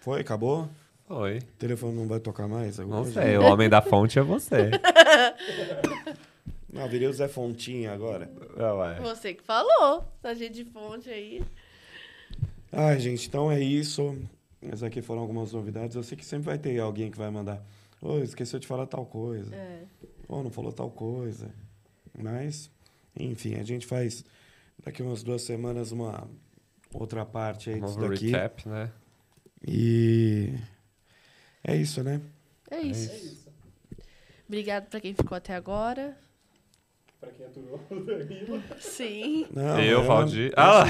Foi? 0.00 0.20
Acabou? 0.20 0.68
Oi. 1.08 1.38
O 1.38 1.58
telefone 1.58 1.96
não 1.96 2.06
vai 2.06 2.20
tocar 2.20 2.46
mais? 2.46 2.78
Não 2.78 2.86
agora? 2.86 3.12
sei, 3.12 3.36
o 3.36 3.42
homem 3.42 3.68
da 3.68 3.82
fonte 3.82 4.18
é 4.18 4.22
você. 4.22 4.70
Não, 6.74 6.88
virei 6.88 7.06
o 7.06 7.12
Zé 7.12 7.28
Fontinha 7.28 7.92
agora. 7.92 8.28
Não, 8.56 8.84
é. 8.84 8.98
Você 8.98 9.32
que 9.32 9.44
falou. 9.44 10.04
Tá 10.20 10.34
cheio 10.34 10.50
de 10.50 10.64
fonte 10.64 11.08
aí. 11.08 11.40
Ai, 12.72 12.98
gente, 12.98 13.28
então 13.28 13.50
é 13.50 13.60
isso. 13.60 14.18
Essas 14.60 14.82
aqui 14.82 15.00
foram 15.00 15.20
algumas 15.22 15.52
novidades. 15.52 15.94
Eu 15.94 16.02
sei 16.02 16.18
que 16.18 16.24
sempre 16.24 16.46
vai 16.46 16.58
ter 16.58 16.76
alguém 16.80 17.12
que 17.12 17.16
vai 17.16 17.30
mandar. 17.30 17.64
Ô, 18.02 18.18
esqueceu 18.18 18.58
de 18.58 18.66
falar 18.66 18.86
tal 18.86 19.06
coisa. 19.06 19.54
É. 19.54 19.84
Ô, 20.28 20.42
não 20.42 20.50
falou 20.50 20.72
tal 20.72 20.90
coisa. 20.90 21.48
Mas, 22.18 22.68
enfim, 23.16 23.54
a 23.54 23.62
gente 23.62 23.86
faz 23.86 24.24
daqui 24.84 25.00
umas 25.00 25.22
duas 25.22 25.42
semanas 25.42 25.92
uma 25.92 26.28
outra 26.94 27.24
parte 27.24 27.70
aí 27.70 27.80
Um 27.80 27.84
disso 27.86 27.98
daqui. 27.98 28.26
recap, 28.30 28.68
né? 28.68 28.90
E 29.66 30.54
é 31.62 31.76
isso, 31.76 32.02
né? 32.02 32.20
É 32.70 32.80
isso. 32.80 33.10
É 33.10 33.16
isso. 33.16 33.44
Obrigado 34.46 34.88
pra 34.88 35.00
quem 35.00 35.14
ficou 35.14 35.36
até 35.36 35.54
agora. 35.54 36.16
pra 37.20 37.30
quem 37.30 37.46
aturou. 37.46 37.80
Sim. 38.80 39.46
Não, 39.52 39.80
eu, 39.80 40.00
é, 40.02 40.04
Valdir. 40.04 40.52
Ah, 40.56 40.70
lá. 40.80 40.86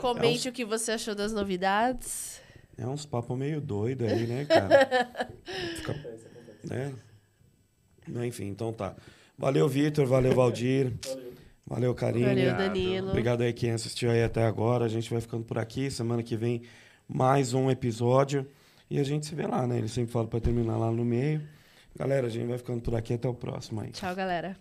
Comente 0.00 0.48
o 0.48 0.52
que 0.52 0.64
você 0.64 0.92
achou 0.92 1.14
das 1.14 1.32
novidades. 1.32 2.40
É 2.76 2.86
uns 2.86 3.06
papos 3.06 3.36
meio 3.38 3.60
doido 3.60 4.04
aí, 4.04 4.26
né, 4.26 4.44
cara? 4.46 5.28
Fica, 5.76 5.94
né? 6.64 6.92
Enfim, 8.26 8.46
então 8.46 8.72
tá. 8.72 8.96
Valeu, 9.38 9.68
Vitor. 9.68 10.06
Valeu, 10.06 10.34
Valdir. 10.34 10.92
Valeu. 11.06 11.30
Valeu, 11.70 11.94
Karine. 11.94 12.24
Valeu, 12.24 12.50
Obrigado. 12.50 12.66
Danilo. 12.66 13.08
Obrigado 13.10 13.42
aí 13.42 13.52
quem 13.52 13.70
assistiu 13.70 14.10
aí 14.10 14.24
até 14.24 14.44
agora. 14.44 14.84
A 14.84 14.88
gente 14.88 15.08
vai 15.08 15.20
ficando 15.20 15.44
por 15.44 15.56
aqui. 15.56 15.88
Semana 15.88 16.20
que 16.20 16.36
vem, 16.36 16.62
mais 17.08 17.54
um 17.54 17.70
episódio. 17.70 18.44
E 18.90 18.98
a 18.98 19.04
gente 19.04 19.24
se 19.24 19.36
vê 19.36 19.46
lá, 19.46 19.64
né? 19.68 19.78
Ele 19.78 19.86
sempre 19.86 20.10
fala 20.10 20.26
pra 20.26 20.40
terminar 20.40 20.76
lá 20.76 20.90
no 20.90 21.04
meio. 21.04 21.40
Galera, 21.96 22.26
a 22.26 22.30
gente 22.30 22.48
vai 22.48 22.58
ficando 22.58 22.80
por 22.80 22.96
aqui. 22.96 23.14
Até 23.14 23.28
o 23.28 23.34
próximo 23.34 23.80
aí. 23.82 23.90
Tchau, 23.92 24.12
galera. 24.16 24.56